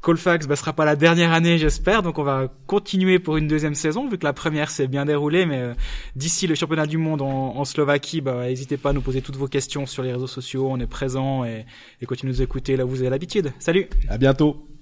Colfax, 0.05 0.45
bah, 0.45 0.55
sera 0.55 0.71
pas 0.71 0.85
la 0.85 0.95
dernière 0.95 1.33
année, 1.33 1.57
j'espère. 1.57 2.03
Donc 2.03 2.19
on 2.19 2.23
va 2.23 2.47
continuer 2.67 3.17
pour 3.17 3.37
une 3.37 3.47
deuxième 3.47 3.73
saison, 3.73 4.07
vu 4.07 4.19
que 4.19 4.23
la 4.23 4.33
première 4.33 4.69
s'est 4.69 4.85
bien 4.85 5.03
déroulée. 5.03 5.47
Mais 5.47 5.57
euh, 5.57 5.73
d'ici 6.15 6.45
le 6.45 6.53
championnat 6.53 6.85
du 6.85 6.99
monde 6.99 7.23
en, 7.23 7.65
Slovaquie, 7.65 8.21
bah, 8.21 8.45
n'hésitez 8.45 8.77
pas 8.77 8.91
à 8.91 8.93
nous 8.93 9.01
poser 9.01 9.23
toutes 9.23 9.35
vos 9.35 9.47
questions 9.47 9.87
sur 9.87 10.03
les 10.03 10.13
réseaux 10.13 10.27
sociaux. 10.27 10.67
On 10.69 10.79
est 10.79 10.85
présent 10.85 11.43
et, 11.43 11.65
et 12.01 12.05
continuez 12.05 12.33
de 12.33 12.37
nous 12.37 12.43
écouter 12.43 12.77
là 12.77 12.85
où 12.85 12.89
vous 12.89 13.01
avez 13.01 13.09
l'habitude. 13.09 13.51
Salut 13.57 13.87
À 14.07 14.19
bientôt. 14.19 14.74